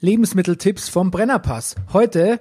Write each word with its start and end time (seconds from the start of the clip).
Lebensmitteltipps 0.00 0.88
vom 0.88 1.10
Brennerpass. 1.10 1.74
Heute 1.92 2.40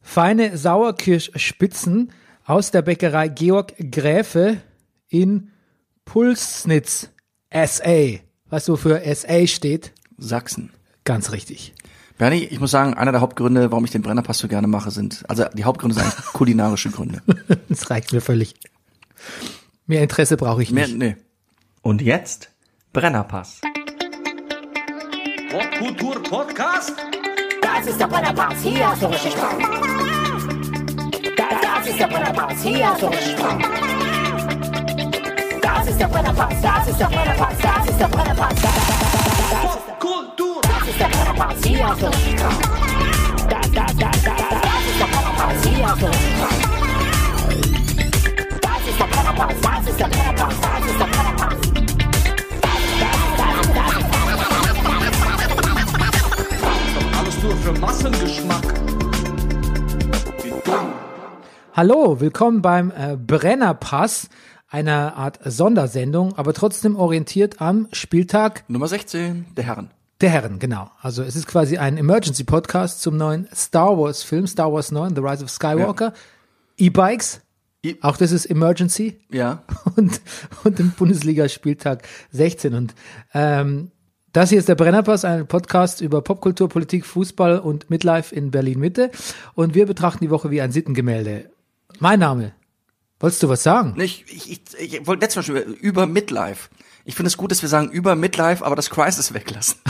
feine 0.00 0.56
Sauerkirschspitzen 0.56 2.12
aus 2.44 2.70
der 2.70 2.82
Bäckerei 2.82 3.28
Georg 3.28 3.74
Gräfe 3.90 4.58
in 5.08 5.50
Pulsnitz, 6.04 7.10
SA. 7.52 8.18
Was 8.48 8.64
so 8.64 8.76
für 8.76 9.02
SA 9.14 9.46
steht? 9.46 9.92
Sachsen. 10.18 10.70
Ganz 11.04 11.32
richtig. 11.32 11.74
Bernie, 12.18 12.44
ich 12.44 12.60
muss 12.60 12.70
sagen, 12.70 12.94
einer 12.94 13.10
der 13.12 13.20
Hauptgründe, 13.20 13.70
warum 13.72 13.84
ich 13.84 13.90
den 13.90 14.02
Brennerpass 14.02 14.38
so 14.38 14.46
gerne 14.46 14.68
mache, 14.68 14.90
sind, 14.90 15.24
also 15.28 15.44
die 15.54 15.64
Hauptgründe 15.64 15.96
sind 15.96 16.14
kulinarische 16.32 16.90
Gründe. 16.90 17.22
Das 17.68 17.90
reicht 17.90 18.12
mir 18.12 18.20
völlig. 18.20 18.54
Mehr 19.86 20.02
Interesse 20.02 20.36
brauche 20.36 20.62
ich 20.62 20.70
Mehr, 20.70 20.86
nicht. 20.86 20.98
nee. 20.98 21.16
Und 21.80 22.02
jetzt 22.02 22.50
Brennerpass. 22.92 23.60
Popkultur 25.82 26.22
Podcast? 26.22 26.92
Das 27.60 27.86
ist 27.88 27.98
der 27.98 28.06
Brennerpass, 28.06 28.54
hier 28.62 28.88
hast 28.88 29.02
du 29.02 29.06
richtig 29.06 29.32
Spaß. 29.32 29.50
Da, 31.36 31.44
das 31.60 31.86
ist 31.88 31.98
der 31.98 32.06
Brennerpass, 32.06 32.62
hier 32.62 32.88
hast 32.88 33.02
du 33.02 33.06
richtig 33.06 33.32
Spaß. 33.36 33.56
Das 35.60 35.88
ist 35.88 35.98
der 35.98 36.06
Brennerpass, 36.06 36.54
das 36.62 36.86
ist 36.86 37.00
der 37.00 37.06
Brennerpass, 37.06 37.54
das 37.60 37.90
ist 37.90 37.98
der 38.00 38.06
Brennerpass. 38.06 38.54
Das, 38.62 38.70
das, 40.62 40.88
ist 40.88 41.00
der- 41.00 41.08
Brennerpass, 41.08 41.56
hier 41.64 41.88
hast 41.88 42.00
du 42.02 42.06
richtig 42.06 42.38
Spaß. 42.38 42.58
Das, 43.48 43.66
ist 43.66 43.74
der 43.74 45.06
Brennerpass, 45.08 45.64
hier 45.64 45.88
hast 45.88 46.00
du 46.00 46.06
richtig 46.06 46.32
Spaß. 46.36 46.58
Das 48.62 48.86
ist 48.88 49.00
der 49.00 49.06
Brennerpass, 49.06 49.56
das 49.60 49.86
ist 49.90 49.98
der 49.98 50.06
Brennerpass, 50.06 50.54
das 50.60 50.86
ist 50.92 51.00
der 51.00 51.06
Brennerpass. 51.06 51.91
Nur 57.42 57.56
für 57.56 57.72
Massengeschmack. 57.80 58.62
Wie 60.42 60.50
dumm. 60.64 60.92
Hallo, 61.72 62.20
willkommen 62.20 62.62
beim 62.62 62.90
äh, 62.90 63.16
Brennerpass, 63.16 64.28
einer 64.68 65.16
Art 65.16 65.40
Sondersendung, 65.44 66.36
aber 66.38 66.54
trotzdem 66.54 66.96
orientiert 66.96 67.60
am 67.60 67.88
Spieltag 67.92 68.64
Nummer 68.68 68.88
16, 68.88 69.46
der 69.56 69.64
Herren. 69.64 69.90
der 70.20 70.30
Herren, 70.30 70.58
genau. 70.58 70.90
Also 71.00 71.22
es 71.22 71.36
ist 71.36 71.46
quasi 71.46 71.78
ein 71.78 71.96
Emergency 71.98 72.44
Podcast 72.44 73.00
zum 73.02 73.16
neuen 73.16 73.48
Star 73.54 73.98
Wars 73.98 74.22
Film, 74.22 74.46
Star 74.46 74.72
Wars 74.72 74.92
9, 74.92 75.14
The 75.16 75.20
Rise 75.22 75.44
of 75.44 75.50
Skywalker, 75.50 76.12
E-Bikes, 76.76 77.40
E- 77.84 77.96
auch 78.02 78.16
das 78.16 78.30
ist 78.30 78.46
Emergency 78.46 79.18
Ja. 79.30 79.64
und, 79.96 80.20
und 80.62 80.78
im 80.78 80.90
Bundesliga-Spieltag 80.92 82.06
16. 82.30 82.74
Und 82.74 82.94
ähm, 83.34 83.90
das 84.32 84.48
hier 84.50 84.58
ist 84.58 84.68
der 84.68 84.74
Brennerpass, 84.74 85.24
ein 85.24 85.46
Podcast 85.46 86.00
über 86.00 86.22
Popkultur, 86.22 86.68
Politik, 86.68 87.04
Fußball 87.04 87.58
und 87.58 87.90
Midlife 87.90 88.34
in 88.34 88.50
Berlin-Mitte. 88.50 89.10
Und 89.54 89.74
wir 89.74 89.86
betrachten 89.86 90.24
die 90.24 90.30
Woche 90.30 90.50
wie 90.50 90.60
ein 90.62 90.72
Sittengemälde. 90.72 91.50
Mein 91.98 92.20
Name. 92.20 92.52
Wolltest 93.20 93.42
du 93.42 93.48
was 93.48 93.62
sagen? 93.62 93.94
Ich, 94.00 94.24
ich, 94.28 94.50
ich, 94.50 94.94
ich 94.94 95.06
wollte 95.06 95.20
letztes 95.24 95.48
Mal 95.48 95.62
schon 95.62 95.74
über- 95.74 96.06
Midlife. 96.06 96.68
Ich 97.04 97.14
finde 97.14 97.28
es 97.28 97.36
gut, 97.36 97.50
dass 97.50 97.62
wir 97.62 97.68
sagen 97.68 97.90
über 97.90 98.16
Midlife, 98.16 98.64
aber 98.64 98.74
das 98.76 98.90
Crisis 98.90 99.34
weglassen. 99.34 99.76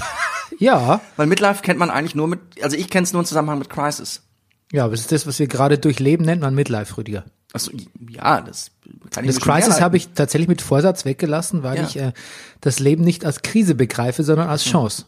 Ja. 0.59 1.01
Weil 1.17 1.27
Midlife 1.27 1.63
kennt 1.63 1.79
man 1.81 1.91
eigentlich 1.91 2.15
nur 2.15 2.29
mit, 2.29 2.39
also 2.63 2.77
ich 2.77 2.91
kenne 2.91 3.05
es 3.05 3.13
nur 3.15 3.20
im 3.23 3.27
Zusammenhang 3.27 3.59
mit 3.59 3.70
Crisis. 3.70 4.23
Ja, 4.70 4.85
aber 4.85 4.93
das 4.93 5.01
ist 5.01 5.11
das, 5.11 5.27
was 5.27 5.39
wir 5.39 5.47
gerade 5.48 5.79
durchleben, 5.79 6.27
nennt 6.27 6.43
man 6.43 6.55
Midlife, 6.55 6.97
Rüdiger. 6.98 7.25
Achso, 7.53 7.70
ja, 8.08 8.41
das 8.41 8.70
kann 9.11 9.25
ich 9.25 9.34
Das 9.34 9.41
Crisis 9.41 9.81
habe 9.81 9.97
ich 9.97 10.08
tatsächlich 10.14 10.48
mit 10.48 10.62
Vorsatz 10.62 11.05
weggelassen, 11.05 11.62
weil 11.62 11.77
Ja. 11.78 11.83
ich 11.84 11.97
äh, 11.97 12.12
das 12.61 12.78
Leben 12.78 13.05
nicht 13.05 13.25
als 13.25 13.42
Krise 13.42 13.75
begreife, 13.75 14.22
sondern 14.25 14.48
als 14.48 14.64
Chance. 14.64 15.05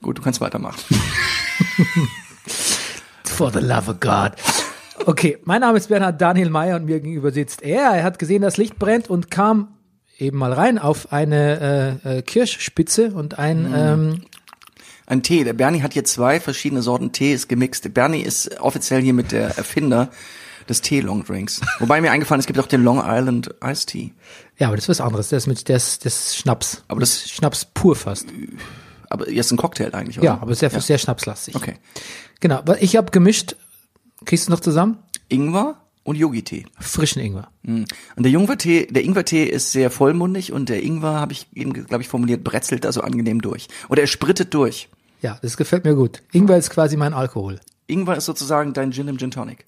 Gut, 0.00 0.18
du 0.18 0.22
kannst 0.22 0.40
weitermachen. 0.40 0.80
For 3.24 3.50
the 3.52 3.58
love 3.60 3.90
of 3.90 4.00
God. 4.00 4.32
Okay, 5.06 5.38
mein 5.44 5.60
Name 5.60 5.76
ist 5.78 5.88
Bernhard 5.88 6.20
Daniel 6.20 6.50
Mayer 6.50 6.76
und 6.76 6.84
mir 6.86 7.00
gegenüber 7.00 7.30
sitzt 7.32 7.62
er. 7.62 7.90
Er 7.90 8.04
hat 8.04 8.18
gesehen, 8.18 8.42
das 8.42 8.56
Licht 8.56 8.78
brennt 8.78 9.10
und 9.10 9.30
kam 9.30 9.68
eben 10.18 10.38
mal 10.38 10.52
rein 10.52 10.78
auf 10.78 11.12
eine 11.12 12.00
äh, 12.04 12.18
äh, 12.18 12.22
Kirschspitze 12.22 13.10
und 13.10 13.38
ein 13.38 13.72
ähm, 13.76 14.22
Ein 15.06 15.22
Tee. 15.22 15.42
Der 15.44 15.52
Bernie 15.52 15.82
hat 15.82 15.92
hier 15.92 16.04
zwei 16.04 16.38
verschiedene 16.40 16.80
Sorten 16.82 17.12
Tee, 17.12 17.34
ist 17.34 17.48
gemixt. 17.48 17.84
Der 17.84 17.90
Bernie 17.90 18.22
ist 18.22 18.60
offiziell 18.60 19.02
hier 19.02 19.12
mit 19.14 19.32
der 19.32 19.58
Erfinder 19.58 20.10
des 20.68 20.80
Tee-Longdrinks. 20.80 21.60
Wobei 21.78 22.00
mir 22.00 22.10
eingefallen 22.10 22.38
ist, 22.40 22.44
es 22.44 22.46
gibt 22.46 22.58
auch 22.58 22.66
den 22.66 22.82
Long 22.82 23.02
Island 23.04 23.54
Iced 23.62 23.88
Tea. 23.88 24.12
ja, 24.58 24.68
aber 24.68 24.76
das 24.76 24.84
ist 24.84 24.88
was 24.88 25.00
anderes. 25.00 25.28
Das 25.28 25.44
ist 25.44 25.46
mit 25.46 25.68
das, 25.68 25.98
das 25.98 26.36
Schnaps. 26.36 26.82
Aber 26.88 27.00
das- 27.00 27.28
Schnaps 27.30 27.64
pur 27.64 27.96
fast. 27.96 28.26
Aber 29.10 29.30
jetzt 29.30 29.52
ein 29.52 29.56
Cocktail 29.56 29.94
eigentlich, 29.94 30.18
oder? 30.18 30.26
Ja, 30.26 30.38
aber 30.40 30.54
sehr 30.54 30.70
sehr 30.70 30.98
schnapslastig. 30.98 31.54
Okay. 31.54 31.74
Genau, 32.40 32.62
ich 32.80 32.96
habe 32.96 33.10
gemischt. 33.10 33.56
Kriegst 34.24 34.46
du 34.48 34.50
noch 34.52 34.60
zusammen? 34.60 34.98
Ingwer 35.28 35.76
und 36.02 36.16
Yogi-Tee. 36.16 36.66
Frischen 36.80 37.20
Ingwer. 37.20 37.48
Mm. 37.62 37.84
Und 38.16 38.22
der 38.22 38.32
Ingwertee, 38.32 38.86
der 38.86 39.04
Ingwertee 39.04 39.44
ist 39.44 39.72
sehr 39.72 39.90
vollmundig 39.90 40.52
und 40.52 40.68
der 40.68 40.82
Ingwer, 40.82 41.20
habe 41.20 41.32
ich 41.32 41.46
eben, 41.54 41.72
glaube 41.72 42.02
ich, 42.02 42.08
formuliert, 42.08 42.42
bretzelt 42.44 42.84
da 42.84 42.92
so 42.92 43.02
angenehm 43.02 43.40
durch. 43.42 43.68
Oder 43.88 44.02
er 44.02 44.06
sprittet 44.06 44.54
durch. 44.54 44.88
Ja, 45.20 45.38
das 45.42 45.56
gefällt 45.56 45.84
mir 45.84 45.94
gut. 45.94 46.22
Ingwer 46.32 46.56
ist 46.58 46.70
quasi 46.70 46.96
mein 46.96 47.14
Alkohol. 47.14 47.60
Ingwer 47.86 48.16
ist 48.16 48.24
sozusagen 48.26 48.72
dein 48.72 48.92
Gin 48.92 49.08
im 49.08 49.18
Gin 49.18 49.30
Tonic. 49.30 49.64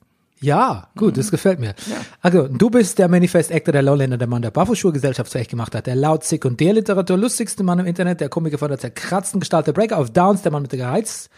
Ja, 0.46 0.86
gut, 0.96 1.18
das 1.18 1.32
gefällt 1.32 1.58
mir. 1.58 1.74
Also, 2.20 2.46
du 2.46 2.70
bist 2.70 3.00
der 3.00 3.08
Manifest-Actor 3.08 3.72
der 3.72 3.82
Lowlander, 3.82 4.16
der 4.16 4.28
Mann 4.28 4.42
der 4.42 4.52
Barfußschuhe-Gesellschaft 4.52 5.32
zurecht 5.32 5.50
gemacht 5.50 5.74
hat, 5.74 5.88
der 5.88 5.96
laut 5.96 6.22
Sekundärliteratur 6.22 7.18
lustigste 7.18 7.64
Mann 7.64 7.80
im 7.80 7.86
Internet, 7.86 8.20
der 8.20 8.28
Komiker 8.28 8.56
von 8.56 8.68
der 8.68 8.78
zerkratzten 8.78 9.40
Gestalt, 9.40 9.66
der 9.66 9.72
Breaker 9.72 9.98
of 9.98 10.10
Downs, 10.10 10.42
der 10.42 10.52
Mann 10.52 10.62
mit 10.62 10.70
der 10.70 10.78
gereizt, 10.78 11.30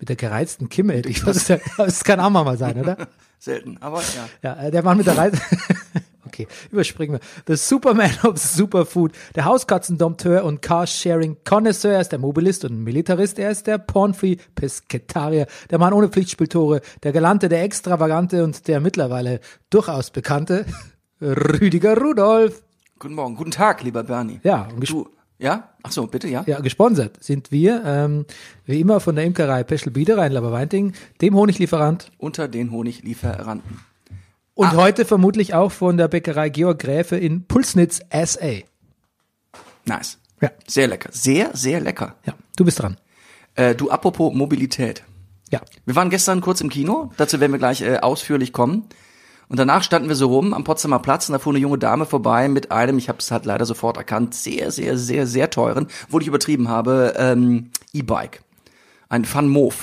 mit 0.00 0.08
der 0.08 0.16
gereizten 0.16 0.68
Kimme, 0.68 0.94
hätte 0.94 1.08
ich 1.08 1.22
das, 1.24 1.46
das 1.76 2.02
kann 2.02 2.18
Amma 2.18 2.42
mal 2.42 2.58
sein, 2.58 2.80
oder? 2.80 3.06
Selten, 3.38 3.78
aber 3.80 4.00
ja. 4.00 4.28
Ja, 4.42 4.64
äh, 4.64 4.72
der 4.72 4.82
Mann 4.82 4.96
mit 4.96 5.06
der 5.06 5.16
Reise. 5.16 5.40
okay, 6.36 6.48
überspringen 6.70 7.14
wir. 7.14 7.20
The 7.46 7.56
Superman 7.56 8.12
of 8.24 8.38
Superfood, 8.38 9.12
der 9.34 9.44
Hauskatzendompteur 9.44 10.44
und 10.44 10.62
Carsharing-Connoisseur, 10.62 11.94
er 11.94 12.00
ist 12.00 12.12
der 12.12 12.18
Mobilist 12.18 12.64
und 12.64 12.82
Militarist, 12.82 13.38
er 13.38 13.50
ist 13.50 13.66
der 13.66 13.78
Pornfree-Pesketarier, 13.78 15.46
der 15.70 15.78
Mann 15.78 15.92
ohne 15.92 16.08
Pflichtspieltore, 16.08 16.80
der 17.02 17.12
Galante, 17.12 17.48
der 17.48 17.62
Extravagante 17.62 18.44
und 18.44 18.68
der 18.68 18.80
mittlerweile 18.80 19.40
durchaus 19.70 20.10
bekannte 20.10 20.66
Rüdiger 21.20 21.96
Rudolf. 21.96 22.62
Guten 22.98 23.14
Morgen, 23.14 23.36
guten 23.36 23.50
Tag, 23.50 23.82
lieber 23.82 24.04
Bernie. 24.04 24.40
Ja, 24.42 24.68
und 24.74 24.88
Du, 24.88 25.08
ja? 25.38 25.70
Ach 25.82 25.92
so, 25.92 26.06
bitte, 26.06 26.28
ja? 26.28 26.44
ja, 26.46 26.60
gesponsert 26.60 27.22
sind 27.22 27.52
wir, 27.52 27.82
ähm, 27.84 28.24
wie 28.64 28.80
immer 28.80 29.00
von 29.00 29.16
der 29.16 29.24
Imkerei 29.24 29.64
Peschel 29.64 29.92
Biederer 29.92 30.26
in 30.26 30.32
Laberweinting, 30.32 30.94
dem 31.20 31.34
Honiglieferant 31.34 32.10
Unter 32.18 32.48
den 32.48 32.70
Honiglieferanten. 32.70 33.80
Und 34.56 34.72
heute 34.72 35.04
vermutlich 35.04 35.54
auch 35.54 35.70
von 35.70 35.98
der 35.98 36.08
Bäckerei 36.08 36.48
Georg 36.48 36.78
Gräfe 36.78 37.16
in 37.16 37.46
Pulsnitz, 37.46 38.00
SA. 38.10 38.62
Nice. 39.84 40.18
Ja. 40.40 40.50
Sehr 40.66 40.88
lecker. 40.88 41.10
Sehr, 41.12 41.54
sehr 41.54 41.80
lecker. 41.80 42.16
Ja, 42.24 42.34
du 42.56 42.64
bist 42.64 42.80
dran. 42.80 42.96
Äh, 43.54 43.74
du, 43.74 43.90
apropos 43.90 44.34
Mobilität. 44.34 45.04
Ja. 45.50 45.60
Wir 45.84 45.94
waren 45.94 46.10
gestern 46.10 46.40
kurz 46.40 46.60
im 46.62 46.70
Kino, 46.70 47.12
dazu 47.18 47.38
werden 47.38 47.52
wir 47.52 47.58
gleich 47.58 47.82
äh, 47.82 47.98
ausführlich 47.98 48.52
kommen. 48.52 48.88
Und 49.48 49.58
danach 49.58 49.82
standen 49.82 50.08
wir 50.08 50.16
so 50.16 50.26
rum 50.28 50.54
am 50.54 50.64
Potsdamer 50.64 50.98
Platz 50.98 51.28
und 51.28 51.34
da 51.34 51.38
fuhr 51.38 51.52
eine 51.52 51.60
junge 51.60 51.78
Dame 51.78 52.04
vorbei 52.04 52.48
mit 52.48 52.72
einem, 52.72 52.98
ich 52.98 53.08
habe 53.08 53.18
es 53.18 53.30
halt 53.30 53.44
leider 53.44 53.64
sofort 53.64 53.96
erkannt, 53.96 54.34
sehr, 54.34 54.72
sehr, 54.72 54.98
sehr, 54.98 55.26
sehr 55.26 55.50
teuren, 55.50 55.86
wo 56.08 56.18
ich 56.18 56.26
übertrieben 56.26 56.68
habe, 56.68 57.14
ähm, 57.16 57.70
E-Bike. 57.92 58.42
Ein 59.08 59.24
Fun 59.24 59.48
Move. 59.48 59.76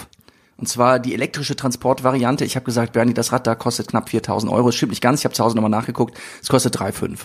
Und 0.64 0.68
zwar 0.68 1.00
die 1.00 1.14
elektrische 1.14 1.58
Transportvariante. 1.58 2.46
Ich 2.46 2.56
habe 2.56 2.64
gesagt, 2.64 2.94
Bernie, 2.94 3.14
das 3.14 3.34
Rad 3.34 3.46
da 3.46 3.54
kostet 3.54 3.90
knapp 3.90 4.08
4000 4.08 4.50
Euro. 4.50 4.68
Das 4.68 4.76
stimmt 4.76 4.92
nicht 4.92 5.02
ganz, 5.02 5.20
ich 5.20 5.26
habe 5.26 5.36
zu 5.36 5.44
Hause 5.44 5.58
nochmal 5.58 5.70
nachgeguckt. 5.70 6.18
Es 6.42 6.48
kostet 6.48 6.78
3,5. 6.78 7.20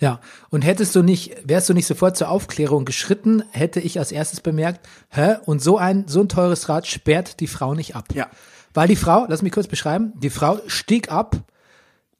Ja, 0.00 0.20
und 0.50 0.60
hättest 0.60 0.94
du 0.94 1.02
nicht, 1.02 1.34
wärst 1.48 1.70
du 1.70 1.72
nicht 1.72 1.86
sofort 1.86 2.14
zur 2.18 2.28
Aufklärung 2.28 2.84
geschritten, 2.84 3.42
hätte 3.52 3.80
ich 3.80 3.98
als 3.98 4.12
erstes 4.12 4.42
bemerkt, 4.42 4.86
hä, 5.08 5.36
und 5.46 5.62
so 5.62 5.78
ein, 5.78 6.04
so 6.08 6.20
ein 6.20 6.28
teures 6.28 6.68
Rad 6.68 6.86
sperrt 6.86 7.40
die 7.40 7.46
Frau 7.46 7.72
nicht 7.72 7.96
ab. 7.96 8.04
Ja. 8.12 8.26
Weil 8.74 8.86
die 8.86 8.96
Frau, 8.96 9.24
lass 9.30 9.40
mich 9.40 9.52
kurz 9.52 9.66
beschreiben, 9.66 10.12
die 10.16 10.28
Frau 10.28 10.60
stieg 10.66 11.10
ab, 11.10 11.36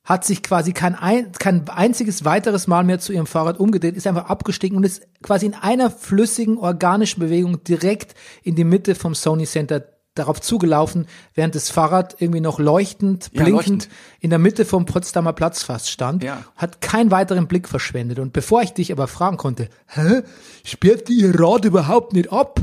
hat 0.03 0.25
sich 0.25 0.43
quasi 0.43 0.73
kein, 0.73 0.95
ein, 0.95 1.33
kein 1.33 1.69
einziges 1.69 2.25
weiteres 2.25 2.67
Mal 2.69 2.85
mehr 2.85 3.01
zu 3.01 3.13
ihrem 3.13 3.27
Fahrrad 3.27 3.61
umgedreht, 3.61 3.97
ist 3.97 4.07
einfach 4.07 4.31
abgestiegen 4.31 4.79
und 4.79 4.85
ist 4.85 5.07
quasi 5.23 5.45
in 5.45 5.55
einer 5.55 5.91
flüssigen, 5.91 6.57
organischen 6.57 7.21
Bewegung 7.21 7.63
direkt 7.65 8.15
in 8.43 8.55
die 8.55 8.65
Mitte 8.65 8.95
vom 8.95 9.15
Sony 9.15 9.45
Center 9.45 9.85
darauf 10.15 10.41
zugelaufen, 10.41 11.07
während 11.35 11.55
das 11.55 11.71
Fahrrad 11.71 12.17
irgendwie 12.21 12.41
noch 12.41 12.59
leuchtend, 12.59 13.31
Ja, 13.33 13.43
blinkend 13.43 13.55
leuchtend. 13.57 13.89
in 14.21 14.31
der 14.31 14.39
Mitte 14.39 14.65
vom 14.65 14.87
Potsdamer 14.87 15.33
Platz 15.33 15.63
fast 15.63 15.91
stand, 15.91 16.23
Ja. 16.23 16.45
hat 16.57 16.81
keinen 16.81 17.11
weiteren 17.11 17.49
Blick 17.49 17.69
verschwendet. 17.69 18.19
Und 18.19 18.33
bevor 18.33 18.63
ich 18.63 18.73
dich 18.73 18.93
aber 18.93 19.09
fragen 19.09 19.37
konnte, 19.37 19.69
hä, 19.87 20.23
sperrt 20.65 21.09
die 21.09 21.15
ihr 21.21 21.39
Rad 21.39 21.65
überhaupt 21.65 22.13
nicht 22.13 22.33
ab? 22.33 22.61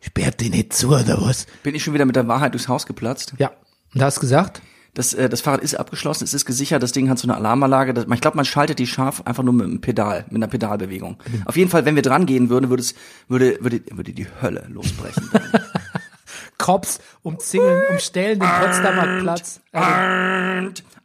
Sperrt 0.00 0.40
die 0.40 0.50
nicht 0.50 0.72
zu, 0.72 0.88
oder 0.88 1.20
was? 1.20 1.46
Bin 1.62 1.74
ich 1.74 1.82
schon 1.84 1.94
wieder 1.94 2.04
mit 2.06 2.16
der 2.16 2.28
Wahrheit 2.28 2.54
durchs 2.54 2.68
Haus 2.68 2.86
geplatzt? 2.86 3.34
Ja. 3.38 3.50
Und 3.94 4.02
hast 4.02 4.20
gesagt? 4.20 4.62
Das, 4.94 5.14
äh, 5.14 5.28
das 5.30 5.40
Fahrrad 5.40 5.62
ist 5.62 5.74
abgeschlossen, 5.74 6.24
es 6.24 6.34
ist 6.34 6.44
gesichert, 6.44 6.82
das 6.82 6.92
Ding 6.92 7.08
hat 7.08 7.18
so 7.18 7.26
eine 7.26 7.34
Alarmanlage. 7.36 7.94
Das, 7.94 8.04
ich 8.12 8.20
glaube, 8.20 8.36
man 8.36 8.44
schaltet 8.44 8.78
die 8.78 8.86
scharf 8.86 9.22
einfach 9.24 9.42
nur 9.42 9.54
mit 9.54 9.66
einem 9.66 9.80
Pedal, 9.80 10.26
mit 10.28 10.36
einer 10.36 10.48
Pedalbewegung. 10.48 11.16
Auf 11.46 11.56
jeden 11.56 11.70
Fall, 11.70 11.84
wenn 11.86 11.94
wir 11.94 12.02
dran 12.02 12.26
gehen 12.26 12.50
würden, 12.50 12.68
würde 12.68 12.82
es, 12.82 12.94
würde, 13.26 13.56
würde, 13.62 13.80
würde 13.90 14.12
die 14.12 14.26
Hölle 14.42 14.66
losbrechen. 14.68 15.30
Cops 16.62 17.00
umzingeln, 17.22 17.82
umstellen 17.90 18.38
den 18.38 18.48
Potsdamer 18.48 19.20
Platz. 19.22 19.60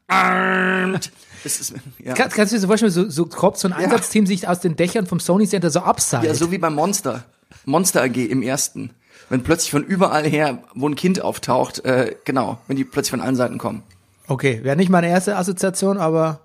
Armed. 0.07 1.11
Das 1.43 1.59
ist, 1.59 1.73
ja. 1.99 2.13
Kann, 2.13 2.29
kannst 2.29 2.51
du 2.51 2.55
dir 2.55 2.61
so 2.61 2.67
vorstellen, 2.67 2.91
so, 2.91 3.09
so 3.09 3.25
Cops, 3.25 3.61
so 3.61 3.67
ein 3.67 3.73
Einsatzteam 3.73 4.25
sich 4.25 4.47
aus 4.47 4.59
den 4.59 4.75
Dächern 4.75 5.07
vom 5.07 5.19
Sony 5.19 5.47
Center 5.47 5.69
so 5.69 5.79
abseilt? 5.79 6.25
ja, 6.25 6.33
so 6.33 6.51
wie 6.51 6.57
beim 6.57 6.75
Monster. 6.75 7.23
Monster 7.65 8.03
AG 8.03 8.15
im 8.17 8.41
ersten. 8.43 8.91
Wenn 9.29 9.43
plötzlich 9.43 9.71
von 9.71 9.83
überall 9.83 10.25
her, 10.25 10.59
wo 10.75 10.87
ein 10.87 10.95
Kind 10.95 11.21
auftaucht, 11.21 11.83
äh, 11.85 12.15
genau, 12.23 12.59
wenn 12.67 12.77
die 12.77 12.85
plötzlich 12.85 13.11
von 13.11 13.21
allen 13.21 13.35
Seiten 13.35 13.57
kommen. 13.57 13.83
okay, 14.27 14.59
wäre 14.63 14.75
nicht 14.75 14.89
meine 14.89 15.09
erste 15.09 15.35
Assoziation, 15.37 15.97
aber 15.97 16.41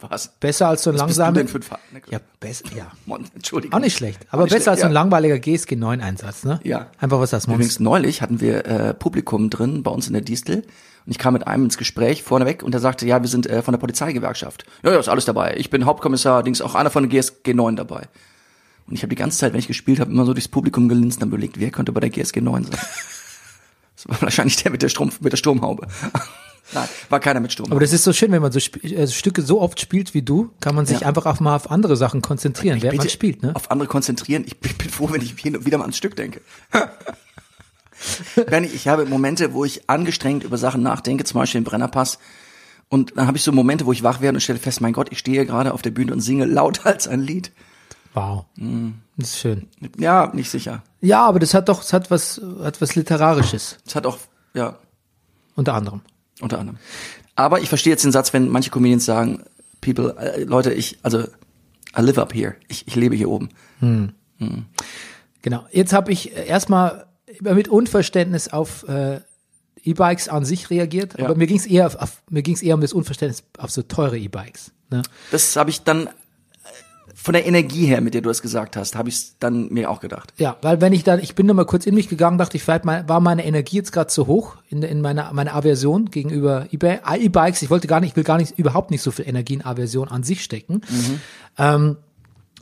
Was? 0.00 0.28
besser 0.40 0.68
als 0.68 0.82
so 0.82 0.90
ein 0.90 0.98
Was 0.98 1.06
bist 1.06 1.18
du 1.18 1.22
langsamer. 1.22 1.38
denn 1.38 1.48
für 1.48 1.74
ein 1.74 1.78
ne, 1.92 2.02
Ja, 2.10 2.20
besser, 2.40 2.64
ja. 2.76 2.92
Mon 3.06 3.24
Entschuldigung. 3.34 3.74
Auch 3.78 3.82
nicht 3.82 3.96
schlecht. 3.96 4.26
Aber 4.30 4.44
nicht 4.44 4.52
besser 4.52 4.72
als 4.72 4.80
schlecht, 4.80 4.82
so 4.82 4.86
ein 4.86 4.94
ja. 4.94 5.00
langweiliger 5.00 5.38
GSG 5.38 5.76
9 5.76 6.00
Einsatz, 6.00 6.44
ne? 6.44 6.60
Ja. 6.64 6.90
Einfach 6.98 7.18
was 7.20 7.30
das 7.30 7.46
Monster. 7.46 7.54
Übrigens, 7.54 7.80
neulich 7.80 8.22
hatten 8.22 8.40
wir 8.40 8.66
äh, 8.66 8.94
Publikum 8.94 9.50
drin 9.50 9.82
bei 9.82 9.90
uns 9.90 10.06
in 10.06 10.12
der 10.12 10.22
Distel 10.22 10.64
und 11.06 11.12
ich 11.12 11.18
kam 11.18 11.32
mit 11.34 11.46
einem 11.46 11.64
ins 11.64 11.78
Gespräch 11.78 12.22
vorneweg 12.22 12.62
und 12.62 12.72
der 12.72 12.80
sagte, 12.80 13.06
ja, 13.06 13.22
wir 13.22 13.28
sind 13.28 13.46
äh, 13.46 13.62
von 13.62 13.72
der 13.72 13.78
Polizeigewerkschaft. 13.78 14.66
Ja, 14.82 14.92
ja, 14.92 14.98
ist 14.98 15.08
alles 15.08 15.24
dabei. 15.24 15.54
Ich 15.56 15.70
bin 15.70 15.86
Hauptkommissar, 15.86 16.42
Dings 16.42 16.60
auch 16.60 16.74
einer 16.74 16.90
von 16.90 17.08
der 17.08 17.10
GSG 17.10 17.54
9 17.54 17.76
dabei. 17.76 18.08
Und 18.86 18.94
ich 18.94 19.02
habe 19.02 19.10
die 19.10 19.16
ganze 19.16 19.38
Zeit, 19.38 19.52
wenn 19.52 19.58
ich 19.58 19.66
gespielt 19.66 20.00
habe, 20.00 20.12
immer 20.12 20.26
so 20.26 20.32
durchs 20.32 20.48
Publikum 20.48 20.88
gelinst 20.88 21.22
und 21.22 21.28
überlegt, 21.28 21.58
wer 21.58 21.70
könnte 21.70 21.92
bei 21.92 22.00
der 22.00 22.10
GSG 22.10 22.40
9 22.40 22.64
sein. 22.64 22.78
Das 23.96 24.06
war 24.10 24.20
wahrscheinlich 24.20 24.62
der 24.62 24.70
mit 24.70 24.82
der, 24.82 24.90
Strom, 24.90 25.10
mit 25.20 25.32
der 25.32 25.38
Sturmhaube. 25.38 25.86
Nein, 26.72 26.88
war 27.10 27.20
keiner 27.20 27.40
mit 27.40 27.52
Sturmhaube. 27.52 27.74
Aber 27.76 27.80
das 27.80 27.92
ist 27.92 28.02
so 28.04 28.12
schön, 28.12 28.32
wenn 28.32 28.42
man 28.42 28.50
so 28.52 28.58
Sp 28.58 28.82
äh, 28.82 29.06
Stücke 29.06 29.42
so 29.42 29.60
oft 29.60 29.80
spielt 29.80 30.14
wie 30.14 30.22
du, 30.22 30.50
kann 30.60 30.74
man 30.74 30.84
sich 30.86 31.00
Ja. 31.00 31.06
einfach 31.08 31.26
auch 31.26 31.38
mal 31.40 31.54
auf 31.54 31.70
andere 31.70 31.96
Sachen 31.96 32.22
konzentrieren, 32.22 32.82
während 32.82 32.98
man 32.98 33.08
spielt, 33.08 33.42
ne? 33.42 33.54
Auf 33.54 33.70
andere 33.70 33.88
konzentrieren. 33.88 34.44
Ich 34.46 34.58
bin, 34.58 34.76
bin 34.76 34.90
froh, 34.90 35.08
wenn 35.12 35.22
ich 35.22 35.34
hin 35.38 35.56
und 35.56 35.64
wieder 35.64 35.78
mal 35.78 35.84
ans 35.84 35.96
Stück 35.96 36.16
denke. 36.16 36.40
Bernie, 38.48 38.66
ich 38.68 38.88
habe 38.88 39.06
Momente, 39.06 39.52
wo 39.54 39.64
ich 39.64 39.88
angestrengt 39.88 40.44
über 40.44 40.58
Sachen 40.58 40.82
nachdenke, 40.82 41.24
zum 41.24 41.40
Beispiel 41.40 41.58
im 41.58 41.64
Brennerpass. 41.64 42.18
Und 42.88 43.16
dann 43.16 43.26
habe 43.26 43.36
ich 43.36 43.42
so 43.42 43.52
Momente, 43.52 43.86
wo 43.86 43.92
ich 43.92 44.02
wach 44.02 44.20
werde 44.20 44.36
und 44.36 44.40
stelle 44.40 44.58
fest, 44.58 44.80
mein 44.80 44.92
Gott, 44.92 45.08
ich 45.10 45.18
stehe 45.18 45.44
gerade 45.46 45.72
auf 45.72 45.82
der 45.82 45.90
Bühne 45.90 46.12
und 46.12 46.20
singe 46.20 46.44
lauter 46.44 46.86
als 46.92 47.08
ein 47.08 47.20
Lied. 47.20 47.52
Wow. 48.14 48.44
Mm. 48.56 48.90
Das 49.16 49.30
ist 49.30 49.38
schön. 49.38 49.68
Ja, 49.98 50.30
nicht 50.34 50.50
sicher. 50.50 50.82
Ja, 51.00 51.24
aber 51.26 51.38
das 51.38 51.54
hat 51.54 51.68
doch, 51.68 51.80
das 51.80 51.92
hat 51.92 52.10
was, 52.10 52.40
hat 52.62 52.80
was 52.80 52.94
Literarisches, 52.94 53.78
Es 53.86 53.94
hat 53.94 54.06
auch, 54.06 54.18
ja, 54.54 54.78
unter 55.54 55.74
anderem. 55.74 56.02
Unter 56.40 56.58
anderem. 56.58 56.78
Aber 57.34 57.60
ich 57.60 57.68
verstehe 57.68 57.92
jetzt 57.92 58.04
den 58.04 58.12
Satz, 58.12 58.32
wenn 58.32 58.48
manche 58.48 58.70
Comedians 58.70 59.04
sagen, 59.04 59.42
People, 59.80 60.16
äh, 60.18 60.42
Leute, 60.44 60.72
ich, 60.72 60.98
also, 61.02 61.20
I 61.20 62.00
live 62.00 62.18
up 62.18 62.34
here. 62.34 62.54
Ich, 62.68 62.86
ich 62.88 62.96
lebe 62.96 63.14
hier 63.14 63.28
oben. 63.30 63.50
Genau. 65.42 65.66
Jetzt 65.70 65.92
habe 65.92 66.12
ich 66.12 66.36
äh, 66.36 66.46
erstmal 66.46 67.06
mit 67.40 67.68
Unverständnis 67.68 68.48
auf 68.48 68.86
äh, 68.88 69.20
E-Bikes 69.82 70.28
an 70.28 70.44
sich 70.44 70.70
reagiert, 70.70 71.18
Ja. 71.18 71.26
aber 71.26 71.34
mir 71.36 71.46
ging 71.46 71.58
es 71.58 71.66
eher 71.66 71.86
auf, 71.86 71.96
auf 71.96 72.22
mir 72.28 72.42
ging 72.42 72.54
es 72.54 72.62
eher 72.62 72.74
um 72.74 72.80
das 72.80 72.92
Unverständnis 72.92 73.44
auf 73.58 73.70
so 73.70 73.82
teure 73.82 74.18
E-Bikes. 74.18 74.72
Ne? 74.90 75.02
Das 75.30 75.54
habe 75.56 75.70
ich 75.70 75.82
dann 75.82 76.08
von 77.18 77.32
der 77.32 77.46
Energie 77.46 77.86
her, 77.86 78.02
mit 78.02 78.12
der 78.12 78.20
du 78.20 78.28
es 78.28 78.42
gesagt 78.42 78.76
hast, 78.76 78.94
habe 78.94 79.08
ich 79.08 79.14
es 79.14 79.38
dann 79.40 79.72
mir 79.72 79.90
auch 79.90 80.00
gedacht. 80.00 80.34
Ja, 80.36 80.58
weil 80.60 80.82
wenn 80.82 80.92
ich 80.92 81.02
dann, 81.02 81.18
ich 81.18 81.34
bin 81.34 81.46
noch 81.46 81.54
mal 81.54 81.64
kurz 81.64 81.86
in 81.86 81.94
mich 81.94 82.08
gegangen, 82.08 82.36
dachte 82.36 82.58
ich, 82.58 82.62
vielleicht 82.62 82.84
mein, 82.84 83.08
war 83.08 83.20
meine 83.20 83.44
Energie 83.46 83.76
jetzt 83.76 83.90
gerade 83.90 84.08
zu 84.08 84.26
hoch 84.26 84.56
in, 84.68 84.82
in 84.82 85.00
meiner 85.00 85.32
meiner 85.32 85.54
Aversion 85.54 86.10
gegenüber 86.10 86.66
eBay, 86.70 87.00
äh, 87.10 87.24
E-Bikes. 87.24 87.62
Ich 87.62 87.70
wollte 87.70 87.88
gar 87.88 88.00
nicht, 88.00 88.10
ich 88.10 88.16
will 88.16 88.22
gar 88.22 88.36
nicht 88.36 88.58
überhaupt 88.58 88.90
nicht 88.90 89.00
so 89.00 89.10
viel 89.10 89.26
Energie 89.26 89.54
in 89.54 89.64
Aversion 89.64 90.08
an 90.08 90.24
sich 90.24 90.44
stecken. 90.44 90.82
Ähm, 91.58 91.96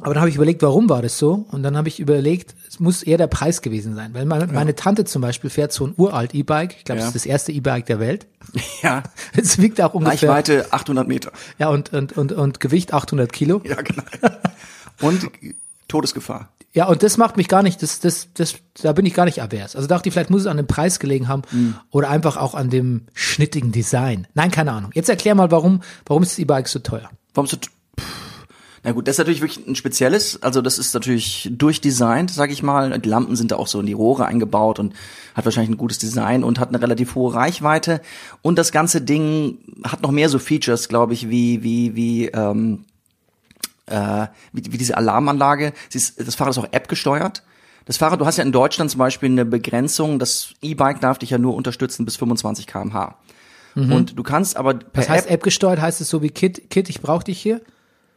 aber 0.01 0.15
dann 0.15 0.21
habe 0.23 0.29
ich 0.31 0.37
überlegt, 0.37 0.61
warum 0.63 0.89
war 0.89 1.03
das 1.03 1.19
so? 1.19 1.47
Und 1.51 1.63
dann 1.63 1.77
habe 1.77 1.89
ich 1.89 2.01
überlegt, 2.01 2.55
es 2.69 2.81
muss 2.81 3.03
eher 3.03 3.17
der 3.17 3.29
Preis 3.29 3.63
gewesen 3.63 3.95
sein. 3.95 4.13
Weil 4.13 4.25
meine, 4.27 4.47
meine 4.49 4.75
Tante 4.75 5.05
zum 5.05 5.23
Beispiel 5.23 5.51
fährt 5.51 5.73
so 5.73 5.87
ein 5.87 5.95
uralt 5.97 6.35
E-Bike. 6.35 6.75
Ich 6.79 6.85
glaube, 6.85 6.99
Ja. 7.01 7.07
das 7.07 7.15
ist 7.15 7.25
das 7.25 7.31
erste 7.31 7.53
E-Bike 7.53 7.87
der 7.87 8.01
Welt. 8.01 8.27
Ja, 8.83 9.03
Es 9.37 9.59
wiegt 9.59 9.81
auch 9.81 9.95
ungefähr. 9.95 10.29
Reichweite 10.31 10.73
800 10.73 11.07
Meter. 11.09 11.33
Ja, 11.59 11.69
und, 11.69 11.93
und, 11.93 12.13
und, 12.19 12.33
und 12.33 12.61
Gewicht 12.61 12.93
800 12.93 13.33
Kilo. 13.33 13.63
Ja, 13.65 13.77
genau. 13.83 14.03
Und 15.01 15.31
Todesgefahr. 15.89 16.49
Ja, 16.73 16.87
und 16.87 17.03
das 17.05 17.17
macht 17.19 17.37
mich 17.37 17.47
gar 17.47 17.63
nicht, 17.63 17.83
das, 17.83 18.01
das, 18.01 18.29
das, 18.35 18.57
da 18.83 18.93
bin 18.93 19.07
ich 19.07 19.15
gar 19.15 19.27
nicht 19.27 19.41
avers. 19.41 19.77
Also 19.77 19.87
dachte 19.87 20.09
ich, 20.09 20.13
vielleicht 20.13 20.31
muss 20.31 20.41
es 20.43 20.47
an 20.49 20.57
dem 20.57 20.67
Preis 20.67 20.99
gelegen 20.99 21.29
haben 21.29 21.43
Mhm. 21.53 21.77
oder 21.91 22.11
einfach 22.11 22.37
auch 22.37 22.55
an 22.55 22.69
dem 22.69 23.03
schnittigen 23.15 23.71
Design. 23.71 24.27
Nein, 24.35 24.51
keine 24.51 24.73
Ahnung. 24.73 24.91
Jetzt 24.93 25.09
erklär 25.09 25.37
mal, 25.37 25.53
warum, 25.53 25.83
warum 26.07 26.25
ist 26.25 26.33
das 26.33 26.39
E-Bike 26.41 26.67
so 26.67 26.81
teuer? 26.81 27.09
Warum 27.33 27.47
so? 27.47 27.57
Na 28.87 28.93
gut, 28.93 29.09
das 29.09 29.15
ist 29.15 29.19
natürlich 29.19 29.41
wirklich 29.41 29.67
ein 29.67 29.77
spezielles. 29.77 30.43
Also 30.43 30.61
das 30.61 30.77
ist 30.77 30.93
natürlich 30.93 31.51
durchdesignt, 31.51 32.31
sag 32.31 32.51
ich 32.51 32.63
mal. 32.63 32.99
Die 32.99 33.09
Lampen 33.09 33.35
sind 33.35 33.51
da 33.51 33.57
auch 33.57 33.67
so 33.67 33.81
in 33.81 33.87
die 33.87 33.95
Rohre 33.95 34.27
eingebaut 34.27 34.79
und 34.79 34.93
hat 35.35 35.47
wahrscheinlich 35.47 35.71
ein 35.71 35.79
gutes 35.79 35.99
Design 35.99 36.45
und 36.45 36.61
hat 36.61 36.69
eine 36.69 36.83
relativ 36.83 37.15
hohe 37.15 37.33
Reichweite. 37.33 38.03
Und 38.43 38.59
das 38.59 38.73
ganze 38.73 39.01
Ding 39.01 39.59
hat 39.85 40.03
noch 40.03 40.11
mehr 40.11 40.29
so 40.29 40.39
Features, 40.39 40.89
glaube 40.91 41.15
ich, 41.15 41.31
wie 41.31 41.63
wie 41.63 41.97
wie 41.97 42.27
ähm, 42.27 42.85
äh, 43.87 44.27
wie, 44.53 44.71
wie 44.71 44.79
diese 44.79 44.99
Alarmanlage. 44.99 45.73
Sie 45.89 45.97
ist, 45.97 46.21
das 46.21 46.35
Fahrrad 46.35 46.53
ist 46.53 46.59
auch 46.59 46.73
App 46.73 46.89
gesteuert. 46.89 47.43
Das 47.87 47.97
Fahrrad, 47.97 48.21
du 48.21 48.27
hast 48.27 48.37
ja 48.37 48.45
in 48.45 48.53
Deutschland 48.53 48.91
zum 48.91 48.99
Beispiel 48.99 49.31
eine 49.31 49.47
Begrenzung. 49.47 50.19
Das 50.19 50.51
E-Bike 50.61 51.01
darf 51.01 51.19
dich 51.19 51.31
ja 51.31 51.39
nur 51.39 51.55
unterstützen 51.55 52.05
bis 52.05 52.17
25 52.17 52.67
km/h. 52.67 53.17
Und 53.77 54.19
du 54.19 54.23
kannst 54.23 54.57
aber 54.57 54.75
per 54.75 55.03
Das 55.03 55.09
heißt, 55.09 55.31
App 55.31 55.43
gesteuert 55.43 55.81
heißt 55.81 56.01
es 56.01 56.09
so 56.09 56.23
wie 56.23 56.31
Kit, 56.31 56.71
Kit, 56.71 56.89
ich 56.89 57.01
brauche 57.01 57.25
dich 57.25 57.41
hier? 57.41 57.61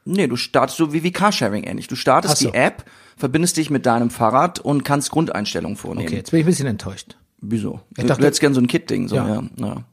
Nee, 0.07 0.27
du 0.27 0.35
startest 0.35 0.77
so 0.77 0.93
wie, 0.93 1.03
wie 1.03 1.11
Carsharing 1.11 1.63
ähnlich. 1.63 1.87
Du 1.87 1.95
startest 1.95 2.37
so. 2.37 2.49
die 2.49 2.55
App, 2.57 2.85
verbindest 3.17 3.57
dich 3.57 3.69
mit 3.69 3.85
deinem 3.85 4.09
Fahrrad 4.09 4.59
und 4.59 4.83
kannst 4.83 5.11
Grundeinstellungen 5.11 5.77
vornehmen. 5.77 6.07
Okay, 6.07 6.17
jetzt 6.17 6.31
bin 6.31 6.39
ich 6.39 6.45
ein 6.45 6.49
bisschen 6.49 6.67
enttäuscht. 6.67 7.17
Wieso? 7.39 7.81
Ich 7.91 8.01
du, 8.03 8.07
dachte- 8.07 8.21
du 8.21 8.27
hättest 8.27 8.41
gern 8.41 8.53
so 8.53 8.61
ein 8.61 8.67
Kit-Ding. 8.67 9.07
So, 9.07 9.15
Ja. 9.17 9.27
ja. 9.27 9.43
Ja, 9.57 9.83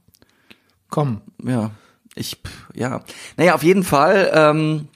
Komm. 0.88 1.20
ja. 1.42 1.70
Ich, 2.14 2.36
ja. 2.74 3.02
Naja, 3.36 3.54
auf 3.54 3.64
jeden 3.64 3.82
Fall 3.82 4.30
ähm, 4.32 4.88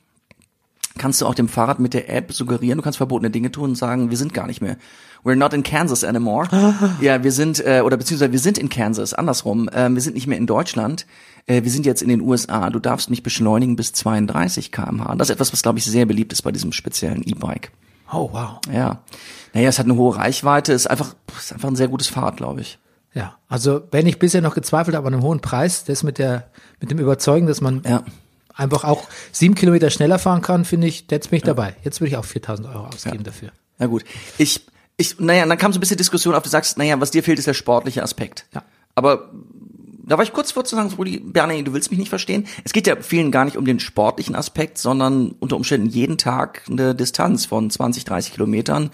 kannst 0.98 1.20
du 1.20 1.26
auch 1.26 1.34
dem 1.34 1.48
Fahrrad 1.48 1.80
mit 1.80 1.94
der 1.94 2.08
App 2.14 2.32
suggerieren, 2.32 2.78
du 2.78 2.82
kannst 2.82 2.98
verbotene 2.98 3.30
Dinge 3.30 3.50
tun 3.50 3.70
und 3.70 3.74
sagen, 3.76 4.10
wir 4.10 4.16
sind 4.16 4.32
gar 4.34 4.46
nicht 4.46 4.60
mehr. 4.60 4.76
We're 5.24 5.36
not 5.36 5.52
in 5.52 5.62
Kansas 5.62 6.04
anymore. 6.04 6.48
Ja, 7.00 7.22
wir 7.24 7.32
sind, 7.32 7.64
äh, 7.64 7.82
oder 7.84 7.96
beziehungsweise 7.96 8.32
wir 8.32 8.38
sind 8.38 8.58
in 8.58 8.68
Kansas, 8.68 9.14
andersrum. 9.14 9.68
Ähm, 9.72 9.94
wir 9.94 10.02
sind 10.02 10.14
nicht 10.14 10.26
mehr 10.26 10.38
in 10.38 10.46
Deutschland. 10.46 11.06
Äh, 11.46 11.62
wir 11.64 11.70
sind 11.70 11.86
jetzt 11.86 12.02
in 12.02 12.08
den 12.08 12.20
USA. 12.20 12.70
Du 12.70 12.78
darfst 12.78 13.10
nicht 13.10 13.22
beschleunigen 13.22 13.76
bis 13.76 13.92
32 13.92 14.70
km/h. 14.72 15.14
Das 15.16 15.28
ist 15.28 15.34
etwas, 15.34 15.52
was, 15.52 15.62
glaube 15.62 15.78
ich, 15.78 15.84
sehr 15.84 16.06
beliebt 16.06 16.32
ist 16.32 16.42
bei 16.42 16.52
diesem 16.52 16.72
speziellen 16.72 17.22
E-Bike. 17.22 17.70
Oh, 18.12 18.30
wow. 18.32 18.60
Ja. 18.72 19.02
Naja, 19.54 19.68
es 19.68 19.78
hat 19.78 19.86
eine 19.86 19.96
hohe 19.96 20.16
Reichweite, 20.16 20.72
ist 20.72 20.86
einfach, 20.88 21.14
ist 21.38 21.52
einfach 21.52 21.68
ein 21.68 21.76
sehr 21.76 21.88
gutes 21.88 22.06
Fahrrad, 22.08 22.36
glaube 22.36 22.60
ich. 22.62 22.78
Ja, 23.14 23.36
also 23.48 23.82
wenn 23.90 24.06
ich 24.06 24.18
bisher 24.18 24.40
noch 24.42 24.54
gezweifelt 24.54 24.96
habe 24.96 25.08
an 25.08 25.14
einem 25.14 25.22
hohen 25.22 25.40
Preis, 25.40 25.84
das 25.84 26.02
mit 26.02 26.18
der, 26.18 26.48
mit 26.80 26.90
dem 26.90 26.98
Überzeugen, 26.98 27.46
dass 27.46 27.60
man 27.60 27.82
Ja. 27.86 28.02
einfach 28.54 28.84
auch 28.84 29.04
sieben 29.32 29.54
Kilometer 29.54 29.90
schneller 29.90 30.18
fahren 30.18 30.42
kann, 30.42 30.64
finde 30.64 30.86
ich, 30.86 31.06
jetzt 31.10 31.30
bin 31.30 31.38
ich 31.38 31.42
dabei. 31.42 31.74
Jetzt 31.82 32.00
würde 32.00 32.10
ich 32.10 32.16
auch 32.16 32.24
4000 32.24 32.68
Euro 32.68 32.86
ausgeben 32.86 33.24
dafür. 33.24 33.50
Na 33.78 33.86
gut. 33.86 34.04
Ich, 34.36 34.66
ich, 34.98 35.18
naja, 35.20 35.46
dann 35.46 35.56
kam 35.56 35.72
so 35.72 35.78
ein 35.78 35.80
bisschen 35.80 35.96
Diskussion 35.96 36.34
auf, 36.34 36.42
du 36.42 36.48
sagst, 36.50 36.76
naja, 36.76 37.00
was 37.00 37.12
dir 37.12 37.22
fehlt, 37.22 37.38
ist 37.38 37.46
der 37.46 37.54
sportliche 37.54 38.02
Aspekt. 38.02 38.46
Ja. 38.52 38.64
Aber 38.96 39.30
da 40.04 40.16
war 40.16 40.24
ich 40.24 40.32
kurz 40.32 40.50
vor 40.52 40.64
zu 40.64 40.74
sagen, 40.74 40.92
Rudi, 40.98 41.20
Bernie, 41.20 41.62
du 41.62 41.72
willst 41.72 41.90
mich 41.90 42.00
nicht 42.00 42.08
verstehen. 42.08 42.46
Es 42.64 42.72
geht 42.72 42.86
ja 42.88 42.96
vielen 42.96 43.30
gar 43.30 43.44
nicht 43.44 43.56
um 43.56 43.64
den 43.64 43.78
sportlichen 43.78 44.34
Aspekt, 44.34 44.76
sondern 44.76 45.36
unter 45.38 45.56
Umständen 45.56 45.88
jeden 45.88 46.18
Tag 46.18 46.62
eine 46.68 46.96
Distanz 46.96 47.46
von 47.46 47.70
20, 47.70 48.04
30 48.04 48.32
Kilometern 48.32 48.90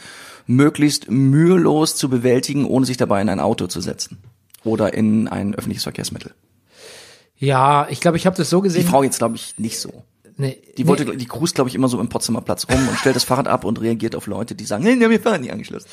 möglichst 0.46 1.10
mühelos 1.10 1.96
zu 1.96 2.10
bewältigen, 2.10 2.66
ohne 2.66 2.84
sich 2.84 2.98
dabei 2.98 3.22
in 3.22 3.30
ein 3.30 3.40
Auto 3.40 3.66
zu 3.66 3.80
setzen. 3.80 4.18
Oder 4.62 4.92
in 4.92 5.26
ein 5.28 5.54
öffentliches 5.54 5.84
Verkehrsmittel. 5.84 6.34
Ja, 7.38 7.86
ich 7.88 8.00
glaube, 8.00 8.18
ich 8.18 8.26
habe 8.26 8.36
das 8.36 8.50
so 8.50 8.58
Die 8.58 8.64
gesehen. 8.64 8.86
Frau 8.86 9.02
jetzt, 9.02 9.18
glaube 9.18 9.36
ich, 9.36 9.58
nicht 9.58 9.78
so. 9.78 10.04
Nee, 10.36 10.60
Die 10.76 10.86
wollte, 10.86 11.16
die 11.16 11.26
cruist, 11.26 11.54
glaube 11.54 11.68
ich, 11.68 11.74
immer 11.74 11.88
so 11.88 12.00
im 12.00 12.08
Potsdamer 12.08 12.40
Platz 12.40 12.66
rum 12.68 12.88
und 12.88 12.98
stellt 12.98 13.16
das 13.16 13.24
Fahrrad 13.24 13.48
ab 13.48 13.64
und 13.64 13.80
reagiert 13.80 14.14
auf 14.14 14.26
Leute, 14.26 14.54
die 14.54 14.64
sagen, 14.64 14.84
nee, 14.84 14.96
die 14.96 15.04
haben 15.04 15.12
ihr 15.12 15.20
Fahrrad 15.20 15.40
nicht 15.40 15.52
angeschlossen. 15.52 15.88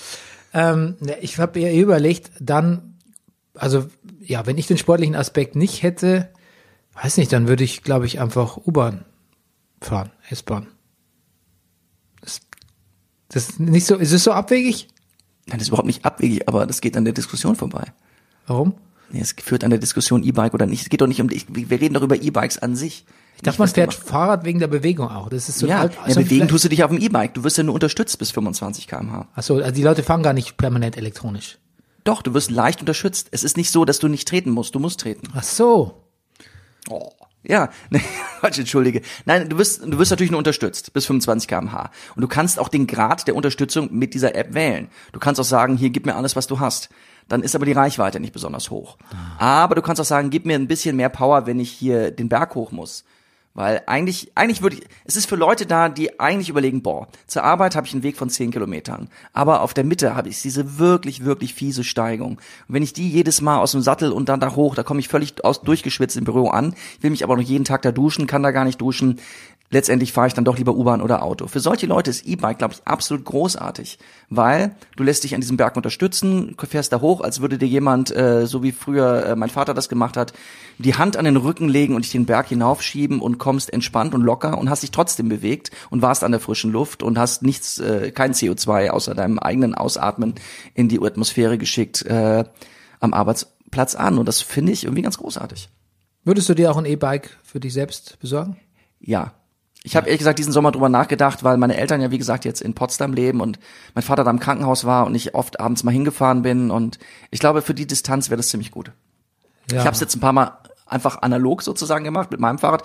Ähm, 0.53 0.97
ich 1.21 1.37
habe 1.39 1.59
eher 1.59 1.73
überlegt, 1.73 2.31
dann, 2.39 2.97
also 3.53 3.87
ja, 4.19 4.45
wenn 4.45 4.57
ich 4.57 4.67
den 4.67 4.77
sportlichen 4.77 5.15
Aspekt 5.15 5.55
nicht 5.55 5.83
hätte, 5.83 6.29
weiß 7.01 7.17
nicht, 7.17 7.31
dann 7.31 7.47
würde 7.47 7.63
ich, 7.63 7.83
glaube 7.83 8.05
ich, 8.05 8.19
einfach 8.19 8.57
U-Bahn 8.57 9.05
fahren, 9.79 10.11
S-Bahn. 10.29 10.67
Das, 12.21 12.41
das 13.29 13.49
ist 13.49 13.59
nicht 13.59 13.85
so, 13.85 13.95
ist 13.95 14.11
es 14.11 14.23
so 14.23 14.31
abwegig? 14.31 14.87
Nein, 15.47 15.57
das 15.57 15.63
ist 15.63 15.67
überhaupt 15.69 15.87
nicht 15.87 16.05
abwegig, 16.05 16.47
aber 16.47 16.65
das 16.65 16.81
geht 16.81 16.95
an 16.97 17.05
der 17.05 17.13
Diskussion 17.13 17.55
vorbei. 17.55 17.85
Warum? 18.45 18.75
Nee, 19.11 19.21
es 19.21 19.33
führt 19.33 19.63
an 19.63 19.69
der 19.69 19.79
Diskussion 19.79 20.23
E-Bike 20.23 20.53
oder 20.53 20.65
nicht. 20.65 20.83
Es 20.83 20.89
geht 20.89 21.01
doch 21.01 21.07
nicht 21.07 21.21
um, 21.21 21.29
wir 21.29 21.81
reden 21.81 21.93
doch 21.93 22.03
über 22.03 22.21
E-Bikes 22.21 22.59
an 22.59 22.75
sich. 22.75 23.05
Ich 23.41 23.45
dachte, 23.45 23.59
man 23.59 23.67
fährt 23.69 23.93
Fahrrad 23.95 24.45
wegen 24.45 24.59
der 24.59 24.67
Bewegung 24.67 25.09
auch. 25.09 25.27
Das 25.27 25.49
ist 25.49 25.57
so 25.57 25.65
Ja, 25.65 25.81
ein 25.81 25.89
ja 26.05 26.13
so 26.13 26.19
bewegen 26.19 26.47
tust 26.47 26.63
du 26.65 26.69
dich 26.69 26.83
auf 26.83 26.91
dem 26.91 26.99
E-Bike. 26.99 27.33
Du 27.33 27.43
wirst 27.43 27.57
ja 27.57 27.63
nur 27.63 27.73
unterstützt 27.73 28.19
bis 28.19 28.29
25 28.29 28.87
km/h. 28.87 29.27
Ach 29.33 29.43
so, 29.43 29.55
also 29.55 29.71
die 29.71 29.81
Leute 29.81 30.03
fahren 30.03 30.21
gar 30.21 30.33
nicht 30.33 30.57
permanent 30.57 30.95
elektronisch. 30.95 31.57
Doch, 32.03 32.21
du 32.21 32.35
wirst 32.35 32.51
leicht 32.51 32.81
unterstützt. 32.81 33.29
Es 33.31 33.43
ist 33.43 33.57
nicht 33.57 33.71
so, 33.71 33.83
dass 33.83 33.97
du 33.97 34.07
nicht 34.07 34.27
treten 34.27 34.51
musst. 34.51 34.75
Du 34.75 34.79
musst 34.79 34.99
treten. 34.99 35.27
Ach 35.35 35.41
so. 35.41 36.03
Oh. 36.87 37.09
Ja, 37.43 37.69
nee, 37.89 38.01
Quatsch, 38.39 38.59
entschuldige. 38.59 39.01
Nein, 39.25 39.49
du 39.49 39.57
wirst, 39.57 39.83
du 39.83 39.97
wirst 39.97 40.11
natürlich 40.11 40.29
nur 40.29 40.37
unterstützt 40.37 40.93
bis 40.93 41.07
25 41.07 41.47
km/h. 41.47 41.89
Und 42.15 42.21
du 42.21 42.27
kannst 42.27 42.59
auch 42.59 42.67
den 42.67 42.85
Grad 42.85 43.27
der 43.27 43.35
Unterstützung 43.35 43.89
mit 43.91 44.13
dieser 44.13 44.35
App 44.35 44.53
wählen. 44.53 44.89
Du 45.13 45.19
kannst 45.19 45.41
auch 45.41 45.45
sagen, 45.45 45.77
hier, 45.77 45.89
gib 45.89 46.05
mir 46.05 46.15
alles, 46.15 46.35
was 46.35 46.45
du 46.45 46.59
hast. 46.59 46.89
Dann 47.27 47.41
ist 47.41 47.55
aber 47.55 47.65
die 47.65 47.71
Reichweite 47.71 48.19
nicht 48.19 48.33
besonders 48.33 48.69
hoch. 48.69 48.97
Aber 49.39 49.73
du 49.73 49.81
kannst 49.81 49.99
auch 49.99 50.05
sagen, 50.05 50.29
gib 50.29 50.45
mir 50.45 50.55
ein 50.55 50.67
bisschen 50.67 50.95
mehr 50.95 51.09
Power, 51.09 51.47
wenn 51.47 51.59
ich 51.59 51.71
hier 51.71 52.11
den 52.11 52.29
Berg 52.29 52.53
hoch 52.53 52.71
muss. 52.71 53.03
Weil 53.53 53.81
eigentlich, 53.85 54.31
eigentlich 54.35 54.61
würde 54.61 54.77
ich, 54.77 54.83
es 55.03 55.17
ist 55.17 55.27
für 55.27 55.35
Leute 55.35 55.65
da, 55.65 55.89
die 55.89 56.19
eigentlich 56.19 56.49
überlegen, 56.49 56.81
boah, 56.81 57.07
zur 57.27 57.43
Arbeit 57.43 57.75
habe 57.75 57.85
ich 57.85 57.93
einen 57.93 58.03
Weg 58.03 58.15
von 58.15 58.29
10 58.29 58.51
Kilometern. 58.51 59.09
Aber 59.33 59.61
auf 59.61 59.73
der 59.73 59.83
Mitte 59.83 60.15
habe 60.15 60.29
ich 60.29 60.41
diese 60.41 60.79
wirklich, 60.79 61.25
wirklich 61.25 61.53
fiese 61.53 61.83
Steigung. 61.83 62.33
Und 62.67 62.73
wenn 62.73 62.83
ich 62.83 62.93
die 62.93 63.09
jedes 63.09 63.41
Mal 63.41 63.59
aus 63.59 63.73
dem 63.73 63.81
Sattel 63.81 64.13
und 64.13 64.29
dann 64.29 64.39
da 64.39 64.55
hoch, 64.55 64.75
da 64.75 64.83
komme 64.83 65.01
ich 65.01 65.09
völlig 65.09 65.43
aus, 65.43 65.61
durchgeschwitzt 65.61 66.15
im 66.15 66.23
Büro 66.23 66.47
an, 66.47 66.75
will 67.01 67.11
mich 67.11 67.23
aber 67.25 67.35
noch 67.35 67.43
jeden 67.43 67.65
Tag 67.65 67.81
da 67.81 67.91
duschen, 67.91 68.25
kann 68.25 68.43
da 68.43 68.51
gar 68.51 68.63
nicht 68.63 68.79
duschen. 68.79 69.19
Letztendlich 69.73 70.11
fahre 70.11 70.27
ich 70.27 70.33
dann 70.33 70.43
doch 70.43 70.57
lieber 70.57 70.75
U-Bahn 70.75 71.01
oder 71.01 71.23
Auto. 71.23 71.47
Für 71.47 71.61
solche 71.61 71.85
Leute 71.85 72.09
ist 72.09 72.27
E-Bike, 72.27 72.57
glaube 72.57 72.73
ich, 72.73 72.85
absolut 72.85 73.23
großartig, 73.23 73.99
weil 74.29 74.75
du 74.97 75.03
lässt 75.03 75.23
dich 75.23 75.33
an 75.33 75.39
diesem 75.39 75.55
Berg 75.55 75.77
unterstützen, 75.77 76.57
fährst 76.61 76.91
da 76.91 76.99
hoch, 76.99 77.21
als 77.21 77.39
würde 77.39 77.57
dir 77.57 77.69
jemand, 77.69 78.13
äh, 78.13 78.45
so 78.47 78.63
wie 78.63 78.73
früher 78.73 79.25
äh, 79.25 79.35
mein 79.37 79.49
Vater 79.49 79.73
das 79.73 79.87
gemacht 79.87 80.17
hat, 80.17 80.33
die 80.77 80.95
Hand 80.95 81.15
an 81.15 81.23
den 81.23 81.37
Rücken 81.37 81.69
legen 81.69 81.95
und 81.95 82.03
dich 82.03 82.11
den 82.11 82.25
Berg 82.25 82.47
hinaufschieben 82.47 83.21
und 83.21 83.37
kommst 83.37 83.71
entspannt 83.71 84.13
und 84.13 84.23
locker 84.23 84.57
und 84.57 84.69
hast 84.69 84.83
dich 84.83 84.91
trotzdem 84.91 85.29
bewegt 85.29 85.71
und 85.89 86.01
warst 86.01 86.25
an 86.25 86.31
der 86.31 86.41
frischen 86.41 86.73
Luft 86.73 87.01
und 87.01 87.17
hast 87.17 87.41
nichts, 87.41 87.79
äh, 87.79 88.11
kein 88.11 88.33
CO2 88.33 88.89
außer 88.89 89.15
deinem 89.15 89.39
eigenen 89.39 89.73
Ausatmen 89.73 90.35
in 90.73 90.89
die 90.89 91.01
Atmosphäre 91.01 91.57
geschickt 91.57 92.05
äh, 92.05 92.43
am 92.99 93.13
Arbeitsplatz 93.13 93.95
an. 93.95 94.17
Und 94.17 94.27
das 94.27 94.41
finde 94.41 94.73
ich 94.73 94.83
irgendwie 94.83 95.03
ganz 95.03 95.17
großartig. 95.17 95.69
Würdest 96.25 96.49
du 96.49 96.55
dir 96.55 96.71
auch 96.71 96.77
ein 96.77 96.85
E-Bike 96.85 97.37
für 97.41 97.61
dich 97.61 97.71
selbst 97.71 98.19
besorgen? 98.19 98.57
Ja. 98.99 99.33
Ich 99.83 99.95
habe 99.95 100.07
ehrlich 100.07 100.19
gesagt 100.19 100.37
diesen 100.37 100.53
Sommer 100.53 100.71
drüber 100.71 100.89
nachgedacht, 100.89 101.43
weil 101.43 101.57
meine 101.57 101.75
Eltern 101.75 102.01
ja 102.01 102.11
wie 102.11 102.17
gesagt 102.17 102.45
jetzt 102.45 102.61
in 102.61 102.75
Potsdam 102.75 103.13
leben 103.13 103.41
und 103.41 103.59
mein 103.95 104.03
Vater 104.03 104.23
da 104.23 104.29
im 104.29 104.39
Krankenhaus 104.39 104.85
war 104.85 105.07
und 105.07 105.15
ich 105.15 105.33
oft 105.33 105.59
abends 105.59 105.83
mal 105.83 105.91
hingefahren 105.91 106.43
bin 106.43 106.69
und 106.69 106.99
ich 107.31 107.39
glaube 107.39 107.61
für 107.61 107.73
die 107.73 107.87
Distanz 107.87 108.29
wäre 108.29 108.37
das 108.37 108.49
ziemlich 108.49 108.71
gut. 108.71 108.91
Ja. 109.71 109.79
Ich 109.79 109.85
habe 109.85 109.95
es 109.95 109.99
jetzt 109.99 110.15
ein 110.15 110.19
paar 110.19 110.33
Mal 110.33 110.51
einfach 110.85 111.21
analog 111.23 111.63
sozusagen 111.63 112.03
gemacht 112.03 112.29
mit 112.31 112.39
meinem 112.39 112.59
Fahrrad. 112.59 112.83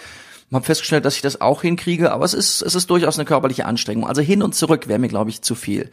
Habe 0.52 0.64
festgestellt, 0.64 1.04
dass 1.04 1.16
ich 1.16 1.22
das 1.22 1.40
auch 1.40 1.62
hinkriege, 1.62 2.12
aber 2.12 2.24
es 2.24 2.32
ist 2.32 2.62
es 2.62 2.74
ist 2.74 2.88
durchaus 2.88 3.18
eine 3.18 3.26
körperliche 3.26 3.66
Anstrengung. 3.66 4.06
Also 4.06 4.22
hin 4.22 4.42
und 4.42 4.54
zurück 4.54 4.88
wäre 4.88 4.98
mir 4.98 5.08
glaube 5.08 5.28
ich 5.28 5.42
zu 5.42 5.54
viel. 5.54 5.90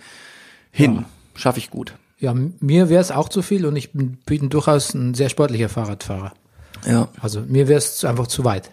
Hin 0.71 1.05
schaffe 1.35 1.59
ich 1.59 1.69
gut. 1.69 1.95
Ja, 2.19 2.33
mir 2.33 2.87
wäre 2.87 3.01
es 3.01 3.11
auch 3.11 3.27
zu 3.27 3.41
viel 3.41 3.65
und 3.65 3.75
ich 3.75 3.91
bin, 3.91 4.17
bin 4.25 4.49
durchaus 4.49 4.93
ein 4.93 5.13
sehr 5.13 5.27
sportlicher 5.27 5.67
Fahrradfahrer. 5.67 6.31
Ja. 6.85 7.09
Also 7.19 7.41
mir 7.41 7.67
wäre 7.67 7.79
es 7.79 8.05
einfach 8.05 8.27
zu 8.27 8.45
weit. 8.45 8.71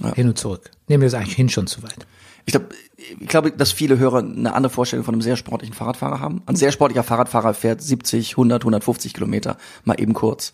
Ja. 0.00 0.14
Hin 0.14 0.28
und 0.28 0.38
zurück. 0.38 0.70
Nehmen 0.88 1.02
wir 1.02 1.08
es 1.08 1.14
eigentlich 1.14 1.36
hin 1.36 1.48
schon 1.48 1.66
zu 1.66 1.82
weit. 1.82 2.06
Ich 2.46 2.52
glaube, 2.52 2.68
ich 2.96 3.28
glaube, 3.28 3.52
dass 3.52 3.72
viele 3.72 3.98
Hörer 3.98 4.18
eine 4.18 4.54
andere 4.54 4.72
Vorstellung 4.72 5.04
von 5.04 5.14
einem 5.14 5.22
sehr 5.22 5.36
sportlichen 5.36 5.74
Fahrradfahrer 5.74 6.20
haben. 6.20 6.42
Ein 6.46 6.56
sehr 6.56 6.72
sportlicher 6.72 7.02
Fahrradfahrer 7.02 7.54
fährt 7.54 7.82
70, 7.82 8.32
100, 8.32 8.62
150 8.62 9.14
Kilometer 9.14 9.56
mal 9.84 10.00
eben 10.00 10.14
kurz. 10.14 10.52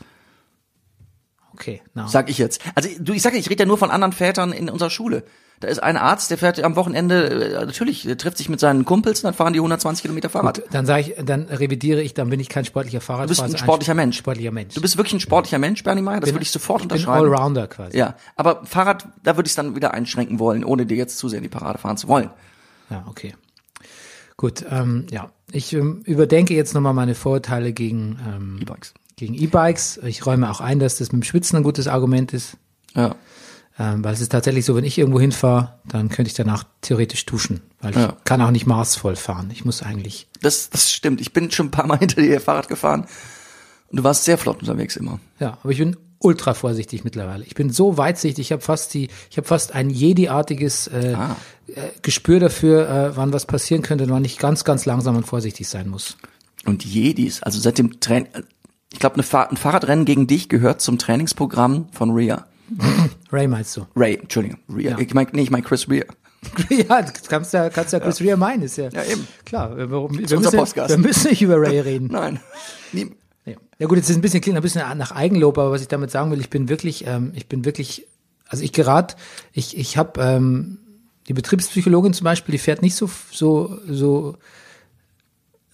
Okay, 1.53 1.83
na. 1.95 2.07
Sag 2.07 2.29
ich 2.29 2.39
jetzt. 2.39 2.61
Also 2.75 2.89
du, 2.99 3.13
ich 3.15 3.23
sage, 3.23 3.39
ich 3.39 3.49
rede 3.49 3.63
ja 3.63 3.67
nur 3.67 3.79
von 3.79 3.91
anderen 3.91 4.13
Vätern 4.13 4.53
in 4.53 4.69
unserer 4.69 4.91
Schule. 4.91 5.25
Da 5.61 5.69
ist 5.69 5.83
ein 5.83 5.97
Arzt, 5.97 6.31
der 6.31 6.37
fährt 6.37 6.63
am 6.63 6.77
Wochenende, 6.77 7.31
äh, 7.31 7.65
natürlich, 7.65 8.07
trifft 8.19 8.37
sich 8.37 8.49
mit 8.49 8.61
seinen 8.61 8.85
Kumpels 8.85 9.21
und 9.21 9.25
dann 9.25 9.35
fahren 9.35 9.55
die 9.55 9.59
120 9.59 10.03
Kilometer 10.03 10.29
Fahrrad. 10.29 10.57
Gut, 10.57 10.65
dann 10.71 10.85
sage 10.85 11.01
ich, 11.01 11.25
dann 11.25 11.45
revidiere 11.45 12.03
ich, 12.03 12.13
dann 12.13 12.29
bin 12.29 12.41
ich 12.41 12.49
kein 12.51 12.67
sportlicher 12.67 13.01
Fahrradfahrer. 13.01 13.27
Du 13.27 13.29
bist 13.31 13.41
ein 13.41 13.49
sondern 13.49 13.65
sportlicher 13.65 13.95
Mensch. 13.95 14.17
Sportlicher 14.19 14.53
Mensch. 14.53 14.75
Du 14.75 14.81
bist 14.83 14.97
wirklich 14.99 15.15
ein 15.15 15.21
sportlicher 15.21 15.59
Mensch, 15.59 15.83
Bernie 15.83 16.03
Meyer, 16.03 16.21
das 16.21 16.33
würde 16.33 16.43
ich 16.43 16.51
sofort 16.51 16.83
ich 16.83 16.89
bin 16.89 16.99
unterschreiben. 16.99 17.33
Allrounder 17.33 17.67
quasi. 17.69 17.97
Ja, 17.97 18.17
aber 18.37 18.67
Fahrrad, 18.67 19.09
da 19.23 19.37
würde 19.37 19.47
ich 19.47 19.53
es 19.53 19.57
dann 19.57 19.75
wieder 19.75 19.95
einschränken 19.95 20.39
wollen, 20.39 20.63
ohne 20.63 20.85
dir 20.85 20.97
jetzt 20.97 21.17
zu 21.17 21.29
sehr 21.29 21.39
in 21.39 21.43
die 21.43 21.49
Parade 21.49 21.79
fahren 21.79 21.97
zu 21.97 22.09
wollen. 22.09 22.31
Ja, 22.91 23.05
okay. 23.09 23.35
Gut, 24.37 24.65
ähm, 24.71 25.07
ja. 25.11 25.31
Ich 25.53 25.73
ähm, 25.73 26.03
überdenke 26.05 26.55
jetzt 26.55 26.75
nochmal 26.75 26.93
meine 26.93 27.15
Vorurteile 27.15 27.73
gegen 27.73 28.19
ähm, 28.27 28.59
E-Bikes. 28.61 28.95
gegen 29.17 29.35
E-Bikes. 29.35 30.01
Ich 30.05 30.27
räume 30.27 30.51
auch 30.51 30.61
ein, 30.61 30.79
dass 30.79 30.99
das 30.99 31.13
mit 31.13 31.23
dem 31.23 31.27
Schwitzen 31.27 31.57
ein 31.57 31.63
gutes 31.63 31.87
Argument 31.87 32.35
ist. 32.35 32.57
Ja. 32.95 33.15
Ähm, 33.79 34.03
weil 34.03 34.15
es 34.15 34.21
ist 34.23 34.33
tatsächlich 34.33 34.65
so, 34.65 34.75
wenn 34.75 34.85
ich 34.85 34.97
irgendwo 34.97 35.21
hinfahre, 35.21 35.75
dann 35.85 36.09
könnte 36.09 36.31
ich 36.31 36.35
danach 36.35 36.65
theoretisch 36.81 37.27
duschen. 37.27 37.61
Weil 37.81 37.91
ich 37.91 37.97
Ja. 37.99 38.17
kann 38.25 38.41
auch 38.41 38.51
nicht 38.51 38.67
maßvoll 38.67 39.17
fahren. 39.17 39.51
Ich 39.53 39.65
muss 39.67 39.83
eigentlich. 39.83 40.27
Das, 40.41 40.71
das 40.71 40.91
stimmt. 40.91 41.21
Ich 41.21 41.33
bin 41.35 41.51
schon 41.51 41.67
ein 41.67 41.71
paar 41.71 41.87
Mal 41.87 41.99
hinter 41.99 42.23
dir 42.23 42.41
Fahrrad 42.41 42.69
gefahren 42.69 43.07
und 43.91 43.99
du 43.99 44.03
warst 44.05 44.25
sehr 44.25 44.39
flott 44.39 44.61
unterwegs 44.61 44.97
immer. 44.97 45.21
Ja, 45.41 45.59
aber 45.63 45.73
ich 45.73 45.79
bin 45.79 45.97
ultra 46.21 46.55
vorsichtig 46.55 47.05
mittlerweile. 47.05 47.45
Ich 47.45 47.55
bin 47.55 47.69
so 47.71 47.99
weitsichtig, 47.99 48.47
ich 48.47 48.53
habe 48.53 48.63
fast 48.63 48.95
die, 48.95 49.09
ich 49.31 49.37
habe 49.37 49.47
fast 49.47 49.73
ein 49.75 49.91
Jedi-artiges 49.91 50.87
äh, 50.89 51.15
Ah. 51.15 51.37
äh, 51.69 51.91
Gespür 52.01 52.41
dafür, 52.41 52.89
äh, 52.89 53.17
wann 53.17 53.35
was 53.35 53.45
passieren 53.45 53.83
könnte 53.83 54.05
und 54.05 54.11
wann 54.11 54.25
ich 54.25 54.39
ganz, 54.39 54.65
ganz 54.65 54.87
langsam 54.87 55.17
und 55.17 55.27
vorsichtig 55.27 55.69
sein 55.69 55.89
muss. 55.91 56.17
Und 56.65 56.83
Jedis, 56.85 57.43
also 57.43 57.61
seit 57.61 57.77
dem 57.77 58.01
Training, 58.01 58.29
ich 58.91 58.99
glaube, 58.99 59.17
ein 59.21 59.57
Fahrradrennen 59.57 60.07
gegen 60.07 60.27
dich 60.27 60.49
gehört 60.49 60.81
zum 60.81 60.97
Trainingsprogramm 60.99 61.89
von 61.93 62.11
Rhea. 62.13 62.47
Ray 63.33 63.47
meinst 63.49 63.77
du? 63.77 63.87
Ray, 63.95 64.17
Entschuldigung, 64.17 64.59
Rhea. 64.69 64.91
Ja. 64.93 64.99
Ich 64.99 65.13
mein, 65.15 65.27
nee, 65.33 65.43
ich 65.43 65.51
mein 65.51 65.65
Chris 65.65 65.89
Rhea. 65.89 66.05
ja, 66.71 67.03
kannst 67.29 67.53
ja, 67.53 67.71
kannst 67.71 67.93
ja 67.93 68.01
Chris 68.01 68.21
Rea 68.21 68.37
meinen, 68.37 68.63
ist 68.63 68.77
ja. 68.77 68.89
Ja, 68.91 69.05
eben. 69.05 69.27
Klar, 69.45 69.77
wir, 69.77 69.91
wir, 69.91 70.11
wir, 70.11 70.39
müssen, 70.39 70.57
Podcast. 70.57 70.91
wir 70.91 70.99
müssen 70.99 71.31
nicht 71.31 71.43
über 71.43 71.61
Ray 71.61 71.81
reden. 71.81 72.09
Nein. 72.13 72.41
Nie. 72.93 73.13
Ja. 73.45 73.55
ja 73.79 73.87
gut, 73.87 73.97
jetzt 73.99 74.11
ist 74.11 74.17
ein 74.17 74.23
bisschen 74.23 74.41
klingt 74.41 74.57
ein 74.57 74.63
bisschen 74.63 74.83
nach 74.99 75.13
Eigenlob, 75.13 75.59
aber 75.59 75.71
was 75.71 75.83
ich 75.83 75.89
damit 75.89 76.11
sagen 76.11 76.31
will, 76.31 76.41
ich 76.41 76.51
bin 76.51 76.69
wirklich, 76.69 77.07
ähm, 77.07 77.33
ich 77.35 77.47
bin 77.49 77.65
wirklich, 77.65 78.07
also 78.49 78.63
ich 78.63 78.73
gerate, 78.73 79.17
ich 79.53 79.77
ich 79.77 79.97
habe 79.97 80.21
ähm, 80.21 80.79
die 81.29 81.33
Betriebspsychologin 81.33 82.13
zum 82.13 82.25
Beispiel, 82.25 82.53
die 82.53 82.59
fährt 82.59 82.83
nicht 82.83 82.97
so 82.97 83.09
so 83.31 83.79
so 83.89 84.37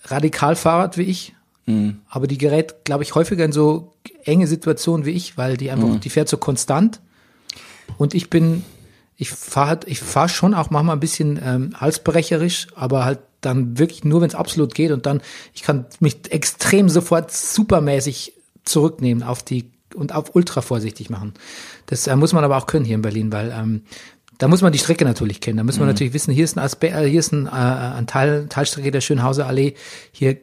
radikal 0.05 0.57
Fahrrad 0.57 0.99
wie 0.99 1.03
ich, 1.03 1.35
aber 2.09 2.27
die 2.27 2.39
gerät, 2.39 2.85
glaube 2.85 3.05
ich, 3.05 3.15
häufiger 3.15 3.45
in 3.45 3.53
so 3.53 3.93
enge 4.25 4.47
Situationen 4.47 5.07
wie 5.07 5.11
ich, 5.11 5.39
weil 5.39 5.57
die 5.57 5.71
einfach, 5.71 6.01
die 6.01 6.11
fährt 6.11 6.29
so 6.29 6.37
konstant 6.37 7.01
und 7.99 8.15
ich 8.15 8.31
bin, 8.31 8.65
ich 9.17 9.31
fahre 9.31 9.69
halt, 9.69 9.85
ich 9.87 10.01
fahre 10.01 10.29
schon 10.29 10.55
auch 10.55 10.71
manchmal 10.71 10.97
ein 10.97 11.01
bisschen 11.01 11.41
ähm, 11.43 11.71
halsbrecherisch, 11.81 12.67
aber 12.75 13.05
halt 13.05 13.21
dann 13.41 13.79
wirklich 13.79 14.05
nur, 14.05 14.21
wenn 14.21 14.29
es 14.29 14.35
absolut 14.35 14.75
geht 14.75 14.91
und 14.91 15.07
dann, 15.07 15.21
ich 15.55 15.63
kann 15.63 15.87
mich 16.01 16.31
extrem 16.31 16.89
sofort 16.89 17.31
supermäßig 17.33 18.33
zurücknehmen 18.65 19.23
auf 19.23 19.43
die 19.43 19.71
und 19.95 20.15
auf 20.15 20.35
ultra 20.35 20.63
vorsichtig 20.63 21.11
machen. 21.11 21.35
Das 21.87 22.07
äh, 22.07 22.17
muss 22.17 22.33
man 22.33 22.45
aber 22.45 22.57
auch 22.57 22.67
können 22.67 22.85
hier 22.85 22.95
in 22.95 23.03
Berlin, 23.03 23.33
weil 23.33 23.53
ähm, 23.57 23.83
da 24.39 24.49
muss 24.49 24.63
man 24.63 24.73
die 24.73 24.79
Strecke 24.79 25.05
natürlich 25.05 25.41
kennen. 25.41 25.59
Da 25.59 25.65
muss 25.65 25.79
man 25.79 25.87
natürlich 25.87 26.15
wissen, 26.15 26.33
hier 26.33 26.45
ist 26.45 26.57
ein, 26.57 26.61
Aspe 26.61 26.89
äh, 26.89 27.09
hier 27.09 27.21
ist 27.21 27.33
ein, 27.33 27.47
äh, 27.47 27.51
ein 27.51 28.07
Teil, 28.07 28.47
Teilstrecke 28.49 28.91
der 28.91 29.01
Schönhauser 29.01 29.47
Allee. 29.47 29.75
Hier, 30.11 30.39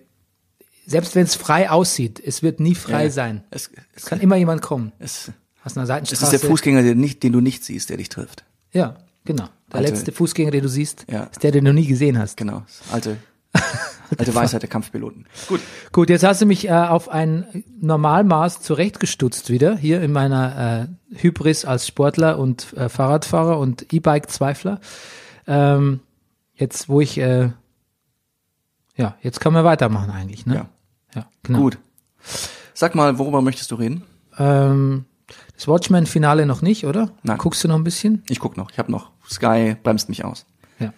selbst 0.89 1.15
wenn 1.15 1.24
es 1.24 1.36
frei 1.36 1.69
aussieht, 1.69 2.19
es 2.19 2.41
wird 2.43 2.60
nie 2.60 2.75
frei 2.75 3.05
Ja. 3.05 3.10
sein. 3.12 3.43
Es, 3.51 3.69
Es 3.96 4.05
kann 4.05 4.19
immer 4.19 4.36
jemand 4.36 4.62
kommen. 4.62 4.91
es, 5.00 5.31
einer 5.63 5.84
es 5.84 5.88
Seitenstraße. 5.88 6.36
ist 6.36 6.41
der 6.43 6.50
Fußgänger, 6.50 6.81
den, 6.84 7.00
nicht, 7.00 7.22
den 7.24 7.34
du 7.34 7.41
nicht 7.41 7.63
siehst, 7.63 7.89
der 7.89 7.98
dich 7.98 8.10
trifft. 8.10 8.43
Ja, 8.72 8.96
genau. 9.25 9.48
Der 9.72 9.79
Alte- 9.79 9.91
letzte 9.91 10.12
Fußgänger, 10.12 10.51
den 10.51 10.63
du 10.63 10.69
siehst, 10.69 11.05
Ja. 11.10 11.24
ist 11.25 11.43
der, 11.43 11.51
den 11.51 11.65
du 11.65 11.74
nie 11.74 11.86
gesehen 11.86 12.17
hast. 12.17 12.38
Genau. 12.38 12.63
Alte, 12.91 13.17
alte 14.17 14.34
Weisheit 14.34 14.62
der 14.63 14.69
Kampfpiloten. 14.69 15.25
Gut. 15.48 15.60
Gut, 15.91 16.10
jetzt 16.10 16.24
hast 16.24 16.41
du 16.41 16.46
mich 16.48 16.67
äh, 16.67 16.72
auf 16.72 17.10
ein 17.10 17.63
Normalmaß 17.79 18.62
zurechtgestutzt 18.62 19.50
wieder, 19.51 19.77
hier 19.77 20.01
in 20.01 20.12
meiner 20.12 20.88
äh, 21.12 21.15
Hybris 21.22 21.65
als 21.65 21.88
Sportler 21.88 22.39
und 22.39 22.74
äh, 22.74 22.89
Fahrradfahrer 22.89 23.60
und 23.60 23.91
E-Bike-Zweifler. 23.93 24.79
Ähm, 25.48 26.00
jetzt, 26.55 26.89
wo 26.89 27.01
ich, 27.01 27.17
äh, 27.19 27.50
ja, 28.96 29.15
jetzt 29.22 29.39
können 29.39 29.55
wir 29.55 29.63
weitermachen 29.63 30.10
eigentlich, 30.12 30.46
ne? 30.46 30.55
Ja. 30.55 30.69
Ja, 31.16 31.25
genau. 31.44 31.60
Gut. 31.60 31.78
Sag 32.74 32.96
mal, 32.96 33.18
worüber 33.20 33.42
möchtest 33.42 33.72
du 33.72 33.75
reden? 33.75 34.04
Ähm, 34.38 35.06
das 35.56 35.68
Watchmen-Finale 35.68 36.46
noch 36.46 36.62
nicht, 36.62 36.86
oder? 36.86 37.12
Nein. 37.24 37.38
Guckst 37.38 37.63
du 37.63 37.68
noch 37.68 37.75
ein 37.75 37.84
bisschen? 37.84 38.24
Ich 38.30 38.39
guck 38.39 38.58
noch. 38.58 38.72
Ich 38.72 38.80
habe 38.80 38.92
noch. 38.92 39.12
Sky 39.30 39.75
bremst 39.84 40.10
mich 40.10 40.24
aus. 40.24 40.46
Ja. 40.80 40.94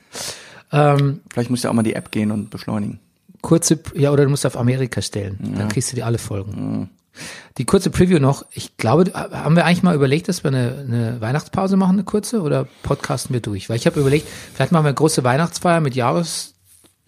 Ähm, 0.72 1.22
Vielleicht 1.32 1.50
muss 1.50 1.60
ich 1.60 1.68
auch 1.68 1.74
mal 1.74 1.84
die 1.84 1.96
App 1.96 2.12
gehen 2.12 2.32
und 2.32 2.50
beschleunigen. 2.50 3.00
kurze, 3.41 3.80
ja, 3.96 4.12
oder 4.12 4.24
du 4.24 4.30
musst 4.30 4.46
auf 4.46 4.58
Amerika 4.58 5.01
stellen. 5.01 5.38
Dann 5.58 5.68
kriegst 5.70 5.91
du 5.91 5.96
die 5.96 6.03
alle 6.03 6.18
Folgen. 6.18 6.89
Die 7.58 7.65
kurze 7.65 7.89
Preview 7.89 8.20
noch. 8.20 8.46
Ich 8.53 8.77
glaube, 8.77 9.12
haben 9.13 9.56
wir 9.58 9.65
eigentlich 9.65 9.84
mal 9.84 9.96
überlegt, 9.96 10.30
dass 10.30 10.46
wir 10.46 10.50
eine, 10.50 10.86
eine 10.88 11.20
Weihnachtspause 11.20 11.75
machen, 11.75 11.94
eine 11.94 12.03
kurze, 12.06 12.41
oder 12.41 12.68
podcasten 12.84 13.34
wir 13.34 13.41
durch? 13.41 13.70
Weil 13.70 13.75
ich 13.75 13.86
habe 13.86 14.00
überlegt, 14.00 14.27
vielleicht 14.53 14.72
machen 14.72 14.86
wir 14.86 14.89
eine 14.89 14.96
große 14.96 15.24
Weihnachtsfeier 15.25 15.82
mit 15.82 15.94
Jahres, 15.96 16.50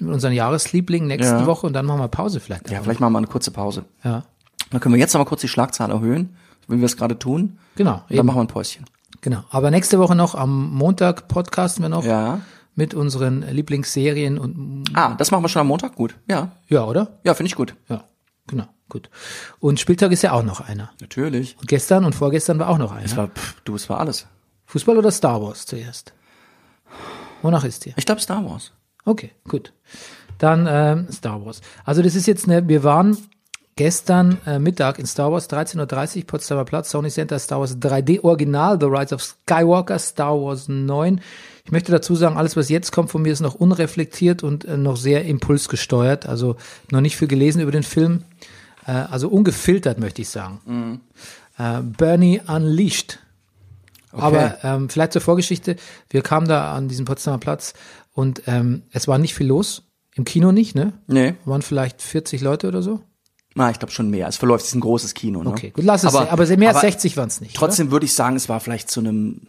mit 0.03 0.13
unseren 0.13 0.33
Jahreslieblingen 0.33 1.07
nächste 1.07 1.33
Ja. 1.35 1.45
Woche 1.45 1.65
und 1.67 1.73
dann 1.73 1.85
machen 1.85 1.99
wir 1.99 2.07
Pause 2.07 2.39
vielleicht. 2.39 2.69
Ja, 2.69 2.81
vielleicht 2.81 2.99
machen 2.99 3.13
wir 3.13 3.17
eine 3.19 3.27
kurze 3.27 3.51
Pause. 3.51 3.85
ja. 4.03 4.23
Dann 4.71 4.79
können 4.81 4.95
wir 4.95 4.99
jetzt 4.99 5.13
noch 5.13 5.19
mal 5.19 5.25
kurz 5.25 5.41
die 5.41 5.47
Schlagzahl 5.47 5.91
erhöhen, 5.91 6.35
wie 6.67 6.77
wir 6.79 6.85
es 6.85 6.97
gerade 6.97 7.19
tun. 7.19 7.59
Genau, 7.75 8.01
dann 8.07 8.17
eben, 8.17 8.25
machen 8.25 8.37
wir 8.37 8.41
ein 8.41 8.47
Päuschen. 8.47 8.85
genau. 9.21 9.43
Aber 9.51 9.69
nächste 9.69 9.99
Woche 9.99 10.15
noch 10.15 10.33
am 10.33 10.71
Montag 10.73 11.27
podcasten 11.27 11.83
wir 11.83 11.89
noch 11.89 12.03
Ja. 12.03 12.41
mit 12.73 12.95
unseren 12.95 13.43
Lieblingsserien 13.43 14.39
und 14.39 14.85
Ah, 14.95 15.13
das 15.15 15.29
machen 15.29 15.43
wir 15.43 15.49
schon 15.49 15.59
am 15.59 15.67
Montag? 15.67 15.93
Gut. 15.95 16.15
Ja. 16.27 16.53
ja, 16.69 16.85
oder? 16.85 17.19
Ja, 17.23 17.35
finde 17.35 17.49
ich 17.49 17.55
gut. 17.55 17.75
Ja, 17.87 18.05
genau. 18.47 18.65
gut. 18.89 19.11
Und 19.59 19.79
Spieltag 19.79 20.11
ist 20.11 20.23
ja 20.23 20.31
auch 20.31 20.41
noch 20.43 20.59
einer. 20.61 20.89
Natürlich. 21.01 21.55
Und 21.59 21.67
gestern 21.67 22.03
und 22.03 22.15
vorgestern 22.15 22.57
war 22.57 22.69
auch 22.69 22.79
noch 22.79 22.91
einer. 22.91 23.05
Es 23.05 23.15
war, 23.15 23.27
pff, 23.27 23.61
du, 23.65 23.75
es 23.75 23.87
war 23.91 23.99
alles. 23.99 24.25
Fußball 24.65 24.97
oder 24.97 25.11
Star 25.11 25.39
Wars 25.41 25.67
zuerst? 25.67 26.13
Wonach 27.43 27.63
ist 27.63 27.85
dir? 27.85 27.93
Ich 27.97 28.05
glaube 28.07 28.21
Star 28.21 28.43
Wars. 28.43 28.71
Okay, 29.05 29.31
gut. 29.47 29.73
Dann 30.37 30.67
ähm, 30.69 31.07
Star 31.11 31.45
Wars. 31.45 31.61
Also 31.85 32.01
das 32.01 32.15
ist 32.15 32.27
jetzt 32.27 32.47
eine, 32.47 32.67
wir 32.67 32.83
waren 32.83 33.17
gestern 33.75 34.37
äh, 34.45 34.59
Mittag 34.59 34.99
in 34.99 35.05
Star 35.05 35.31
Wars 35.31 35.49
13.30 35.49 36.17
Uhr, 36.17 36.23
Potsdamer 36.27 36.65
Platz, 36.65 36.91
Sony 36.91 37.09
Center, 37.09 37.39
Star 37.39 37.59
Wars 37.59 37.77
3D 37.77 38.23
Original, 38.23 38.77
The 38.79 38.87
Rise 38.87 39.15
of 39.15 39.23
Skywalker, 39.23 39.99
Star 39.99 40.39
Wars 40.39 40.67
9. 40.67 41.21
Ich 41.65 41.71
möchte 41.71 41.91
dazu 41.91 42.15
sagen, 42.15 42.37
alles, 42.37 42.57
was 42.57 42.69
jetzt 42.69 42.91
kommt 42.91 43.09
von 43.09 43.21
mir, 43.21 43.31
ist 43.31 43.39
noch 43.39 43.55
unreflektiert 43.55 44.43
und 44.43 44.65
äh, 44.65 44.77
noch 44.77 44.97
sehr 44.97 45.25
impulsgesteuert. 45.25 46.25
Also 46.25 46.57
noch 46.91 47.01
nicht 47.01 47.15
viel 47.15 47.27
gelesen 47.27 47.61
über 47.61 47.71
den 47.71 47.83
Film. 47.83 48.23
Äh, 48.85 48.91
also 48.91 49.29
ungefiltert, 49.29 49.99
möchte 49.99 50.21
ich 50.21 50.29
sagen. 50.29 50.99
Äh, 51.57 51.81
Bernie 51.81 52.41
Unleashed. 52.47 53.19
Aber 54.11 54.57
ähm, 54.63 54.89
vielleicht 54.89 55.13
zur 55.13 55.21
Vorgeschichte. 55.21 55.75
Wir 56.09 56.21
kamen 56.21 56.47
da 56.47 56.73
an 56.75 56.87
diesen 56.87 57.05
Potsdamer 57.05 57.39
Platz 57.39 57.73
und 58.13 58.43
ähm, 58.47 58.83
es 58.91 59.07
war 59.07 59.17
nicht 59.17 59.33
viel 59.35 59.47
los. 59.47 59.83
Im 60.15 60.25
Kino 60.25 60.51
nicht, 60.51 60.75
ne? 60.75 60.93
Nee. 61.07 61.33
Waren 61.45 61.63
vielleicht 61.63 62.01
40 62.01 62.41
Leute 62.41 62.67
oder 62.67 62.83
so? 62.83 63.01
Na, 63.55 63.69
ich 63.71 63.79
glaube 63.79 63.91
schon 63.91 64.09
mehr. 64.09 64.27
Es 64.27 64.37
verläuft, 64.37 64.63
es 64.63 64.69
ist 64.69 64.75
ein 64.75 64.81
großes 64.81 65.13
Kino. 65.13 65.43
Ne? 65.43 65.49
Okay, 65.49 65.71
gut, 65.71 65.83
lass 65.83 66.03
es. 66.03 66.13
Aber, 66.13 66.31
aber 66.31 66.45
mehr 66.57 66.69
als 66.69 66.77
aber 66.77 66.87
60 66.87 67.17
waren 67.17 67.27
es 67.27 67.41
nicht. 67.41 67.55
Trotzdem 67.55 67.91
würde 67.91 68.05
ich 68.05 68.13
sagen, 68.13 68.35
es 68.35 68.49
war 68.49 68.59
vielleicht 68.59 68.89
zu 68.89 68.99
einem 68.99 69.41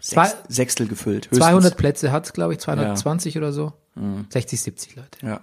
Zwei- 0.00 0.26
Sech 0.26 0.34
Sechstel 0.48 0.88
gefüllt. 0.88 1.26
Höchstens. 1.26 1.38
200 1.38 1.76
Plätze 1.76 2.10
hat 2.12 2.26
es, 2.26 2.32
glaube 2.32 2.52
ich, 2.54 2.60
220 2.60 3.36
oder 3.38 3.52
so. 3.52 3.72
60, 4.30 4.60
70 4.60 4.96
Leute. 4.96 5.26
Ja. 5.26 5.40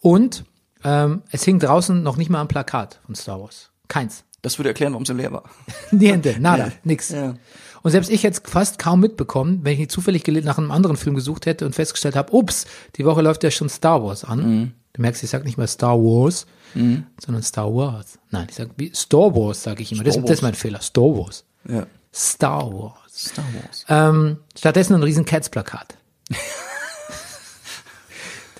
Und 0.00 0.44
ähm, 0.84 1.22
es 1.30 1.44
hing 1.44 1.58
draußen 1.58 2.02
noch 2.02 2.16
nicht 2.16 2.30
mal 2.30 2.40
ein 2.40 2.48
Plakat 2.48 3.00
von 3.04 3.14
Star 3.14 3.40
Wars. 3.40 3.70
Keins. 3.88 4.24
Das 4.40 4.58
würde 4.58 4.70
erklären, 4.70 4.92
warum 4.92 5.02
es 5.02 5.08
so 5.08 5.14
leer 5.14 5.32
war. 5.32 5.44
Niente, 5.90 6.36
nada, 6.40 6.72
nix. 6.84 7.10
Ja. 7.10 7.34
Und 7.82 7.90
selbst 7.90 8.10
ich 8.10 8.22
hätte 8.22 8.40
es 8.42 8.50
fast 8.50 8.78
kaum 8.78 9.00
mitbekommen, 9.00 9.60
wenn 9.62 9.72
ich 9.72 9.78
nicht 9.80 9.90
zufällig 9.90 10.26
nach 10.44 10.58
einem 10.58 10.70
anderen 10.70 10.96
Film 10.96 11.14
gesucht 11.14 11.46
hätte 11.46 11.66
und 11.66 11.74
festgestellt 11.74 12.16
habe, 12.16 12.32
ups, 12.32 12.66
die 12.96 13.04
Woche 13.04 13.22
läuft 13.22 13.42
ja 13.42 13.50
schon 13.50 13.68
Star 13.68 14.02
Wars 14.02 14.24
an. 14.24 14.38
Mhm. 14.60 14.72
Du 14.92 15.02
merkst, 15.02 15.22
ich 15.22 15.30
sage 15.30 15.44
nicht 15.44 15.56
mal 15.56 15.66
Star 15.66 15.96
Wars, 15.96 16.46
sondern 16.74 17.42
Star 17.42 17.74
Wars. 17.74 18.18
Nein, 18.30 18.46
ich 18.50 18.56
sage 18.56 18.70
Star 18.94 19.34
Wars, 19.34 19.62
sage 19.62 19.82
ich 19.82 19.92
immer. 19.92 20.04
Das, 20.04 20.20
das 20.20 20.30
ist 20.30 20.42
mein 20.42 20.54
Fehler. 20.54 20.80
Star 20.80 21.04
Wars. 21.04 21.44
Ja. 21.68 21.86
Star 22.12 22.72
Wars. 22.72 22.94
Star 23.08 23.44
Wars. 23.54 23.84
Ähm, 23.88 24.38
stattdessen 24.56 24.94
ein 24.94 25.02
riesen 25.02 25.24
Cats-Plakat. 25.24 25.96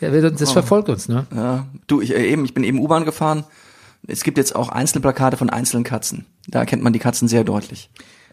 Der 0.01 0.13
wird 0.13 0.25
uns, 0.25 0.41
das 0.41 0.51
verfolgt 0.51 0.89
uns, 0.89 1.09
ne? 1.09 1.27
Ja. 1.35 1.69
Du, 1.87 2.01
ich, 2.01 2.13
äh, 2.13 2.29
eben, 2.29 2.45
ich 2.45 2.55
bin 2.55 2.65
eben 2.65 2.81
U-Bahn 2.81 3.05
gefahren. 3.05 3.45
Es 4.07 4.25
gibt 4.25 4.37
jetzt 4.37 4.57
auch 4.57 4.69
einzelne 4.69 5.01
Plakate 5.01 5.37
von 5.37 5.49
einzelnen 5.49 5.85
Katzen. 5.85 6.27
Da 6.49 6.59
erkennt 6.59 6.83
man 6.83 6.93
die 6.93 6.99
Katzen 6.99 7.29
sehr 7.29 7.45
deutlich. 7.45 7.89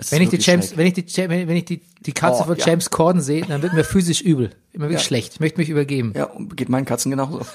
Wenn 0.09 0.21
ich 0.21 0.29
die 0.29 0.33
wirklich 0.33 0.45
James, 0.47 0.77
wenn 0.77 0.87
ich 0.87 0.93
die, 0.93 1.17
wenn 1.29 1.49
ich 1.57 1.65
die, 1.65 1.81
die 1.99 2.13
Katze 2.13 2.41
Oh, 2.43 2.45
von 2.45 2.57
ja. 2.57 2.65
James 2.67 2.89
Corden 2.89 3.21
sehe, 3.21 3.45
dann 3.45 3.61
wird 3.61 3.73
mir 3.73 3.83
physisch 3.83 4.21
übel. 4.21 4.51
Immer 4.71 4.87
wieder 4.87 4.99
Ja. 4.99 5.03
schlecht. 5.05 5.33
Ich 5.33 5.39
möchte 5.41 5.57
mich 5.59 5.69
übergeben. 5.69 6.13
Ja, 6.15 6.31
geht 6.55 6.69
meinen 6.69 6.85
Katzen 6.85 7.11
genauso. 7.11 7.45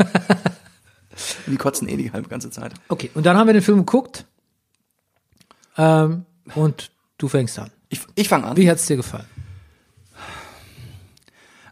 die 1.46 1.56
kotzen 1.56 1.88
eh 1.88 1.96
die 1.96 2.12
halbe 2.12 2.28
ganze 2.28 2.50
Zeit. 2.50 2.74
Okay, 2.88 3.10
und 3.14 3.24
dann 3.24 3.36
haben 3.38 3.46
wir 3.46 3.54
den 3.54 3.62
Film 3.62 3.78
geguckt. 3.78 4.26
Ähm, 5.78 6.26
und 6.54 6.90
du 7.18 7.28
fängst 7.28 7.58
an. 7.58 7.70
Ich, 7.88 8.00
ich 8.14 8.28
fange 8.28 8.44
an. 8.46 8.56
Wie 8.56 8.68
hat's 8.70 8.86
dir 8.86 8.96
gefallen? 8.96 9.26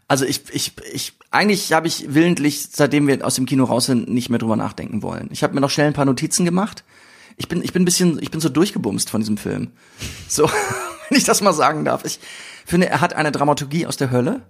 Also 0.07 0.25
ich, 0.25 0.41
ich, 0.51 0.73
ich, 0.91 1.13
eigentlich 1.31 1.71
habe 1.73 1.87
ich 1.87 2.13
willentlich, 2.13 2.67
seitdem 2.71 3.07
wir 3.07 3.25
aus 3.25 3.35
dem 3.35 3.45
Kino 3.45 3.63
raus 3.63 3.85
sind, 3.85 4.09
nicht 4.09 4.29
mehr 4.29 4.39
drüber 4.39 4.55
nachdenken 4.55 5.01
wollen. 5.01 5.29
Ich 5.31 5.43
habe 5.43 5.53
mir 5.53 5.61
noch 5.61 5.69
schnell 5.69 5.87
ein 5.87 5.93
paar 5.93 6.05
Notizen 6.05 6.45
gemacht. 6.45 6.83
Ich 7.37 7.47
bin, 7.47 7.63
ich 7.63 7.73
bin 7.73 7.83
ein 7.83 7.85
bisschen, 7.85 8.21
ich 8.21 8.31
bin 8.31 8.41
so 8.41 8.49
durchgebumst 8.49 9.09
von 9.09 9.21
diesem 9.21 9.37
Film. 9.37 9.71
So, 10.27 10.47
wenn 11.09 11.17
ich 11.17 11.23
das 11.23 11.41
mal 11.41 11.53
sagen 11.53 11.85
darf. 11.85 12.05
Ich 12.05 12.19
finde, 12.65 12.89
er 12.89 13.01
hat 13.01 13.13
eine 13.13 13.31
Dramaturgie 13.31 13.85
aus 13.85 13.97
der 13.97 14.11
Hölle. 14.11 14.41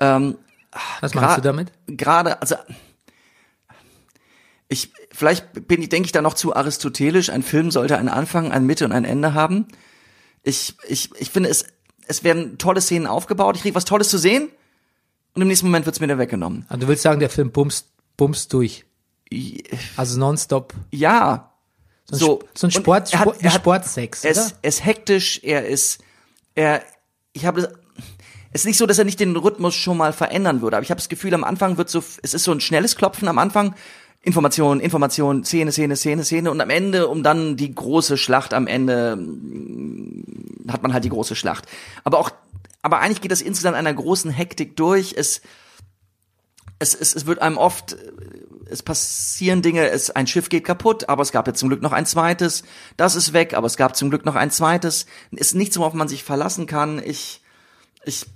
Ähm, 0.00 0.36
Was 1.00 1.14
meinst 1.14 1.38
du 1.38 1.42
damit? 1.42 1.72
Gerade, 1.86 2.40
also 2.40 2.56
ich, 4.68 4.92
vielleicht 5.12 5.66
bin 5.66 5.82
ich, 5.82 5.88
denke 5.88 6.06
ich 6.06 6.12
da 6.12 6.22
noch 6.22 6.34
zu 6.34 6.54
aristotelisch. 6.54 7.30
Ein 7.30 7.42
Film 7.42 7.70
sollte 7.70 7.96
einen 7.96 8.10
Anfang, 8.10 8.52
eine 8.52 8.64
Mitte 8.64 8.84
und 8.84 8.92
ein 8.92 9.04
Ende 9.04 9.34
haben. 9.34 9.66
Ich, 10.42 10.76
ich, 10.86 11.10
ich 11.18 11.30
finde 11.30 11.48
es, 11.48 11.64
es 12.06 12.22
werden 12.22 12.58
tolle 12.58 12.80
Szenen 12.80 13.06
aufgebaut. 13.06 13.56
Ich 13.56 13.62
kriege 13.62 13.74
was 13.74 13.86
Tolles 13.86 14.08
zu 14.08 14.18
sehen 14.18 14.50
und 15.34 15.42
im 15.42 15.48
nächsten 15.48 15.66
Moment 15.66 15.86
wird's 15.86 16.00
mir 16.00 16.06
wieder 16.06 16.18
weggenommen. 16.18 16.66
Also 16.68 16.82
du 16.82 16.88
willst 16.88 17.02
sagen, 17.02 17.20
der 17.20 17.30
Film 17.30 17.50
bumst, 17.50 17.88
bumst 18.16 18.52
durch. 18.52 18.84
Also 19.96 20.18
nonstop. 20.18 20.74
Ja. 20.90 21.47
So 22.10 22.38
ein, 22.40 22.44
So, 22.54 22.66
ein 22.66 22.70
Sport, 22.70 23.12
er 23.12 23.20
hat- 23.20 23.42
er 23.42 23.52
hat- 23.52 23.60
Sportsex, 23.60 24.24
Er 24.24 24.30
ist, 24.30 24.56
er 24.62 24.68
ist 24.68 24.84
hektisch, 24.84 25.40
er 25.42 25.66
ist, 25.66 25.98
er, 26.54 26.82
ich 27.34 27.44
habe, 27.44 27.60
es 28.50 28.62
ist 28.62 28.66
nicht 28.66 28.78
so, 28.78 28.86
dass 28.86 28.98
er 28.98 29.04
nicht 29.04 29.20
den 29.20 29.36
Rhythmus 29.36 29.74
schon 29.74 29.98
mal 29.98 30.12
verändern 30.14 30.62
würde, 30.62 30.76
aber 30.76 30.84
ich 30.84 30.90
habe 30.90 30.98
das 30.98 31.08
Gefühl, 31.10 31.34
am 31.34 31.44
Anfang 31.44 31.76
wird 31.76 31.90
so, 31.90 32.02
es 32.22 32.32
ist 32.34 32.44
so 32.44 32.52
ein 32.52 32.60
schnelles 32.60 32.96
Klopfen 32.96 33.28
am 33.28 33.38
Anfang, 33.38 33.74
Information, 34.22 34.80
Information, 34.80 35.44
Szene, 35.44 35.70
Szene, 35.70 35.96
Szene, 35.96 36.24
Szene 36.24 36.50
und 36.50 36.60
am 36.60 36.70
Ende, 36.70 37.08
um 37.08 37.22
dann 37.22 37.56
die 37.56 37.74
große 37.74 38.16
Schlacht 38.16 38.52
am 38.54 38.66
Ende, 38.66 39.16
mm, 39.16 40.70
hat 40.70 40.82
man 40.82 40.92
halt 40.92 41.04
die 41.04 41.08
große 41.10 41.36
Schlacht. 41.36 41.66
Aber 42.04 42.18
auch, 42.18 42.30
aber 42.82 43.00
eigentlich 43.00 43.20
geht 43.20 43.30
das 43.32 43.42
insgesamt 43.42 43.76
einer 43.76 43.92
großen 43.94 44.30
Hektik 44.30 44.76
durch, 44.76 45.14
es, 45.16 45.40
es, 46.78 46.94
es, 46.94 47.14
es 47.14 47.26
wird 47.26 47.40
einem 47.42 47.58
oft, 47.58 47.96
es 48.70 48.82
passieren 48.82 49.62
Dinge, 49.62 49.88
es, 49.88 50.10
ein 50.10 50.26
Schiff 50.26 50.48
geht 50.48 50.64
kaputt, 50.64 51.08
aber 51.08 51.22
es 51.22 51.32
gab 51.32 51.46
jetzt 51.46 51.58
zum 51.58 51.68
Glück 51.68 51.82
noch 51.82 51.92
ein 51.92 52.06
zweites, 52.06 52.62
das 52.96 53.16
ist 53.16 53.32
weg, 53.32 53.54
aber 53.54 53.66
es 53.66 53.76
gab 53.76 53.96
zum 53.96 54.10
Glück 54.10 54.24
noch 54.24 54.36
ein 54.36 54.50
zweites. 54.50 55.06
Ist 55.30 55.54
nichts, 55.54 55.78
worauf 55.78 55.94
man 55.94 56.08
sich 56.08 56.24
verlassen 56.24 56.66
kann. 56.66 57.02
Ich, 57.04 57.42
ich, 58.04 58.26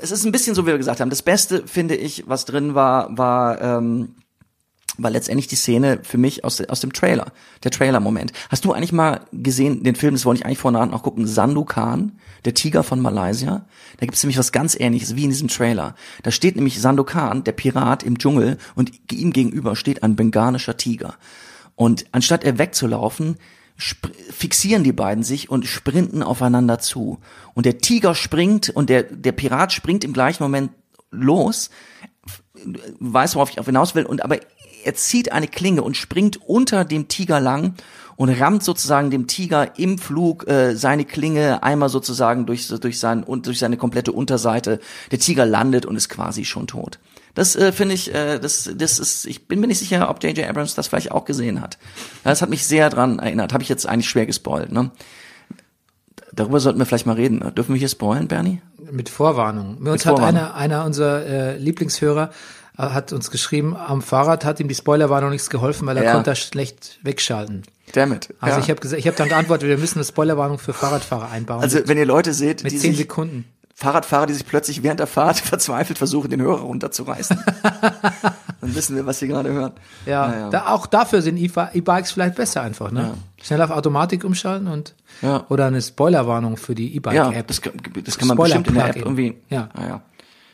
es 0.00 0.10
ist 0.10 0.24
ein 0.24 0.32
bisschen 0.32 0.54
so, 0.54 0.62
wie 0.62 0.70
wir 0.70 0.78
gesagt 0.78 1.00
haben. 1.00 1.10
Das 1.10 1.22
Beste, 1.22 1.66
finde 1.66 1.96
ich, 1.96 2.24
was 2.28 2.44
drin 2.44 2.74
war, 2.74 3.16
war, 3.16 3.60
ähm, 3.60 4.14
war 5.02 5.10
letztendlich 5.10 5.46
die 5.46 5.56
Szene 5.56 6.00
für 6.02 6.18
mich 6.18 6.44
aus, 6.44 6.60
aus 6.60 6.80
dem 6.80 6.92
Trailer, 6.92 7.32
der 7.64 7.70
Trailer-Moment. 7.70 8.32
Hast 8.48 8.64
du 8.64 8.72
eigentlich 8.72 8.92
mal 8.92 9.20
gesehen, 9.32 9.82
den 9.82 9.94
Film, 9.94 10.14
das 10.14 10.24
wollte 10.24 10.40
ich 10.40 10.46
eigentlich 10.46 10.58
vorne 10.58 10.86
noch 10.86 11.02
gucken, 11.02 11.26
Sandu 11.26 11.64
Khan, 11.64 12.12
der 12.44 12.54
Tiger 12.54 12.82
von 12.82 13.00
Malaysia? 13.00 13.66
Da 13.98 14.06
gibt 14.06 14.14
es 14.14 14.22
nämlich 14.22 14.38
was 14.38 14.52
ganz 14.52 14.78
ähnliches, 14.78 15.16
wie 15.16 15.24
in 15.24 15.30
diesem 15.30 15.48
Trailer. 15.48 15.94
Da 16.22 16.30
steht 16.30 16.56
nämlich 16.56 16.80
Sandu 16.80 17.04
Khan, 17.04 17.44
der 17.44 17.52
Pirat 17.52 18.02
im 18.02 18.18
Dschungel, 18.18 18.58
und 18.74 18.92
ihm 19.12 19.32
gegenüber 19.32 19.76
steht 19.76 20.02
ein 20.02 20.16
benganischer 20.16 20.76
Tiger. 20.76 21.14
Und 21.74 22.06
anstatt 22.12 22.44
er 22.44 22.58
wegzulaufen, 22.58 23.36
fixieren 24.30 24.84
die 24.84 24.92
beiden 24.92 25.24
sich 25.24 25.50
und 25.50 25.66
sprinten 25.66 26.22
aufeinander 26.22 26.78
zu. 26.78 27.18
Und 27.54 27.64
der 27.64 27.78
Tiger 27.78 28.14
springt 28.14 28.68
und 28.68 28.90
der, 28.90 29.04
der 29.04 29.32
Pirat 29.32 29.72
springt 29.72 30.04
im 30.04 30.12
gleichen 30.12 30.42
Moment 30.42 30.72
los, 31.10 31.70
weiß, 32.98 33.34
worauf 33.34 33.50
ich 33.50 33.58
auf 33.58 33.66
hinaus 33.66 33.94
will, 33.94 34.04
und 34.04 34.22
aber 34.22 34.38
er 34.84 34.94
zieht 34.94 35.32
eine 35.32 35.48
Klinge 35.48 35.82
und 35.82 35.96
springt 35.96 36.38
unter 36.46 36.84
dem 36.84 37.08
Tiger 37.08 37.40
lang 37.40 37.74
und 38.16 38.28
rammt 38.28 38.62
sozusagen 38.62 39.10
dem 39.10 39.26
Tiger 39.26 39.78
im 39.78 39.96
Flug 39.96 40.46
äh, 40.46 40.76
seine 40.76 41.06
Klinge 41.06 41.62
einmal 41.62 41.88
sozusagen 41.88 42.44
durch, 42.44 42.68
durch, 42.68 42.98
sein, 42.98 43.22
und 43.22 43.46
durch 43.46 43.58
seine 43.58 43.78
komplette 43.78 44.12
Unterseite. 44.12 44.78
Der 45.10 45.18
Tiger 45.18 45.46
landet 45.46 45.86
und 45.86 45.96
ist 45.96 46.10
quasi 46.10 46.44
schon 46.44 46.66
tot. 46.66 46.98
Das 47.34 47.56
äh, 47.56 47.72
finde 47.72 47.94
ich, 47.94 48.14
äh, 48.14 48.38
das, 48.38 48.70
das 48.74 48.98
ist, 48.98 49.26
ich 49.26 49.48
bin 49.48 49.60
mir 49.60 49.68
nicht 49.68 49.78
sicher, 49.78 50.10
ob 50.10 50.22
J.J. 50.22 50.46
Abrams 50.46 50.74
das 50.74 50.88
vielleicht 50.88 51.12
auch 51.12 51.24
gesehen 51.24 51.62
hat. 51.62 51.78
Das 52.22 52.42
hat 52.42 52.50
mich 52.50 52.66
sehr 52.66 52.90
dran 52.90 53.20
erinnert. 53.20 53.54
Habe 53.54 53.62
ich 53.62 53.68
jetzt 53.70 53.88
eigentlich 53.88 54.10
schwer 54.10 54.26
gespoilt. 54.26 54.70
Ne? 54.70 54.90
Darüber 56.32 56.60
sollten 56.60 56.78
wir 56.78 56.86
vielleicht 56.86 57.06
mal 57.06 57.16
reden. 57.16 57.40
Dürfen 57.54 57.74
wir 57.74 57.78
hier 57.78 57.88
spoilen, 57.88 58.28
Bernie? 58.28 58.60
Mit 58.90 59.08
Vorwarnung. 59.08 59.78
Mir 59.80 59.92
uns 59.92 60.04
Mit 60.04 60.12
hat 60.12 60.18
Vorwarnung. 60.18 60.42
einer, 60.42 60.54
einer 60.54 60.84
unserer 60.84 61.24
äh, 61.24 61.56
Lieblingshörer 61.56 62.30
hat 62.76 63.12
uns 63.12 63.30
geschrieben, 63.30 63.76
am 63.76 64.00
Fahrrad 64.02 64.44
hat 64.44 64.60
ihm 64.60 64.68
die 64.68 64.74
Spoilerwarnung 64.74 65.30
nichts 65.30 65.50
geholfen, 65.50 65.86
weil 65.86 65.96
er 65.96 66.04
Ja. 66.04 66.12
konnte 66.14 66.30
das 66.30 66.38
schlecht 66.38 66.98
wegschalten. 67.02 67.62
Damn 67.92 68.12
it. 68.12 68.32
Also 68.40 68.58
ja. 68.58 68.62
ich 68.64 68.70
habe 68.70 68.80
gesagt, 68.80 69.00
ich 69.00 69.06
habe 69.06 69.16
dann 69.16 69.28
geantwortet, 69.28 69.68
wir 69.68 69.76
müssen 69.78 69.98
eine 69.98 70.04
Spoilerwarnung 70.04 70.58
für 70.58 70.72
Fahrradfahrer 70.72 71.30
einbauen. 71.30 71.60
Also 71.62 71.80
wenn 71.86 71.98
ihr 71.98 72.06
Leute 72.06 72.32
seht, 72.32 72.62
mit 72.62 72.72
die 72.72 72.78
zehn 72.78 72.94
Sekunden. 72.94 73.44
Fahrradfahrer, 73.74 74.26
die 74.26 74.34
sich 74.34 74.46
plötzlich 74.46 74.82
während 74.82 75.00
der 75.00 75.06
Fahrt 75.06 75.38
verzweifelt 75.40 75.96
versuchen, 75.98 76.30
den 76.30 76.40
Hörer 76.42 76.60
runterzureißen, 76.60 77.42
dann 78.60 78.74
wissen 78.74 78.94
wir, 78.96 79.06
was 79.06 79.18
sie 79.18 79.26
gerade 79.28 79.50
hören. 79.50 79.72
Ja, 80.06 80.28
Naja. 80.28 80.50
Da, 80.50 80.66
auch 80.68 80.86
dafür 80.86 81.22
sind 81.22 81.38
E-Bikes 81.38 82.12
vielleicht 82.12 82.34
besser 82.36 82.62
einfach, 82.62 82.90
ne? 82.90 83.14
Schnell 83.42 83.62
auf 83.62 83.70
Automatik 83.70 84.22
umschalten 84.24 84.68
und 84.68 84.94
Ja. 85.22 85.46
oder 85.48 85.66
eine 85.66 85.80
Spoilerwarnung 85.80 86.56
für 86.58 86.74
die 86.74 86.88
Ja, 86.90 86.96
E-Bike-App. 86.96 87.46
das, 87.46 87.62
kann- 87.62 87.72
das 88.04 88.18
kann 88.18 88.28
man 88.28 88.36
bestimmt 88.36 88.68
in 88.68 88.74
der 88.74 88.88
App 88.88 88.96
irgendwie. 88.96 89.36
Ja. 89.48 89.68
Naja. 89.74 90.02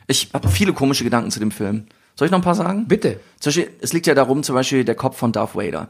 Ich 0.06 0.30
habe 0.32 0.48
viele 0.48 0.72
komische 0.72 1.02
Gedanken 1.04 1.30
zu 1.32 1.40
dem 1.40 1.50
Film. 1.50 1.86
Soll 2.18 2.26
ich 2.26 2.32
noch 2.32 2.38
ein 2.38 2.44
paar 2.44 2.54
sagen? 2.54 2.86
Bitte. 2.88 3.20
Zum 3.40 3.50
Beispiel, 3.50 3.70
es 3.80 3.92
liegt 3.92 4.06
ja 4.06 4.14
darum, 4.14 4.42
zum 4.42 4.54
Beispiel 4.54 4.84
der 4.84 4.94
Kopf 4.94 5.16
von 5.18 5.32
Darth 5.32 5.54
Vader. 5.54 5.88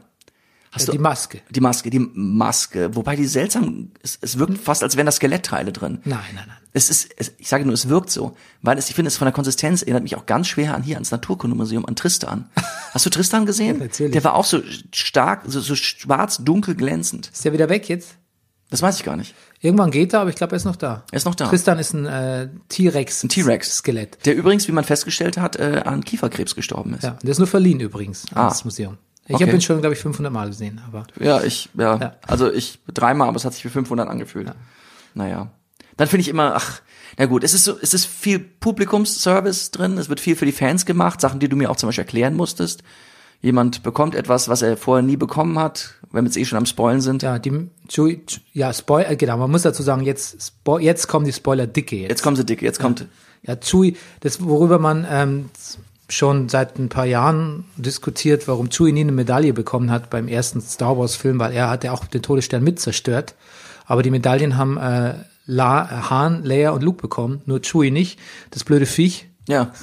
Hast 0.71 0.87
Ja, 0.87 0.91
du 0.91 0.97
die 0.97 1.01
Maske. 1.01 1.41
Die 1.49 1.61
Maske, 1.61 1.89
die 1.89 1.99
Maske. 2.13 2.93
Wobei 2.95 3.15
die 3.15 3.25
seltsam, 3.25 3.91
es, 4.03 4.19
es 4.21 4.37
wirkt 4.37 4.57
fast, 4.57 4.83
als 4.83 4.97
wären 4.97 5.05
da 5.05 5.11
Skelettteile 5.13 5.71
drin. 5.71 5.99
Nein, 6.03 6.19
nein, 6.35 6.43
nein. 6.45 6.57
Es 6.73 6.89
ist, 6.89 7.09
es, 7.17 7.31
ich 7.37 7.47
sage 7.47 7.63
nur, 7.63 7.73
es 7.73 7.87
wirkt 7.87 8.09
so. 8.11 8.35
Weil 8.61 8.77
es, 8.77 8.89
ich 8.89 8.95
finde, 8.95 9.07
es 9.07 9.17
von 9.17 9.25
der 9.25 9.31
Konsistenz 9.33 9.81
erinnert 9.81 10.03
mich 10.03 10.17
auch 10.17 10.25
ganz 10.25 10.47
schwer 10.49 10.75
an 10.75 10.83
hier, 10.83 10.97
ans 10.97 11.09
Naturkundemuseum, 11.11 11.85
an 11.85 11.95
Tristan. 11.95 12.49
Hast 12.91 13.05
du 13.05 13.09
Tristan 13.09 13.45
gesehen? 13.45 13.79
Natürlich. 13.79 14.11
Der 14.11 14.23
war 14.25 14.35
auch 14.35 14.45
so 14.45 14.59
stark, 14.91 15.43
so, 15.47 15.61
so 15.61 15.75
schwarz, 15.75 16.39
dunkel, 16.43 16.75
glänzend. 16.75 17.29
Ist 17.33 17.45
der 17.45 17.53
wieder 17.53 17.69
weg 17.69 17.87
jetzt? 17.87 18.17
Das 18.69 18.81
weiß 18.81 18.97
ich 18.97 19.03
gar 19.05 19.15
nicht. 19.15 19.33
Irgendwann 19.61 19.91
geht 19.91 20.13
er, 20.13 20.19
aber 20.21 20.29
ich 20.29 20.35
glaube, 20.35 20.53
er 20.53 20.57
ist 20.57 20.65
noch 20.65 20.75
da. 20.75 21.03
Er 21.11 21.15
ist 21.17 21.25
noch 21.25 21.35
da. 21.35 21.47
Tristan 21.47 21.79
ist 21.79 21.93
ein 21.93 22.05
äh, 22.05 22.49
T-Rex. 22.67 23.23
Ein 23.23 23.29
T-Rex. 23.29 23.77
Skelett. 23.77 24.17
Der 24.25 24.35
übrigens, 24.35 24.67
wie 24.67 24.73
man 24.73 24.83
festgestellt 24.83 25.37
hat, 25.37 25.55
äh, 25.55 25.83
an 25.85 26.03
Kieferkrebs 26.03 26.53
gestorben 26.55 26.93
ist. 26.93 27.03
Ja, 27.03 27.11
der 27.23 27.29
ist 27.31 27.37
nur 27.39 27.47
verliehen 27.47 27.79
übrigens 27.79 28.25
Ah. 28.33 28.43
ans 28.47 28.65
Museum. 28.65 28.97
Ich 29.25 29.35
Okay. 29.35 29.45
habe 29.45 29.53
ihn 29.55 29.61
schon, 29.61 29.79
glaube 29.81 29.93
ich, 29.95 29.99
500 30.01 30.31
Mal 30.31 30.47
gesehen, 30.47 30.81
aber 30.85 31.05
Ja, 31.19 31.41
ich, 31.43 31.69
ja, 31.77 31.97
Ja. 31.97 32.15
also 32.25 32.51
ich 32.51 32.79
dreimal, 32.93 33.27
aber 33.29 33.37
es 33.37 33.45
hat 33.45 33.53
sich 33.53 33.63
wie 33.65 33.69
500 33.69 34.07
angefühlt. 34.09 34.51
Naja. 35.13 35.51
Dann 35.95 36.07
finde 36.07 36.21
ich 36.21 36.27
immer, 36.27 36.53
ach, 36.55 36.81
na 37.17 37.25
gut, 37.25 37.43
es 37.43 37.53
ist 37.53 37.63
so, 37.63 37.77
es 37.81 37.93
ist 37.93 38.05
viel 38.05 38.37
Publikumsservice 38.39 39.71
drin, 39.71 39.97
es 39.97 40.09
wird 40.09 40.19
viel 40.19 40.35
für 40.35 40.45
die 40.45 40.51
Fans 40.51 40.85
gemacht, 40.85 41.19
Sachen, 41.21 41.39
die 41.39 41.49
du 41.49 41.55
mir 41.55 41.71
auch 41.71 41.75
zum 41.75 41.87
Beispiel 41.87 42.03
erklären 42.03 42.35
musstest. 42.35 42.83
Jemand 43.41 43.83
bekommt 43.83 44.15
etwas, 44.15 44.49
was 44.49 44.61
er 44.61 44.77
vorher 44.77 45.03
nie 45.03 45.17
bekommen 45.17 45.59
hat, 45.59 45.93
wenn 46.11 46.23
wir 46.23 46.29
jetzt 46.29 46.37
eh 46.37 46.45
schon 46.45 46.57
am 46.57 46.65
Spoilen 46.65 47.01
sind. 47.01 47.21
ja, 47.21 47.37
die 47.37 47.69
ja, 48.53 48.73
Spoiler, 48.73 49.15
genau, 49.15 49.37
man 49.37 49.51
muss 49.51 49.61
dazu 49.61 49.83
sagen, 49.83 50.03
jetzt 50.03 50.41
Spo 50.41 50.79
jetzt 50.79 51.07
kommen 51.07 51.25
die 51.25 51.33
Spoiler 51.33 51.67
dicke 51.67 51.95
jetzt. 51.95 52.09
Jetzt 52.09 52.23
kommen 52.23 52.35
sie 52.35 52.45
dicke, 52.45 52.65
jetzt 52.65 52.79
kommt, 52.79 53.05
Ja, 53.43 53.55
Chewie, 53.55 53.95
das 54.21 54.43
worüber 54.43 54.79
man 54.79 55.05
ähm, 55.09 55.49
schon 56.09 56.49
seit 56.49 56.79
ein 56.79 56.89
paar 56.89 57.05
Jahren 57.05 57.65
diskutiert, 57.75 58.47
warum 58.47 58.69
Chewie 58.69 58.91
nie 58.91 59.01
eine 59.01 59.11
Medaille 59.11 59.53
bekommen 59.53 59.91
hat 59.91 60.09
beim 60.09 60.27
ersten 60.27 60.61
Star 60.61 60.97
Wars 60.97 61.15
Film, 61.15 61.39
weil 61.39 61.53
er 61.53 61.69
hat 61.69 61.83
ja 61.83 61.91
auch 61.91 62.05
den 62.05 62.21
Todesstern 62.21 62.63
mit 62.63 62.79
zerstört, 62.79 63.35
aber 63.85 64.03
die 64.03 64.11
Medaillen 64.11 64.57
haben 64.57 64.77
äh, 64.77 65.13
La, 65.45 66.09
Han, 66.09 66.43
Leia 66.43 66.71
und 66.71 66.83
Luke 66.83 67.01
bekommen, 67.01 67.41
nur 67.45 67.61
Chewie 67.61 67.91
nicht. 67.91 68.19
Das 68.51 68.63
blöde 68.63 68.85
Viech, 68.85 69.29
ja. 69.47 69.71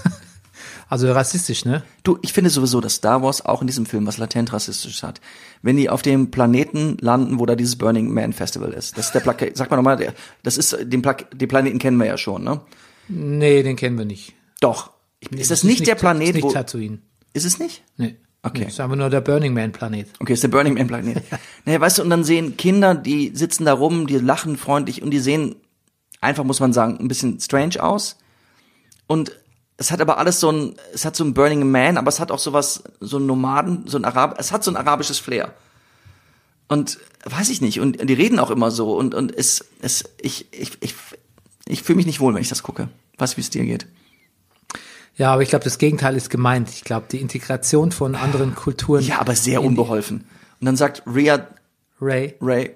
also 0.95 1.11
rassistisch, 1.11 1.65
ne? 1.65 1.83
Du, 2.05 2.19
ich 2.23 2.33
finde 2.33 2.51
sowieso, 2.51 2.81
dass 2.81 2.95
Star 2.95 3.21
Wars 3.21 3.45
auch 3.45 3.61
in 3.61 3.67
diesem 3.67 3.85
Film 3.85 4.07
was 4.07 4.17
latent 4.17 4.53
rassistisches 4.53 5.03
hat. 5.03 5.21
Wenn 5.61 5.77
die 5.77 5.91
auf 5.91 6.03
dem 6.03 6.31
Planeten 6.31 6.97
landen, 7.01 7.41
wo 7.41 7.47
da 7.47 7.57
dieses 7.57 7.75
Burning 7.75 8.15
Man 8.15 8.33
Festival 8.33 8.73
ist. 8.73 8.97
Das 8.97 9.07
ist 9.07 9.13
der 9.13 9.19
Plakat, 9.19 9.57
sag 9.57 9.73
mal 9.73 9.77
nochmal, 9.77 10.15
das 10.45 10.57
ist, 10.57 10.79
den, 10.81 11.03
Plak 11.03 11.37
den 11.37 11.49
Planeten 11.49 11.81
kennen 11.81 11.97
wir 11.97 12.07
ja 12.07 12.17
schon, 12.17 12.45
ne? 12.45 12.61
Nee, 13.09 13.65
den 13.65 13.75
kennen 13.75 13.99
wir 13.99 14.05
nicht. 14.05 14.35
Doch. 14.61 14.93
Ich, 15.19 15.33
ist 15.33 15.51
das 15.51 15.65
nicht 15.65 15.85
der 15.85 15.97
Planet, 15.97 16.29
ist 16.29 16.35
nicht 16.37 16.45
wo, 16.45 16.53
Tatooine. 16.53 16.99
ist 17.33 17.45
es 17.45 17.59
nicht? 17.59 17.83
Nee. 17.97 18.15
Okay. 18.45 18.61
Nee, 18.61 18.67
ist 18.69 18.79
einfach 18.79 18.95
nur 18.95 19.11
der 19.11 19.21
Burning 19.21 19.53
Man 19.53 19.73
Planet. 19.73 20.07
Okay, 20.21 20.35
ist 20.35 20.45
der 20.45 20.49
Burning 20.49 20.75
Man 20.75 20.87
Planet. 20.87 21.25
naja, 21.65 21.81
weißt 21.81 21.99
du, 21.99 22.03
und 22.03 22.11
dann 22.11 22.23
sehen 22.23 22.57
Kinder, 22.57 22.95
die 22.95 23.33
sitzen 23.35 23.65
da 23.65 23.73
rum, 23.73 24.07
die 24.07 24.19
lachen 24.19 24.57
freundlich 24.57 25.03
und 25.03 25.11
die 25.11 25.19
sehen 25.19 25.57
einfach, 26.21 26.45
muss 26.45 26.61
man 26.61 26.73
sagen, 26.73 26.99
ein 27.01 27.09
bisschen 27.09 27.41
strange 27.41 27.83
aus. 27.83 28.17
Und 29.09 29.33
es 29.77 29.91
hat 29.91 30.01
aber 30.01 30.19
alles 30.19 30.41
so 30.41 30.51
ein, 30.51 30.77
es 30.93 31.05
hat 31.05 31.17
so 31.17 31.25
ein 31.25 31.35
Burning 31.35 31.71
Man, 31.71 31.97
aber 31.97 32.09
es 32.09 32.21
hat 32.21 32.31
auch 32.31 32.39
sowas, 32.39 32.85
so 33.01 33.19
ein 33.19 33.27
Nomaden, 33.27 33.87
so 33.87 33.97
ein 33.99 34.05
Arab, 34.05 34.37
es 34.39 34.53
hat 34.53 34.63
so 34.63 34.71
ein 34.71 34.77
arabisches 34.77 35.19
Flair. 35.19 35.53
Und 36.69 36.99
weiß 37.25 37.51
ich 37.51 37.61
nicht, 37.61 37.81
und 37.81 38.09
die 38.09 38.15
reden 38.15 38.39
auch 38.39 38.51
immer 38.51 38.71
so 38.71 38.97
und, 38.97 39.15
und 39.15 39.37
es, 39.37 39.65
es, 39.81 40.05
ich, 40.21 40.53
ich, 40.53 40.79
ich, 40.81 40.95
ich 41.67 41.83
fühle 41.83 41.97
mich 41.97 42.07
nicht 42.07 42.21
wohl, 42.21 42.35
wenn 42.35 42.43
ich 42.43 42.49
das 42.49 42.63
gucke. 42.63 42.89
Weiß, 43.19 43.37
wie 43.37 43.43
es 43.43 43.51
dir 43.51 43.65
geht. 43.65 43.87
Ja, 45.17 45.33
aber 45.33 45.43
ich 45.43 45.49
glaube, 45.49 45.65
das 45.65 45.79
Gegenteil 45.79 46.17
ist 46.17 46.31
gemeint. 46.31 46.71
Ich 46.71 46.83
glaube, 46.83 47.07
die 47.11 47.21
Integration 47.21 47.93
von 47.93 48.17
anderen 48.17 48.55
Kulturen. 48.55 49.05
Ja, 49.05 49.21
aber 49.21 49.37
sehr 49.37 49.63
unbeholfen. 49.63 50.27
Und 50.61 50.67
dann 50.67 50.77
sagt 50.77 51.03
Rhea 51.07 51.47
Ray. 52.01 52.35
Ray, 52.41 52.75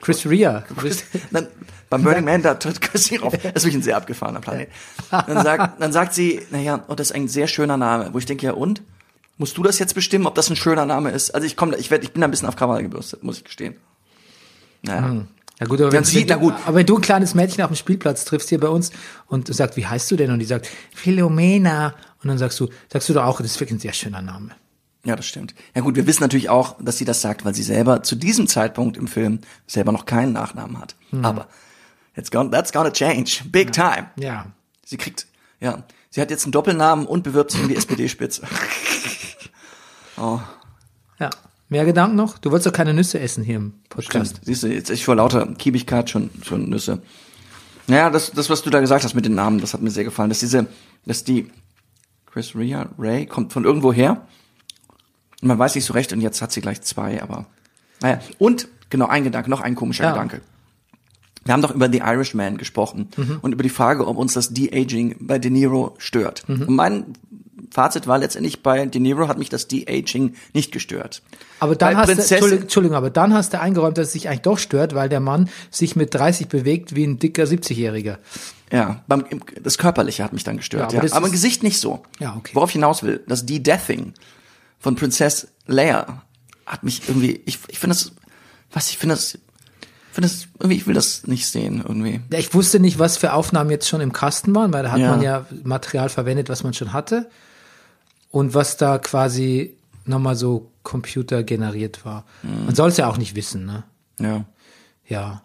Chris 0.00 0.26
Rea. 0.26 0.64
Dann, 1.30 1.48
beim 1.88 2.02
Burning 2.02 2.24
Man, 2.24 2.42
da 2.42 2.54
tritt 2.54 2.80
Chrissy 2.80 3.18
auf. 3.18 3.32
Das 3.42 3.54
ist 3.54 3.64
wirklich 3.64 3.76
ein 3.76 3.82
sehr 3.82 3.96
abgefahrener 3.96 4.40
Planet. 4.40 4.68
Dann 5.10 5.42
sagt, 5.42 5.80
dann 5.80 5.92
sagt 5.92 6.14
sie, 6.14 6.42
naja, 6.50 6.84
oh, 6.88 6.94
das 6.94 7.10
ist 7.10 7.16
ein 7.16 7.28
sehr 7.28 7.46
schöner 7.46 7.76
Name. 7.76 8.10
Wo 8.12 8.18
ich 8.18 8.26
denke, 8.26 8.46
ja 8.46 8.52
und? 8.52 8.82
Musst 9.38 9.56
du 9.58 9.62
das 9.62 9.78
jetzt 9.78 9.94
bestimmen, 9.94 10.26
ob 10.26 10.34
das 10.34 10.48
ein 10.48 10.56
schöner 10.56 10.86
Name 10.86 11.10
ist? 11.10 11.34
Also 11.34 11.46
ich 11.46 11.56
komme, 11.56 11.76
ich 11.76 11.90
werd, 11.90 12.02
ich 12.02 12.12
bin 12.12 12.22
da 12.22 12.26
ein 12.26 12.30
bisschen 12.30 12.48
auf 12.48 12.56
Krawall 12.56 12.82
gebürstet, 12.82 13.22
muss 13.22 13.38
ich 13.38 13.44
gestehen. 13.44 13.76
Naja. 14.82 15.26
Ja 15.58 15.66
gut, 15.66 15.80
aber 15.80 15.92
wenn, 15.92 16.06
wenn, 16.06 16.26
du, 16.26 16.34
na 16.34 16.36
gut. 16.36 16.54
aber 16.66 16.76
wenn 16.76 16.86
du 16.86 16.96
ein 16.96 17.02
kleines 17.02 17.34
Mädchen 17.34 17.64
auf 17.64 17.70
dem 17.70 17.76
Spielplatz 17.76 18.26
triffst 18.26 18.50
hier 18.50 18.60
bei 18.60 18.68
uns 18.68 18.90
und 19.26 19.48
du 19.48 19.54
sagst, 19.54 19.76
wie 19.76 19.86
heißt 19.86 20.10
du 20.10 20.16
denn? 20.16 20.30
Und 20.30 20.38
die 20.38 20.44
sagt, 20.44 20.68
Philomena. 20.94 21.94
Und 22.22 22.28
dann 22.28 22.38
sagst 22.38 22.60
du, 22.60 22.68
sagst 22.92 23.08
du 23.08 23.14
doch 23.14 23.24
auch, 23.24 23.40
das 23.40 23.52
ist 23.52 23.60
wirklich 23.60 23.78
ein 23.78 23.80
sehr 23.80 23.94
schöner 23.94 24.20
Name. 24.20 24.50
Ja, 25.04 25.16
das 25.16 25.26
stimmt. 25.26 25.54
Ja 25.74 25.82
gut, 25.82 25.94
wir 25.94 26.06
wissen 26.06 26.22
natürlich 26.22 26.50
auch, 26.50 26.76
dass 26.80 26.98
sie 26.98 27.04
das 27.04 27.22
sagt, 27.22 27.44
weil 27.44 27.54
sie 27.54 27.62
selber 27.62 28.02
zu 28.02 28.16
diesem 28.16 28.48
Zeitpunkt 28.48 28.96
im 28.96 29.06
Film 29.06 29.38
selber 29.66 29.92
noch 29.92 30.04
keinen 30.04 30.32
Nachnamen 30.32 30.78
hat. 30.78 30.96
Aber 31.22 31.46
it's 32.16 32.30
gonna, 32.30 32.50
that's 32.50 32.72
gonna 32.72 32.90
change. 32.90 33.42
Big 33.46 33.72
time. 33.72 34.10
Ja. 34.18 34.46
Sie 34.84 34.96
kriegt, 34.96 35.26
ja, 35.60 35.84
sie 36.10 36.20
hat 36.20 36.30
jetzt 36.30 36.44
einen 36.44 36.52
Doppelnamen 36.52 37.06
und 37.06 37.22
bewirbt 37.22 37.50
sich 37.50 37.60
um 37.62 37.68
die 37.68 37.76
SPD-Spitze. 37.76 38.42
Ja. 41.18 41.30
Mehr 41.68 41.84
Gedanken 41.84 42.16
noch? 42.16 42.38
Du 42.38 42.50
wolltest 42.50 42.66
doch 42.66 42.72
keine 42.72 42.94
Nüsse 42.94 43.18
essen 43.18 43.42
hier 43.42 43.56
im 43.56 43.74
Podcast. 43.88 44.30
Stimmt. 44.36 44.46
Siehst 44.46 44.62
du, 44.62 44.68
jetzt 44.68 44.88
ich 44.90 45.04
vor 45.04 45.16
lauter 45.16 45.46
Kiebigkeit 45.54 46.08
schon, 46.08 46.30
schon 46.42 46.68
Nüsse. 46.70 47.02
Naja, 47.88 48.08
das, 48.08 48.30
das, 48.30 48.48
was 48.50 48.62
du 48.62 48.70
da 48.70 48.80
gesagt 48.80 49.04
hast 49.04 49.14
mit 49.14 49.24
den 49.24 49.34
Namen, 49.34 49.60
das 49.60 49.74
hat 49.74 49.82
mir 49.82 49.90
sehr 49.90 50.04
gefallen. 50.04 50.28
Dass 50.28 50.38
diese, 50.38 50.66
dass 51.04 51.24
die 51.24 51.50
Chris 52.26 52.54
Rea, 52.54 52.88
Ray, 52.98 53.26
kommt 53.26 53.52
von 53.52 53.64
irgendwo 53.64 53.92
her. 53.92 54.26
Und 55.42 55.48
man 55.48 55.58
weiß 55.58 55.74
nicht 55.74 55.84
so 55.84 55.92
recht, 55.92 56.12
und 56.12 56.20
jetzt 56.20 56.40
hat 56.40 56.52
sie 56.52 56.60
gleich 56.60 56.82
zwei, 56.82 57.22
aber. 57.22 57.46
Naja. 58.00 58.20
Und, 58.38 58.68
genau, 58.90 59.06
ein 59.06 59.24
Gedanke, 59.24 59.50
noch 59.50 59.60
ein 59.60 59.74
komischer 59.74 60.04
Ja. 60.04 60.12
Gedanke. 60.12 60.42
Wir 61.46 61.52
haben 61.54 61.62
doch 61.62 61.74
über 61.74 61.90
The 61.90 61.98
Irishman 61.98 62.58
gesprochen 62.58 63.08
und 63.42 63.52
über 63.52 63.62
die 63.62 63.68
Frage, 63.70 64.06
ob 64.06 64.16
uns 64.18 64.34
das 64.34 64.50
De-Aging 64.52 65.16
bei 65.20 65.38
De 65.38 65.50
Niro 65.50 65.94
stört. 65.98 66.44
Und 66.48 66.68
mein 66.68 67.04
Fazit 67.70 68.06
war 68.06 68.18
letztendlich 68.18 68.62
bei 68.62 68.86
De 68.86 69.00
Niro 69.00 69.28
hat 69.28 69.38
mich 69.38 69.48
das 69.48 69.68
De-Aging 69.68 70.34
nicht 70.54 70.72
gestört. 70.72 71.22
Aber 71.60 71.74
dann 71.76 71.94
Bei 71.94 72.00
hast 72.00 72.08
du, 72.08 72.14
Prinzessin- 72.14 72.32
Entschuldigung, 72.34 72.62
Entschuldigung, 72.62 72.96
aber 72.96 73.10
dann 73.10 73.34
hast 73.34 73.52
du 73.52 73.60
eingeräumt, 73.60 73.98
dass 73.98 74.08
es 74.08 74.12
sich 74.12 74.28
eigentlich 74.28 74.42
doch 74.42 74.58
stört, 74.58 74.94
weil 74.94 75.08
der 75.08 75.20
Mann 75.20 75.48
sich 75.70 75.96
mit 75.96 76.14
30 76.14 76.48
bewegt 76.48 76.94
wie 76.94 77.04
ein 77.04 77.18
dicker 77.18 77.44
70-Jähriger. 77.44 78.18
Ja, 78.72 79.02
beim, 79.06 79.24
im, 79.30 79.40
das 79.62 79.78
Körperliche 79.78 80.24
hat 80.24 80.32
mich 80.32 80.44
dann 80.44 80.56
gestört. 80.56 80.92
Ja, 80.92 80.98
aber 80.98 81.08
Ja, 81.08 81.14
aber, 81.14 81.26
im 81.26 81.32
Gesicht 81.32 81.62
nicht 81.62 81.78
so. 81.80 82.02
Ja, 82.18 82.34
okay. 82.36 82.50
Worauf 82.54 82.70
ich 82.70 82.74
hinaus 82.74 83.02
will, 83.02 83.22
das 83.28 83.46
De-Deathing 83.46 84.12
von 84.78 84.96
Princess 84.96 85.48
Leia 85.66 86.22
hat 86.66 86.82
mich 86.82 87.02
irgendwie, 87.08 87.40
ich, 87.46 87.58
ich 87.68 87.78
finde 87.78 87.94
das, 87.94 88.12
was, 88.72 88.90
ich 88.90 88.98
finde 88.98 89.14
das, 89.14 89.38
finde 90.16 90.28
das, 90.28 90.48
irgendwie, 90.58 90.76
ich 90.76 90.86
will 90.86 90.94
das 90.94 91.26
nicht 91.26 91.46
sehen, 91.46 91.82
irgendwie. 91.86 92.20
Ja, 92.32 92.38
Ich 92.38 92.52
wusste 92.54 92.80
nicht, 92.80 92.98
was 92.98 93.16
für 93.16 93.32
Aufnahmen 93.32 93.70
jetzt 93.70 93.86
schon 93.88 94.00
im 94.00 94.12
Kasten 94.12 94.54
waren, 94.54 94.72
weil 94.72 94.82
da 94.82 94.90
hat 94.90 94.98
Ja. 94.98 95.10
man 95.10 95.22
ja 95.22 95.46
Material 95.62 96.08
verwendet, 96.08 96.48
was 96.48 96.64
man 96.64 96.74
schon 96.74 96.92
hatte. 96.92 97.30
Und 98.30 98.52
was 98.54 98.76
da 98.76 98.98
quasi 98.98 99.76
nochmal 100.04 100.34
so 100.36 100.70
Computer 100.82 101.42
generiert 101.42 102.04
war. 102.04 102.24
Mhm. 102.42 102.66
Man 102.66 102.74
soll 102.74 102.88
es 102.90 102.96
ja 102.96 103.08
auch 103.08 103.16
nicht 103.18 103.34
wissen, 103.36 103.64
ne? 103.66 103.84
Ja. 104.18 104.44
Ja, 105.06 105.42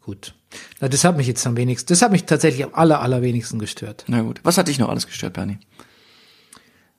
gut. 0.00 0.34
Na, 0.80 0.88
das 0.88 1.04
hat 1.04 1.16
mich 1.16 1.26
jetzt 1.26 1.46
am 1.46 1.56
wenigsten, 1.56 1.88
das 1.92 2.02
hat 2.02 2.12
mich 2.12 2.24
tatsächlich 2.24 2.64
am 2.64 2.74
aller, 2.74 3.00
allerwenigsten 3.00 3.58
gestört. 3.58 4.04
Na 4.08 4.22
gut. 4.22 4.40
Was 4.42 4.56
hat 4.58 4.68
dich 4.68 4.78
noch 4.78 4.88
alles 4.88 5.06
gestört, 5.06 5.34
Bernie? 5.34 5.58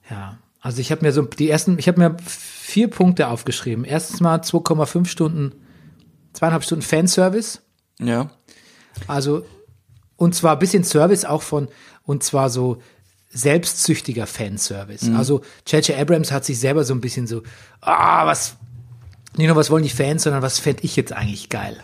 Ja. 0.10 0.38
Also 0.62 0.80
ich 0.80 0.92
habe 0.92 1.06
mir 1.06 1.12
so 1.12 1.24
die 1.24 1.50
ersten, 1.50 1.78
ich 1.78 1.88
habe 1.88 2.00
mir 2.00 2.16
vier 2.26 2.90
Punkte 2.90 3.28
aufgeschrieben. 3.28 3.84
Erstens 3.84 4.22
mal 4.22 4.40
2,5 4.40 5.06
Stunden, 5.08 5.52
zweieinhalb 6.34 6.64
Stunden 6.64 6.84
Fanservice. 6.84 7.62
Ja. 8.00 8.30
Also, 9.08 9.46
und 10.18 10.36
zwar 10.36 10.54
ein 10.54 10.60
bisschen 10.60 10.84
Service 10.84 11.26
auch 11.26 11.42
von, 11.42 11.68
und 12.04 12.24
zwar 12.24 12.50
so 12.50 12.82
selbstsüchtiger 13.32 14.28
Fanservice. 14.28 15.10
Also, 15.16 15.42
J.J. 15.66 15.98
Abrams 15.98 16.32
hat 16.32 16.46
sich 16.46 16.60
selber 16.60 16.84
so 16.84 16.94
ein 16.94 17.02
bisschen 17.02 17.26
so, 17.26 17.42
ah, 17.82 18.26
was, 18.28 18.56
nicht 19.36 19.48
nur 19.48 19.56
was 19.56 19.72
wollen 19.72 19.84
die 19.84 19.90
Fans, 19.90 20.24
sondern 20.24 20.42
was 20.42 20.60
fände 20.60 20.84
ich 20.84 20.96
jetzt 20.96 21.14
eigentlich 21.14 21.50
geil. 21.50 21.78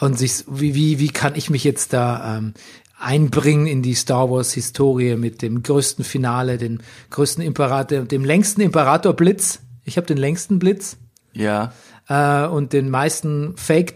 Und 0.00 0.18
sich, 0.18 0.44
wie, 0.46 0.74
wie, 0.74 0.98
wie 1.00 1.08
kann 1.08 1.34
ich 1.34 1.50
mich 1.50 1.64
jetzt 1.64 1.92
da 1.92 2.38
ähm, 2.38 2.54
einbringen 2.98 3.66
in 3.66 3.82
die 3.82 3.94
Star 3.94 4.30
Wars 4.30 4.52
Historie 4.52 5.16
mit 5.16 5.42
dem 5.42 5.62
größten 5.62 6.04
Finale, 6.04 6.58
dem 6.58 6.78
größten 7.10 7.42
Imperator, 7.42 8.00
dem 8.00 8.24
längsten 8.24 8.60
Imperator 8.60 9.12
Blitz. 9.14 9.60
Ich 9.84 9.96
habe 9.96 10.06
den 10.06 10.16
längsten 10.16 10.58
Blitz 10.58 10.96
Ja. 11.32 11.72
Äh, 12.08 12.46
und 12.46 12.72
den 12.72 12.90
meisten 12.90 13.56
Fake, 13.56 13.94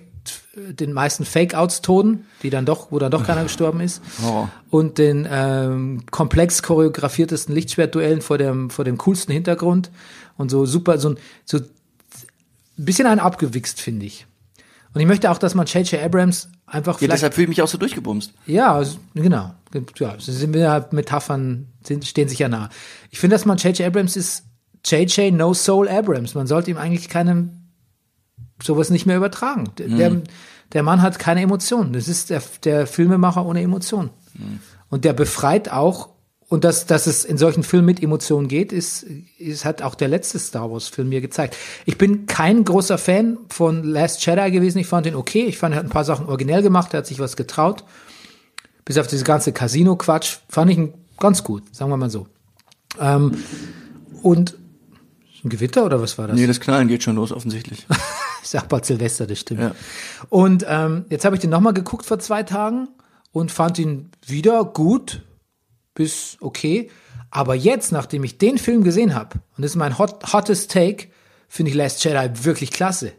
den 0.56 0.92
meisten 0.92 1.24
Fake-Outs-Toten, 1.24 2.26
die 2.42 2.50
dann 2.50 2.66
doch, 2.66 2.90
wo 2.90 2.98
dann 2.98 3.10
doch 3.10 3.24
keiner 3.24 3.42
gestorben 3.44 3.80
ist, 3.80 4.02
Horror. 4.22 4.50
und 4.70 4.98
den 4.98 5.26
ähm, 5.30 6.02
komplex 6.10 6.62
choreografiertesten 6.62 7.54
Lichtschwertduellen 7.54 8.20
vor 8.20 8.38
dem 8.38 8.70
vor 8.70 8.84
dem 8.84 8.98
coolsten 8.98 9.32
Hintergrund 9.32 9.90
und 10.36 10.50
so 10.50 10.66
super 10.66 10.98
so 10.98 11.10
ein 11.10 11.18
so 11.44 11.58
ein 11.58 11.64
bisschen 12.76 13.06
einen 13.06 13.20
abgewichst 13.20 13.80
finde 13.80 14.06
ich. 14.06 14.26
Und 14.94 15.02
ich 15.02 15.06
möchte 15.06 15.30
auch, 15.30 15.38
dass 15.38 15.54
man 15.54 15.66
J.J. 15.66 16.02
Abrams 16.02 16.48
einfach 16.66 17.00
Ja, 17.00 17.08
deshalb 17.08 17.34
fühle 17.34 17.44
ich 17.44 17.48
mich 17.50 17.62
auch 17.62 17.68
so 17.68 17.76
durchgebumst. 17.78 18.32
ja, 18.46 18.82
genau. 19.14 19.54
Ja, 19.98 20.14
sind 20.18 20.54
wir 20.54 20.88
Metaphern 20.92 21.66
stehen 21.84 22.28
sich 22.28 22.38
ja 22.38 22.48
nah. 22.48 22.70
Ich 23.10 23.18
finde, 23.18 23.34
dass 23.34 23.44
man 23.44 23.58
J.J. 23.58 23.86
Abrams 23.86 24.16
ist 24.16 24.44
JJ 24.84 25.30
No 25.32 25.52
Soul 25.54 25.88
Abrams. 25.88 26.34
Man 26.34 26.46
sollte 26.46 26.70
ihm 26.70 26.78
eigentlich 26.78 27.08
keinem 27.08 27.57
sowas 28.62 28.90
nicht 28.90 29.06
mehr 29.06 29.16
übertragen. 29.16 29.70
Der, 29.78 29.88
der, 29.88 30.22
der 30.72 30.82
Mann 30.82 31.02
hat 31.02 31.18
keine 31.18 31.42
Emotionen. 31.42 31.92
Das 31.92 32.08
ist 32.08 32.30
der, 32.30 32.42
der 32.64 32.86
Filmemacher 32.86 33.44
ohne 33.44 33.62
Emotionen. 33.62 34.10
Und 34.90 35.04
der 35.04 35.12
befreit 35.12 35.70
auch, 35.70 36.10
und 36.48 36.64
dass, 36.64 36.86
dass 36.86 37.06
es 37.06 37.24
in 37.24 37.36
solchen 37.36 37.62
Filmen 37.62 37.84
mit 37.84 38.02
Emotionen 38.02 38.48
geht, 38.48 38.72
ist, 38.72 39.04
ist, 39.38 39.66
hat 39.66 39.82
auch 39.82 39.94
der 39.94 40.08
letzte 40.08 40.38
Star 40.38 40.70
Wars 40.70 40.88
Film 40.88 41.10
mir 41.10 41.20
gezeigt. 41.20 41.56
Ich 41.84 41.98
bin 41.98 42.24
kein 42.26 42.64
großer 42.64 42.96
Fan 42.96 43.36
von 43.50 43.84
Last 43.84 44.24
Jedi 44.24 44.50
gewesen. 44.50 44.78
Ich 44.78 44.86
fand 44.86 45.06
ihn 45.06 45.14
okay. 45.14 45.44
Ich 45.44 45.58
fand, 45.58 45.74
er 45.74 45.80
hat 45.80 45.86
ein 45.86 45.90
paar 45.90 46.04
Sachen 46.04 46.26
originell 46.26 46.62
gemacht. 46.62 46.94
Er 46.94 46.98
hat 46.98 47.06
sich 47.06 47.18
was 47.18 47.36
getraut. 47.36 47.84
Bis 48.86 48.96
auf 48.96 49.06
diese 49.06 49.24
ganze 49.24 49.52
Casino-Quatsch 49.52 50.38
fand 50.48 50.70
ich 50.70 50.78
ihn 50.78 50.94
ganz 51.18 51.44
gut, 51.44 51.64
sagen 51.74 51.90
wir 51.90 51.98
mal 51.98 52.08
so. 52.08 52.26
Ähm, 52.98 53.36
und 54.22 54.54
ein 55.44 55.50
Gewitter 55.50 55.84
oder 55.84 56.00
was 56.00 56.16
war 56.16 56.28
das? 56.28 56.36
Nee, 56.36 56.46
das 56.46 56.60
Knallen 56.60 56.88
geht 56.88 57.02
schon 57.02 57.16
los, 57.16 57.30
offensichtlich. 57.30 57.86
Bald 58.68 58.84
Silvester, 58.84 59.26
das 59.26 59.40
stimmt. 59.40 59.60
Ja. 59.60 59.74
Und 60.28 60.64
ähm, 60.68 61.04
jetzt 61.10 61.24
habe 61.24 61.36
ich 61.36 61.40
den 61.40 61.50
nochmal 61.50 61.74
geguckt 61.74 62.04
vor 62.04 62.18
zwei 62.18 62.42
Tagen 62.42 62.88
und 63.32 63.52
fand 63.52 63.78
ihn 63.78 64.10
wieder 64.26 64.64
gut 64.64 65.22
bis 65.94 66.36
okay. 66.40 66.90
Aber 67.30 67.54
jetzt, 67.54 67.92
nachdem 67.92 68.24
ich 68.24 68.38
den 68.38 68.58
Film 68.58 68.84
gesehen 68.84 69.14
habe, 69.14 69.36
und 69.56 69.62
das 69.62 69.72
ist 69.72 69.76
mein 69.76 69.98
hot, 69.98 70.32
hottest 70.32 70.70
Take, 70.70 71.08
finde 71.48 71.70
ich 71.70 71.76
Last 71.76 72.02
Jedi 72.04 72.44
wirklich 72.44 72.70
klasse. 72.70 73.12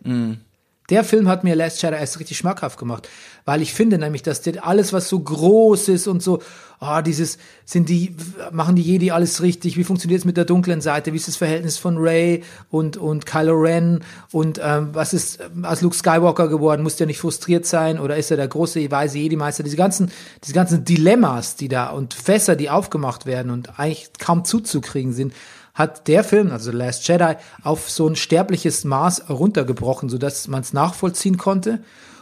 Der 0.90 1.04
Film 1.04 1.28
hat 1.28 1.44
mir 1.44 1.56
Last 1.56 1.82
Jedi 1.82 1.96
erst 1.96 2.20
richtig 2.20 2.38
schmackhaft 2.38 2.80
gemacht, 2.80 3.08
weil 3.46 3.62
ich 3.62 3.74
finde 3.74 3.98
nämlich, 3.98 4.24
dass 4.24 4.42
der 4.42 4.66
alles, 4.66 4.92
was 4.94 5.10
so 5.10 5.20
groß 5.20 5.90
ist 5.90 6.08
und 6.08 6.24
so, 6.24 6.42
ah, 6.80 7.02
dieses, 7.02 7.38
sind 7.66 7.90
die, 7.90 8.16
machen 8.52 8.76
die 8.76 8.82
Jedi 8.82 9.12
alles 9.12 9.42
richtig, 9.42 9.78
wie 9.78 9.84
funktioniert 9.84 10.20
es 10.20 10.26
mit 10.26 10.38
der 10.38 10.46
dunklen 10.46 10.82
Seite, 10.82 11.14
wie 11.14 11.18
ist 11.18 11.28
das 11.28 11.36
Verhältnis 11.36 11.78
von 11.78 11.98
Rey 11.98 12.44
und, 12.70 12.98
und 12.98 13.26
Kylo 13.26 13.54
Ren? 13.54 14.04
Und 14.32 14.60
ähm, 14.64 14.90
was 14.94 15.14
ist 15.14 15.40
aus 15.64 15.82
Luke 15.82 15.96
Skywalker 15.96 16.48
geworden, 16.48 16.82
muss 16.82 16.96
der 16.96 17.08
nicht 17.08 17.20
frustriert 17.20 17.66
sein? 17.66 18.00
Oder 18.00 18.18
ist 18.18 18.32
er 18.32 18.38
der 18.38 18.48
große, 18.48 18.90
weise 18.90 19.20
Jedi-Meister, 19.20 19.64
diese 19.64 19.78
ganzen, 19.78 20.12
diese 20.44 20.54
ganzen 20.54 20.86
Dilemmas, 20.86 21.56
die 21.56 21.68
da 21.68 21.90
und 21.90 22.14
Fässer, 22.14 22.56
die 22.56 22.70
aufgemacht 22.70 23.26
werden 23.26 23.52
und 23.52 23.80
eigentlich 23.80 24.10
kaum 24.18 24.46
zuzukriegen 24.46 25.14
sind, 25.14 25.34
hat 25.80 26.10
der 26.10 26.26
Film, 26.26 26.52
also 26.52 26.72
The 26.72 26.78
Last 26.78 27.08
Jedi, 27.08 27.36
auf 27.64 27.90
so 27.90 28.06
ein 28.06 28.18
sterbliches 28.18 28.84
Maß 28.84 29.30
runtergebrochen, 29.30 30.10
sodass 30.10 30.50
man 30.50 30.60
es 30.60 30.74
nachvollziehen 30.74 31.38
konnte 31.38 31.80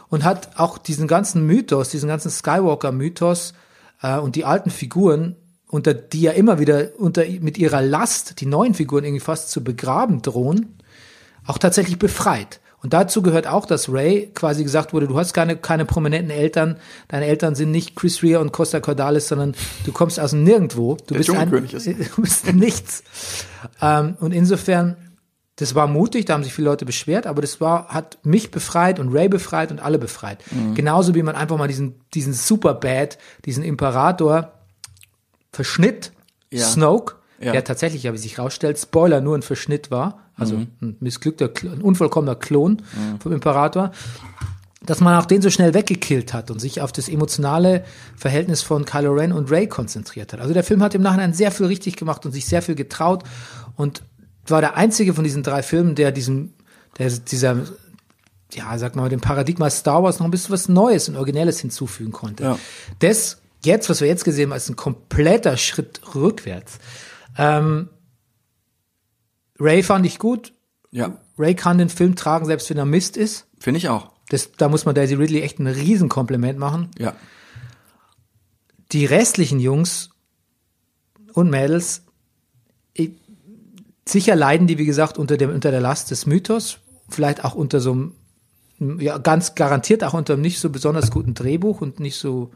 und 0.08 0.22
hat 0.22 0.58
auch 0.58 0.78
diesen 0.78 1.08
ganzen 1.08 1.44
Mythos, 1.44 1.88
diesen 1.88 2.08
ganzen 2.08 2.30
Skywalker-Mythos 2.30 3.54
äh, 4.00 4.16
und 4.18 4.36
die 4.36 4.44
alten 4.44 4.70
Figuren, 4.70 5.34
unter 5.66 5.92
die 5.92 6.22
ja 6.22 6.32
immer 6.32 6.60
wieder 6.60 6.92
unter 6.98 7.24
mit 7.40 7.58
ihrer 7.58 7.82
Last 7.82 8.40
die 8.40 8.46
neuen 8.46 8.74
Figuren 8.74 9.04
irgendwie 9.04 9.24
fast 9.24 9.50
zu 9.50 9.64
begraben 9.64 10.22
drohen, 10.22 10.78
auch 11.44 11.58
tatsächlich 11.58 11.98
befreit. 11.98 12.60
Und 12.80 12.92
dazu 12.92 13.22
gehört 13.22 13.46
auch, 13.46 13.66
dass 13.66 13.92
Ray 13.92 14.30
quasi 14.34 14.62
gesagt 14.62 14.92
wurde, 14.92 15.08
du 15.08 15.18
hast 15.18 15.32
keine, 15.34 15.56
keine 15.56 15.84
prominenten 15.84 16.30
Eltern, 16.30 16.76
deine 17.08 17.26
Eltern 17.26 17.54
sind 17.54 17.72
nicht 17.72 17.96
Chris 17.96 18.22
Rea 18.22 18.38
und 18.38 18.52
Costa 18.52 18.78
Cordalis, 18.78 19.28
sondern 19.28 19.54
du 19.84 19.92
kommst 19.92 20.20
aus 20.20 20.32
Nirgendwo. 20.32 20.96
Du 21.06 21.14
bist 21.14 21.30
ein, 21.30 21.50
du 22.16 22.22
bist 22.22 22.52
nichts. 22.52 23.02
Ähm, 23.82 24.16
und 24.20 24.32
insofern, 24.32 24.96
das 25.56 25.74
war 25.74 25.88
mutig, 25.88 26.26
da 26.26 26.34
haben 26.34 26.44
sich 26.44 26.54
viele 26.54 26.68
Leute 26.68 26.84
beschwert, 26.84 27.26
aber 27.26 27.42
das 27.42 27.60
war, 27.60 27.88
hat 27.88 28.18
mich 28.22 28.52
befreit 28.52 29.00
und 29.00 29.12
Ray 29.12 29.28
befreit 29.28 29.72
und 29.72 29.80
alle 29.80 29.98
befreit. 29.98 30.38
Mhm. 30.52 30.76
Genauso 30.76 31.16
wie 31.16 31.22
man 31.24 31.34
einfach 31.34 31.58
mal 31.58 31.66
diesen, 31.68 32.00
diesen 32.14 32.32
Superbad, 32.32 33.18
diesen 33.44 33.64
Imperator 33.64 34.52
verschnitt, 35.52 36.12
Ja. 36.50 36.64
Snoke, 36.64 37.16
Ja. 37.40 37.52
der 37.52 37.62
tatsächlich, 37.62 38.02
ja, 38.02 38.12
wie 38.12 38.18
sich 38.18 38.38
rausstellt, 38.38 38.78
Spoiler, 38.78 39.20
nur 39.20 39.36
ein 39.36 39.42
Verschnitt 39.42 39.90
war, 39.90 40.20
also 40.36 40.56
ein 40.56 40.96
missglückter, 41.00 41.50
ein 41.62 41.80
unvollkommener 41.80 42.34
Klon 42.34 42.82
vom 43.20 43.32
Imperator, 43.32 43.92
dass 44.84 45.00
man 45.00 45.14
auch 45.16 45.26
den 45.26 45.42
so 45.42 45.50
schnell 45.50 45.74
weggekillt 45.74 46.32
hat 46.32 46.50
und 46.50 46.60
sich 46.60 46.80
auf 46.80 46.92
das 46.92 47.08
emotionale 47.08 47.84
Verhältnis 48.16 48.62
von 48.62 48.84
Kylo 48.84 49.12
Ren 49.12 49.32
und 49.32 49.50
Ray 49.50 49.66
konzentriert 49.66 50.32
hat. 50.32 50.40
Also 50.40 50.54
der 50.54 50.64
Film 50.64 50.82
hat 50.82 50.94
im 50.94 51.02
Nachhinein 51.02 51.34
sehr 51.34 51.50
viel 51.50 51.66
richtig 51.66 51.96
gemacht 51.96 52.24
und 52.24 52.32
sich 52.32 52.46
sehr 52.46 52.62
viel 52.62 52.74
getraut 52.74 53.24
und 53.76 54.02
war 54.46 54.60
der 54.60 54.76
einzige 54.76 55.14
von 55.14 55.24
diesen 55.24 55.42
drei 55.42 55.62
Filmen, 55.62 55.94
der 55.94 56.12
diesem, 56.12 56.54
der 56.98 57.10
dieser, 57.10 57.56
ja, 58.52 58.78
sag 58.78 58.96
mal, 58.96 59.08
dem 59.08 59.20
Paradigma 59.20 59.68
Star 59.68 60.02
Wars 60.02 60.20
noch 60.20 60.26
ein 60.26 60.30
bisschen 60.30 60.52
was 60.52 60.68
Neues 60.68 61.08
und 61.08 61.16
Originelles 61.16 61.60
hinzufügen 61.60 62.12
konnte. 62.12 62.44
Ja. 62.44 62.58
Das, 63.00 63.38
jetzt, 63.64 63.90
was 63.90 64.00
wir 64.00 64.08
jetzt 64.08 64.24
gesehen 64.24 64.50
haben, 64.50 64.56
ist 64.56 64.70
ein 64.70 64.76
kompletter 64.76 65.56
Schritt 65.56 66.00
rückwärts. 66.14 66.78
Ähm, 67.38 67.88
Ray 69.58 69.82
fand 69.82 70.04
ich 70.04 70.18
gut. 70.18 70.52
Ja, 70.90 71.18
Ray 71.38 71.54
kann 71.54 71.78
den 71.78 71.88
Film 71.88 72.16
tragen, 72.16 72.46
selbst 72.46 72.68
wenn 72.70 72.78
er 72.78 72.84
Mist 72.84 73.16
ist. 73.16 73.46
finde 73.58 73.78
ich 73.78 73.88
auch. 73.88 74.10
Das, 74.28 74.52
da 74.52 74.68
muss 74.68 74.84
man 74.84 74.94
Daisy 74.94 75.14
Ridley 75.14 75.40
echt 75.42 75.58
ein 75.58 75.66
Riesenkompliment 75.66 76.58
machen. 76.58 76.90
Ja. 76.98 77.14
Die 78.92 79.06
restlichen 79.06 79.60
Jungs 79.60 80.10
und 81.32 81.50
Mädels, 81.50 82.02
ich, 82.92 83.12
sicher 84.06 84.36
leiden 84.36 84.66
die, 84.66 84.78
wie 84.78 84.84
gesagt, 84.84 85.18
unter, 85.18 85.36
dem, 85.36 85.50
unter 85.50 85.70
der 85.70 85.80
Last 85.80 86.10
des 86.10 86.26
Mythos, 86.26 86.78
vielleicht 87.08 87.44
auch 87.44 87.54
unter 87.54 87.80
so 87.80 87.92
einem, 87.92 89.00
ja, 89.00 89.18
ganz 89.18 89.54
garantiert 89.54 90.04
auch 90.04 90.14
unter 90.14 90.34
einem 90.34 90.42
nicht 90.42 90.58
so 90.58 90.70
besonders 90.70 91.10
guten 91.10 91.34
Drehbuch 91.34 91.80
und 91.80 92.00
nicht 92.00 92.16
so, 92.16 92.50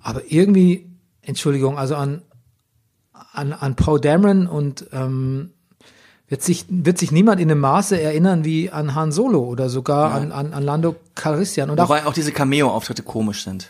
aber 0.00 0.22
irgendwie, 0.30 0.90
Entschuldigung, 1.22 1.78
also 1.78 1.96
an, 1.96 2.22
an, 3.32 3.52
an 3.52 3.76
Paul 3.76 4.00
Dameron 4.00 4.46
und 4.46 4.86
ähm, 4.92 5.50
wird 6.28 6.42
sich, 6.42 6.66
wird 6.68 6.98
sich 6.98 7.10
niemand 7.10 7.40
in 7.40 7.48
dem 7.48 7.60
Maße 7.60 8.00
erinnern 8.00 8.44
wie 8.44 8.70
an 8.70 8.94
Han 8.94 9.12
Solo 9.12 9.40
oder 9.40 9.70
sogar 9.70 10.12
an, 10.12 10.30
an, 10.30 10.52
an 10.52 10.62
Lando 10.62 10.96
Calrissian. 11.14 11.70
Und 11.70 11.80
auch 11.80 11.88
Wobei 11.88 12.04
auch 12.04 12.12
diese 12.12 12.32
Cameo-Auftritte 12.32 13.02
komisch 13.02 13.44
sind. 13.44 13.68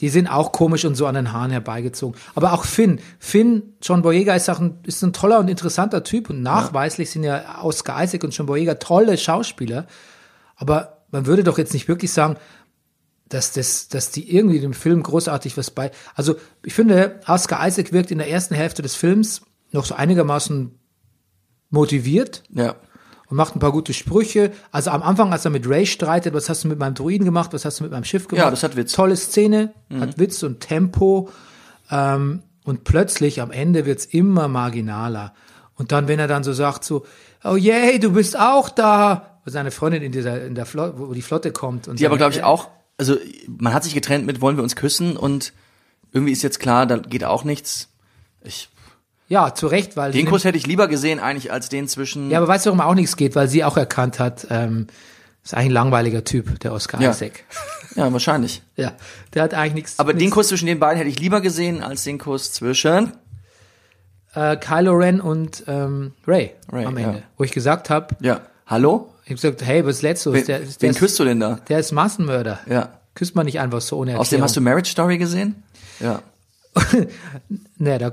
die 0.00 0.08
sind 0.08 0.26
auch 0.26 0.52
komisch 0.52 0.84
und 0.86 0.94
so 0.94 1.06
an 1.06 1.14
den 1.14 1.32
Haaren 1.32 1.50
herbeigezogen. 1.50 2.18
Aber 2.34 2.54
auch 2.54 2.64
Finn. 2.64 3.00
Finn, 3.18 3.74
John 3.82 4.02
Boyega 4.02 4.34
ist 4.34 4.48
auch 4.48 4.58
ein, 4.58 4.78
ist 4.84 5.02
ein 5.02 5.12
toller 5.12 5.38
und 5.38 5.48
interessanter 5.48 6.02
Typ 6.02 6.30
und 6.30 6.42
nachweislich 6.42 7.10
sind 7.10 7.24
ja 7.24 7.62
Oscar 7.62 8.02
Isaac 8.02 8.24
und 8.24 8.36
John 8.36 8.46
Boyega 8.46 8.74
tolle 8.76 9.18
Schauspieler. 9.18 9.86
Aber 10.56 11.02
man 11.10 11.26
würde 11.26 11.44
doch 11.44 11.58
jetzt 11.58 11.74
nicht 11.74 11.88
wirklich 11.88 12.10
sagen, 12.10 12.36
dass 13.32 13.52
das, 13.52 13.88
dass 13.88 14.10
die 14.10 14.34
irgendwie 14.34 14.60
dem 14.60 14.74
Film 14.74 15.02
großartig 15.02 15.56
was 15.56 15.70
bei. 15.70 15.90
Also 16.14 16.36
ich 16.64 16.74
finde, 16.74 17.20
Oscar 17.26 17.66
Isaac 17.66 17.92
wirkt 17.92 18.10
in 18.10 18.18
der 18.18 18.28
ersten 18.30 18.54
Hälfte 18.54 18.82
des 18.82 18.94
Films 18.94 19.42
noch 19.72 19.84
so 19.86 19.94
einigermaßen 19.94 20.78
motiviert 21.70 22.42
Ja. 22.50 22.74
und 23.28 23.36
macht 23.36 23.56
ein 23.56 23.58
paar 23.60 23.72
gute 23.72 23.94
Sprüche. 23.94 24.52
Also 24.70 24.90
am 24.90 25.02
Anfang, 25.02 25.32
als 25.32 25.44
er 25.44 25.50
mit 25.50 25.68
Ray 25.68 25.86
streitet, 25.86 26.34
was 26.34 26.48
hast 26.48 26.64
du 26.64 26.68
mit 26.68 26.78
meinem 26.78 26.94
Druiden 26.94 27.24
gemacht, 27.24 27.52
was 27.52 27.64
hast 27.64 27.80
du 27.80 27.84
mit 27.84 27.92
meinem 27.92 28.04
Schiff 28.04 28.28
gemacht? 28.28 28.44
Ja, 28.44 28.50
das 28.50 28.62
hat 28.62 28.76
Witz. 28.76 28.92
Tolle 28.92 29.16
Szene, 29.16 29.72
hat 29.98 30.18
Witz 30.18 30.42
und 30.42 30.60
Tempo. 30.60 31.30
Ähm, 31.90 32.42
und 32.64 32.84
plötzlich 32.84 33.40
am 33.40 33.50
Ende 33.50 33.86
wird's 33.86 34.04
immer 34.04 34.48
marginaler. 34.48 35.34
Und 35.74 35.90
dann, 35.90 36.06
wenn 36.06 36.18
er 36.18 36.28
dann 36.28 36.44
so 36.44 36.52
sagt, 36.52 36.84
so, 36.84 37.04
oh 37.42 37.56
yay, 37.56 37.98
du 37.98 38.12
bist 38.12 38.38
auch 38.38 38.68
da, 38.68 39.40
wo 39.44 39.50
seine 39.50 39.70
Freundin 39.70 40.02
in 40.02 40.12
dieser, 40.12 40.44
in 40.44 40.54
der 40.54 40.66
Flotte, 40.66 40.98
wo 40.98 41.12
die 41.14 41.22
Flotte 41.22 41.50
kommt. 41.50 41.88
Und 41.88 41.98
Die 41.98 42.06
aber, 42.06 42.18
glaube 42.18 42.34
ich, 42.34 42.44
auch, 42.44 42.68
also 42.98 43.16
man 43.46 43.72
hat 43.74 43.84
sich 43.84 43.94
getrennt 43.94 44.26
mit, 44.26 44.40
wollen 44.40 44.56
wir 44.56 44.62
uns 44.62 44.76
küssen 44.76 45.16
und 45.16 45.52
irgendwie 46.12 46.32
ist 46.32 46.42
jetzt 46.42 46.60
klar, 46.60 46.86
da 46.86 46.98
geht 46.98 47.24
auch 47.24 47.44
nichts. 47.44 47.88
Ich, 48.44 48.68
Ja, 49.28 49.54
zu 49.54 49.66
Recht, 49.66 49.96
weil. 49.96 50.12
den 50.12 50.26
Kuss 50.26 50.44
hätte 50.44 50.58
ich 50.58 50.66
lieber 50.66 50.88
gesehen 50.88 51.18
eigentlich 51.20 51.50
als 51.52 51.68
den 51.68 51.88
zwischen. 51.88 52.30
Ja, 52.30 52.38
aber 52.38 52.48
weißt 52.48 52.66
du, 52.66 52.70
warum 52.70 52.80
auch 52.80 52.94
nichts 52.94 53.16
geht? 53.16 53.34
Weil 53.34 53.48
sie 53.48 53.64
auch 53.64 53.76
erkannt 53.76 54.18
hat, 54.18 54.46
ähm, 54.50 54.88
ist 55.42 55.54
eigentlich 55.54 55.68
ein 55.70 55.72
langweiliger 55.72 56.22
Typ, 56.24 56.60
der 56.60 56.72
Oscar 56.72 57.00
Ja. 57.00 57.10
Isaac. 57.10 57.44
ja 57.96 58.12
wahrscheinlich. 58.12 58.62
Ja, 58.76 58.92
der 59.34 59.42
hat 59.44 59.54
eigentlich 59.54 59.74
nichts. 59.74 59.98
Aber 59.98 60.12
den 60.12 60.18
nichts- 60.18 60.34
Kuss 60.34 60.48
zwischen 60.48 60.66
den 60.66 60.78
beiden 60.78 60.98
hätte 60.98 61.08
ich 61.10 61.18
lieber 61.18 61.40
gesehen 61.40 61.82
als 61.82 62.04
den 62.04 62.18
Kuss 62.18 62.52
zwischen. 62.52 63.12
äh, 64.34 64.56
Kylo 64.56 64.92
Ren 64.92 65.20
und 65.20 65.64
ähm, 65.66 66.12
Ray, 66.26 66.52
Ray, 66.70 66.84
am 66.86 66.96
Ende. 66.96 67.18
ja. 67.18 67.22
Wo 67.36 67.44
ich 67.44 67.52
gesagt 67.52 67.90
habe, 67.90 68.14
Ja. 68.20 68.40
Hallo? 68.66 69.11
Ich 69.34 69.44
hab 69.44 69.56
gesagt, 69.56 69.64
hey, 69.64 69.84
was 69.86 70.02
letztes? 70.02 70.32
Wen, 70.32 70.46
der, 70.46 70.58
der, 70.60 70.68
wen 70.80 70.90
ist, 70.90 70.98
küsst 70.98 71.18
du 71.18 71.24
denn 71.24 71.40
da? 71.40 71.60
der 71.68 71.78
ist 71.78 71.92
Massenmörder. 71.92 72.60
Ja. 72.68 72.98
Küsst 73.14 73.34
man 73.34 73.46
nicht 73.46 73.60
einfach 73.60 73.80
so 73.80 73.96
ohne 73.98 74.12
Erklärung. 74.12 74.20
Außerdem 74.20 74.42
hast 74.44 74.56
du 74.56 74.60
Marriage 74.60 74.90
Story 74.90 75.18
gesehen? 75.18 75.62
Ja. 76.00 76.22
Na, 77.78 77.98
da, 77.98 78.12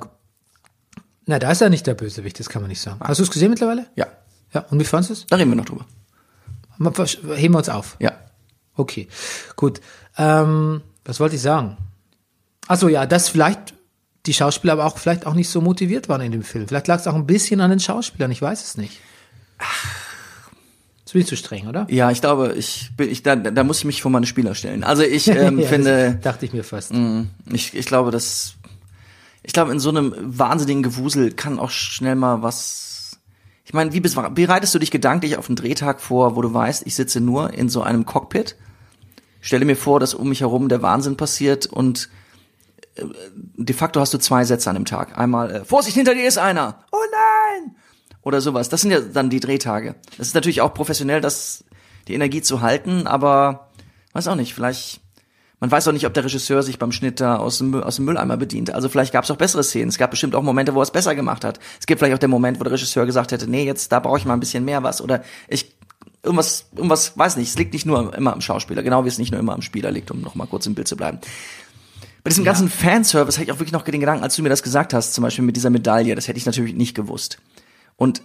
na, 1.25 1.39
da 1.39 1.51
ist 1.51 1.61
er 1.61 1.69
nicht 1.69 1.87
der 1.87 1.93
Bösewicht, 1.93 2.39
das 2.39 2.49
kann 2.49 2.61
man 2.61 2.69
nicht 2.69 2.81
sagen. 2.81 2.99
Hast 3.01 3.19
du 3.19 3.23
es 3.23 3.31
gesehen 3.31 3.51
mittlerweile? 3.51 3.85
Ja. 3.95 4.07
Ja, 4.53 4.65
und 4.69 4.79
wie 4.79 4.83
fandest 4.83 5.09
du 5.09 5.13
es? 5.13 5.25
Da 5.27 5.35
reden 5.35 5.51
wir 5.51 5.55
noch 5.55 5.65
drüber. 5.65 5.85
Heben 7.35 7.53
wir 7.53 7.59
uns 7.59 7.69
auf. 7.69 7.97
Ja. 7.99 8.13
Okay, 8.75 9.07
gut. 9.55 9.79
Ähm, 10.17 10.81
was 11.05 11.19
wollte 11.19 11.35
ich 11.35 11.41
sagen? 11.41 11.77
Achso, 12.67 12.87
ja, 12.87 13.05
dass 13.05 13.29
vielleicht 13.29 13.73
die 14.25 14.33
Schauspieler 14.33 14.73
aber 14.73 14.85
auch 14.85 14.97
vielleicht 14.97 15.25
auch 15.25 15.33
nicht 15.33 15.49
so 15.49 15.61
motiviert 15.61 16.09
waren 16.09 16.21
in 16.21 16.31
dem 16.31 16.43
Film. 16.43 16.67
Vielleicht 16.67 16.87
lag 16.87 16.99
es 16.99 17.07
auch 17.07 17.15
ein 17.15 17.27
bisschen 17.27 17.61
an 17.61 17.69
den 17.69 17.79
Schauspielern, 17.79 18.31
ich 18.31 18.41
weiß 18.41 18.63
es 18.63 18.77
nicht. 18.77 18.99
Jetzt 21.09 21.13
bin 21.13 21.21
ich 21.23 21.27
zu 21.27 21.37
streng, 21.37 21.67
oder? 21.67 21.87
Ja, 21.89 22.11
ich 22.11 22.21
glaube, 22.21 22.53
ich 22.55 22.91
bin, 22.95 23.09
ich, 23.09 23.23
da, 23.23 23.35
da 23.35 23.63
muss 23.63 23.79
ich 23.79 23.85
mich 23.85 24.03
vor 24.03 24.11
meine 24.11 24.27
Spieler 24.27 24.53
stellen. 24.53 24.83
Also 24.83 25.01
ich 25.01 25.27
ähm, 25.27 25.57
Ja, 25.57 25.67
finde, 25.67 26.11
das 26.11 26.21
dachte 26.21 26.45
ich 26.45 26.53
mir 26.53 26.63
fast. 26.63 26.93
ich, 27.51 27.73
ich 27.75 27.87
glaube, 27.87 28.11
dass, 28.11 28.53
ich 29.41 29.51
glaube, 29.51 29.71
in 29.71 29.79
so 29.79 29.89
einem 29.89 30.13
wahnsinnigen 30.19 30.83
Gewusel 30.83 31.31
kann 31.31 31.57
auch 31.57 31.71
schnell 31.71 32.13
mal 32.13 32.43
was 32.43 33.17
Ich 33.65 33.73
meine, 33.73 33.91
wie 33.91 34.01
bereitest 34.01 34.75
du 34.75 34.77
dich 34.77 34.91
gedanklich 34.91 35.35
auf 35.37 35.49
einen 35.49 35.55
Drehtag 35.55 35.99
vor, 35.99 36.35
wo 36.35 36.43
du 36.43 36.53
weißt, 36.53 36.85
ich 36.85 36.93
sitze 36.93 37.21
nur 37.21 37.55
in 37.55 37.69
so 37.69 37.81
einem 37.81 38.05
Cockpit, 38.05 38.55
stelle 39.41 39.65
mir 39.65 39.77
vor, 39.77 39.99
dass 39.99 40.13
um 40.13 40.29
mich 40.29 40.41
herum 40.41 40.69
der 40.69 40.83
Wahnsinn 40.83 41.17
passiert 41.17 41.65
und 41.65 42.07
äh, 42.93 43.03
de 43.33 43.75
facto 43.75 43.99
hast 43.99 44.13
du 44.13 44.19
zwei 44.19 44.43
Sätze 44.43 44.69
an 44.69 44.75
dem 44.75 44.85
Tag. 44.85 45.17
Einmal, 45.17 45.49
äh, 45.49 45.65
Vorsicht, 45.65 45.95
hinter 45.97 46.13
dir 46.13 46.27
ist 46.27 46.37
einer! 46.37 46.83
Oh 46.91 46.97
nein! 47.11 47.75
Oder 48.21 48.41
sowas. 48.41 48.69
Das 48.69 48.81
sind 48.81 48.91
ja 48.91 48.99
dann 48.99 49.29
die 49.29 49.39
Drehtage. 49.39 49.95
Das 50.17 50.27
ist 50.27 50.35
natürlich 50.35 50.61
auch 50.61 50.73
professionell, 50.73 51.21
das, 51.21 51.63
die 52.07 52.13
Energie 52.13 52.41
zu 52.41 52.61
halten, 52.61 53.07
aber 53.07 53.69
weiß 54.13 54.27
auch 54.27 54.35
nicht, 54.35 54.53
vielleicht, 54.53 54.99
man 55.59 55.71
weiß 55.71 55.87
auch 55.87 55.93
nicht, 55.93 56.05
ob 56.05 56.13
der 56.13 56.25
Regisseur 56.25 56.61
sich 56.63 56.79
beim 56.79 56.91
Schnitt 56.91 57.21
da 57.21 57.37
aus 57.37 57.59
dem, 57.59 57.73
aus 57.75 57.95
dem 57.95 58.05
Mülleimer 58.05 58.37
bedient. 58.37 58.73
Also 58.73 58.89
vielleicht 58.89 59.13
gab 59.13 59.23
es 59.23 59.31
auch 59.31 59.37
bessere 59.37 59.63
Szenen. 59.63 59.89
Es 59.89 59.97
gab 59.97 60.11
bestimmt 60.11 60.35
auch 60.35 60.43
Momente, 60.43 60.75
wo 60.75 60.79
er 60.79 60.83
es 60.83 60.91
besser 60.91 61.15
gemacht 61.15 61.45
hat. 61.45 61.59
Es 61.79 61.85
gibt 61.85 61.99
vielleicht 61.99 62.15
auch 62.15 62.19
den 62.19 62.29
Moment, 62.29 62.59
wo 62.59 62.63
der 62.63 62.73
Regisseur 62.73 63.05
gesagt 63.05 63.31
hätte, 63.31 63.49
nee, 63.49 63.65
jetzt, 63.65 63.91
da 63.91 63.99
brauche 63.99 64.17
ich 64.17 64.25
mal 64.25 64.33
ein 64.33 64.39
bisschen 64.39 64.65
mehr 64.65 64.83
was. 64.83 65.01
Oder 65.01 65.23
ich, 65.47 65.73
irgendwas, 66.23 66.65
irgendwas, 66.75 67.17
weiß 67.17 67.37
nicht, 67.37 67.49
es 67.49 67.57
liegt 67.57 67.73
nicht 67.73 67.85
nur 67.85 68.13
immer 68.15 68.33
am 68.33 68.41
Schauspieler, 68.41 68.83
genau 68.83 69.05
wie 69.05 69.09
es 69.09 69.17
nicht 69.17 69.31
nur 69.31 69.39
immer 69.39 69.53
am 69.53 69.61
Spieler 69.61 69.91
liegt, 69.91 70.11
um 70.11 70.21
noch 70.21 70.35
mal 70.35 70.47
kurz 70.47 70.65
im 70.65 70.75
Bild 70.75 70.87
zu 70.87 70.97
bleiben. 70.97 71.19
Bei 72.23 72.29
diesem 72.29 72.43
ganzen 72.43 72.69
Fanservice 72.69 73.37
hatte 73.37 73.45
ich 73.45 73.51
auch 73.51 73.59
wirklich 73.59 73.71
noch 73.71 73.83
den 73.83 73.99
Gedanken, 73.99 74.23
als 74.23 74.35
du 74.35 74.43
mir 74.43 74.49
das 74.49 74.61
gesagt 74.61 74.93
hast, 74.93 75.13
zum 75.13 75.23
Beispiel 75.23 75.45
mit 75.45 75.55
dieser 75.55 75.69
Medaille, 75.69 76.15
das 76.15 76.27
hätte 76.27 76.37
ich 76.37 76.45
natürlich 76.45 76.75
nicht 76.75 76.93
gewusst. 76.93 77.39
Und 77.99 78.23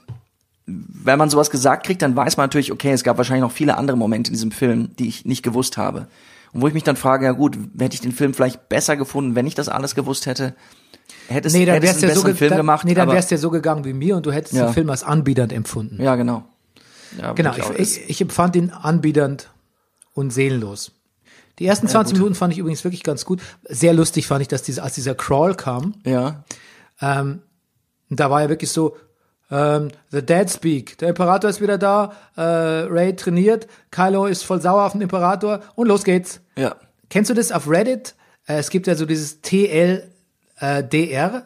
wenn 0.66 1.18
man 1.18 1.28
sowas 1.28 1.50
gesagt 1.50 1.84
kriegt, 1.84 2.00
dann 2.00 2.16
weiß 2.16 2.38
man 2.38 2.44
natürlich, 2.44 2.72
okay, 2.72 2.92
es 2.92 3.04
gab 3.04 3.18
wahrscheinlich 3.18 3.42
noch 3.42 3.52
viele 3.52 3.76
andere 3.76 3.98
Momente 3.98 4.30
in 4.30 4.34
diesem 4.34 4.50
Film, 4.50 4.96
die 4.98 5.08
ich 5.08 5.26
nicht 5.26 5.42
gewusst 5.42 5.76
habe. 5.76 6.06
Und 6.52 6.62
wo 6.62 6.68
ich 6.68 6.72
mich 6.74 6.84
dann 6.84 6.96
frage, 6.96 7.26
ja 7.26 7.32
gut, 7.32 7.58
hätte 7.78 7.94
ich 7.94 8.00
den 8.00 8.12
Film 8.12 8.32
vielleicht 8.32 8.68
besser 8.70 8.96
gefunden, 8.96 9.34
wenn 9.34 9.46
ich 9.46 9.54
das 9.54 9.68
alles 9.68 9.94
gewusst 9.94 10.24
hätte? 10.26 10.54
Hätte 11.28 11.48
es, 11.48 11.54
Nee, 11.54 11.66
dann 11.66 11.74
hätte 11.74 11.86
es 11.88 11.92
wär's 12.00 12.02
einen 12.02 12.10
ja 12.24 12.32
so, 12.32 12.34
Film 12.34 12.50
dann, 12.50 12.56
gemacht? 12.58 12.86
nee, 12.86 12.94
dann 12.94 13.08
aber- 13.08 13.14
wär's 13.16 13.28
ja 13.28 13.36
so 13.36 13.50
gegangen 13.50 13.84
wie 13.84 13.92
mir 13.92 14.16
und 14.16 14.24
du 14.24 14.32
hättest 14.32 14.54
Ja. 14.54 14.66
den 14.66 14.72
Film 14.72 14.88
als 14.88 15.02
anbiedernd 15.04 15.52
empfunden. 15.52 16.00
Ja, 16.02 16.14
genau. 16.16 16.44
Ja, 17.20 17.32
Genau, 17.32 17.54
ich, 17.56 17.98
ich, 17.98 18.10
ich 18.10 18.20
empfand 18.20 18.56
ihn 18.56 18.70
anbiedernd 18.70 19.50
und 20.14 20.32
seelenlos. 20.32 20.92
Die 21.58 21.66
ersten 21.66 21.86
20 21.88 22.14
Minuten 22.16 22.34
fand 22.34 22.52
ich 22.52 22.58
übrigens 22.58 22.82
wirklich 22.84 23.02
ganz 23.04 23.24
gut. 23.24 23.40
Sehr 23.68 23.92
lustig 23.92 24.26
fand 24.26 24.42
ich, 24.42 24.48
dass 24.48 24.62
dieser, 24.62 24.82
als 24.82 24.94
dieser 24.94 25.14
Crawl 25.14 25.54
kam, 25.54 25.94
ja, 26.04 26.44
ähm, 27.00 27.42
da 28.10 28.30
war 28.30 28.40
ja 28.42 28.48
wirklich 28.48 28.70
so, 28.70 28.96
ähm, 29.54 29.88
The 30.10 30.20
Dead 30.22 30.50
Speak, 30.50 30.98
der 30.98 31.10
Imperator 31.10 31.48
ist 31.48 31.60
wieder 31.60 31.78
da, 31.78 32.12
äh, 32.36 32.40
Ray 32.40 33.14
trainiert, 33.14 33.68
Kylo 33.90 34.26
ist 34.26 34.42
voll 34.44 34.60
sauer 34.60 34.84
auf 34.84 34.92
den 34.92 35.00
Imperator 35.00 35.60
und 35.76 35.86
los 35.86 36.04
geht's. 36.04 36.40
ja. 36.56 36.74
Kennst 37.10 37.30
du 37.30 37.34
das 37.34 37.52
auf 37.52 37.70
Reddit? 37.70 38.16
Äh, 38.48 38.54
es 38.56 38.70
gibt 38.70 38.88
ja 38.88 38.96
so 38.96 39.06
dieses 39.06 39.40
TLDR, 39.42 40.02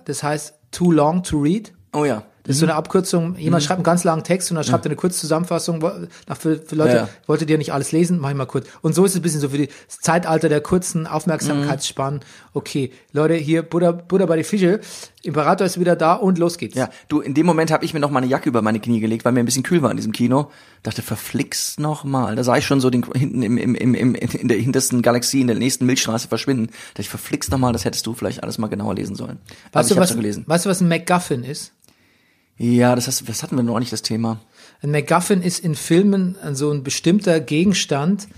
das 0.04 0.22
heißt 0.22 0.54
Too 0.70 0.92
Long 0.92 1.22
to 1.22 1.38
Read. 1.38 1.74
Oh 1.92 2.06
ja. 2.06 2.22
Das 2.48 2.56
ist 2.56 2.60
so 2.60 2.66
eine 2.66 2.74
Abkürzung. 2.74 3.36
Jemand 3.36 3.62
schreibt 3.62 3.78
einen 3.78 3.84
ganz 3.84 4.02
langen 4.04 4.24
Text 4.24 4.50
und 4.50 4.56
dann 4.56 4.64
schreibt 4.64 4.84
er 4.86 4.88
eine 4.90 4.96
Kurzzusammenfassung. 4.96 5.82
Wo- 5.82 5.92
Nach 6.26 6.36
für, 6.36 6.56
für 6.58 6.74
Leute, 6.74 6.96
Ja, 6.96 7.08
wolltet 7.26 7.48
ihr 7.50 7.58
nicht 7.58 7.72
alles 7.72 7.92
lesen? 7.92 8.18
Mach 8.18 8.30
ich 8.30 8.36
mal 8.36 8.46
kurz. 8.46 8.66
Und 8.80 8.94
so 8.94 9.04
ist 9.04 9.12
es 9.12 9.16
ein 9.18 9.22
bisschen 9.22 9.40
so 9.40 9.50
für 9.50 9.58
das 9.58 10.00
Zeitalter 10.00 10.48
der 10.48 10.60
kurzen 10.60 11.06
Aufmerksamkeitsspannen. 11.06 12.20
Okay, 12.54 12.90
Leute, 13.12 13.34
hier 13.34 13.62
Buddha, 13.62 13.92
Buddha 13.92 14.26
bei 14.26 14.36
die 14.36 14.44
Fische. 14.44 14.80
Imperator 15.22 15.66
ist 15.66 15.78
wieder 15.78 15.94
da 15.96 16.14
und 16.14 16.38
los 16.38 16.58
geht's. 16.58 16.74
Ja, 16.76 16.88
du, 17.08 17.20
in 17.20 17.34
dem 17.34 17.44
Moment 17.44 17.70
habe 17.70 17.84
ich 17.84 17.92
mir 17.92 18.00
noch 18.00 18.10
mal 18.10 18.20
eine 18.20 18.28
Jacke 18.28 18.48
über 18.48 18.62
meine 18.62 18.80
Knie 18.80 19.00
gelegt, 19.00 19.24
weil 19.24 19.32
mir 19.32 19.40
ein 19.40 19.44
bisschen 19.46 19.62
kühl 19.64 19.82
war 19.82 19.90
in 19.90 19.96
diesem 19.96 20.12
Kino. 20.12 20.50
Dachte, 20.84 21.02
verflixt 21.02 21.78
noch 21.80 22.04
mal. 22.04 22.34
Da 22.36 22.44
sah 22.44 22.56
ich 22.56 22.64
schon 22.64 22.80
so 22.80 22.88
den 22.88 23.04
hinten 23.14 23.42
im, 23.42 23.58
im, 23.58 23.74
im, 23.74 23.94
im, 23.94 24.14
in 24.14 24.48
der 24.48 24.56
hintersten 24.58 25.02
Galaxie, 25.02 25.40
in 25.40 25.48
der 25.48 25.56
nächsten 25.56 25.86
Milchstraße 25.86 26.28
verschwinden. 26.28 26.66
Dachte 26.94 27.02
ich, 27.02 27.08
verflixt 27.10 27.50
noch 27.50 27.58
mal, 27.58 27.72
das 27.72 27.84
hättest 27.84 28.06
du 28.06 28.14
vielleicht 28.14 28.42
alles 28.42 28.58
mal 28.58 28.68
genauer 28.68 28.94
lesen 28.94 29.16
sollen. 29.16 29.38
Weißt 29.72 29.90
du, 29.90 29.96
was, 29.96 30.16
weißt 30.46 30.64
du, 30.66 30.70
was 30.70 30.80
ein 30.80 30.88
MacGuffin 30.88 31.44
ist? 31.44 31.72
Ja, 32.58 32.94
das, 32.94 33.06
hast, 33.06 33.28
das 33.28 33.42
hatten 33.42 33.56
wir 33.56 33.62
noch 33.62 33.78
nicht, 33.78 33.92
das 33.92 34.02
Thema. 34.02 34.40
Ein 34.82 34.90
MacGuffin 34.90 35.42
ist 35.42 35.60
in 35.60 35.74
Filmen 35.74 36.36
so 36.52 36.70
ein 36.70 36.82
bestimmter 36.82 37.40
Gegenstand, 37.40 38.28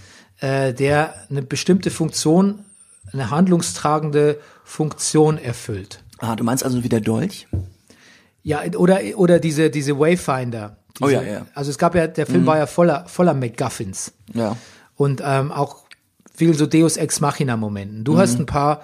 äh, 0.40 0.72
der 0.72 1.14
eine 1.30 1.42
bestimmte 1.42 1.90
Funktion, 1.90 2.64
eine 3.12 3.30
handlungstragende 3.30 4.38
Funktion 4.64 5.38
erfüllt. 5.38 6.02
Ah, 6.18 6.36
du 6.36 6.44
meinst 6.44 6.64
also 6.64 6.84
wie 6.84 6.88
der 6.88 7.00
Dolch? 7.00 7.48
Ja, 8.42 8.62
oder, 8.76 9.00
oder 9.16 9.38
diese, 9.38 9.70
diese 9.70 9.98
Wayfinder. 9.98 10.76
Diese, 10.98 11.04
Oh 11.04 11.08
ja, 11.08 11.22
ja. 11.22 11.46
Also 11.54 11.70
es 11.70 11.78
gab 11.78 11.94
ja, 11.94 12.06
der 12.06 12.26
Film 12.26 12.46
war 12.46 12.58
ja 12.58 12.66
voller, 12.66 13.06
voller 13.06 13.34
MacGuffins. 13.34 14.12
Ja. 14.34 14.56
Und 14.96 15.22
ähm, 15.24 15.50
auch 15.50 15.76
viel 16.34 16.54
so 16.54 16.66
Deus 16.66 16.96
Ex 16.96 17.20
Machina 17.20 17.56
Momenten. 17.56 18.04
Du 18.04 18.18
hast 18.18 18.38
ein 18.38 18.46
paar, 18.46 18.82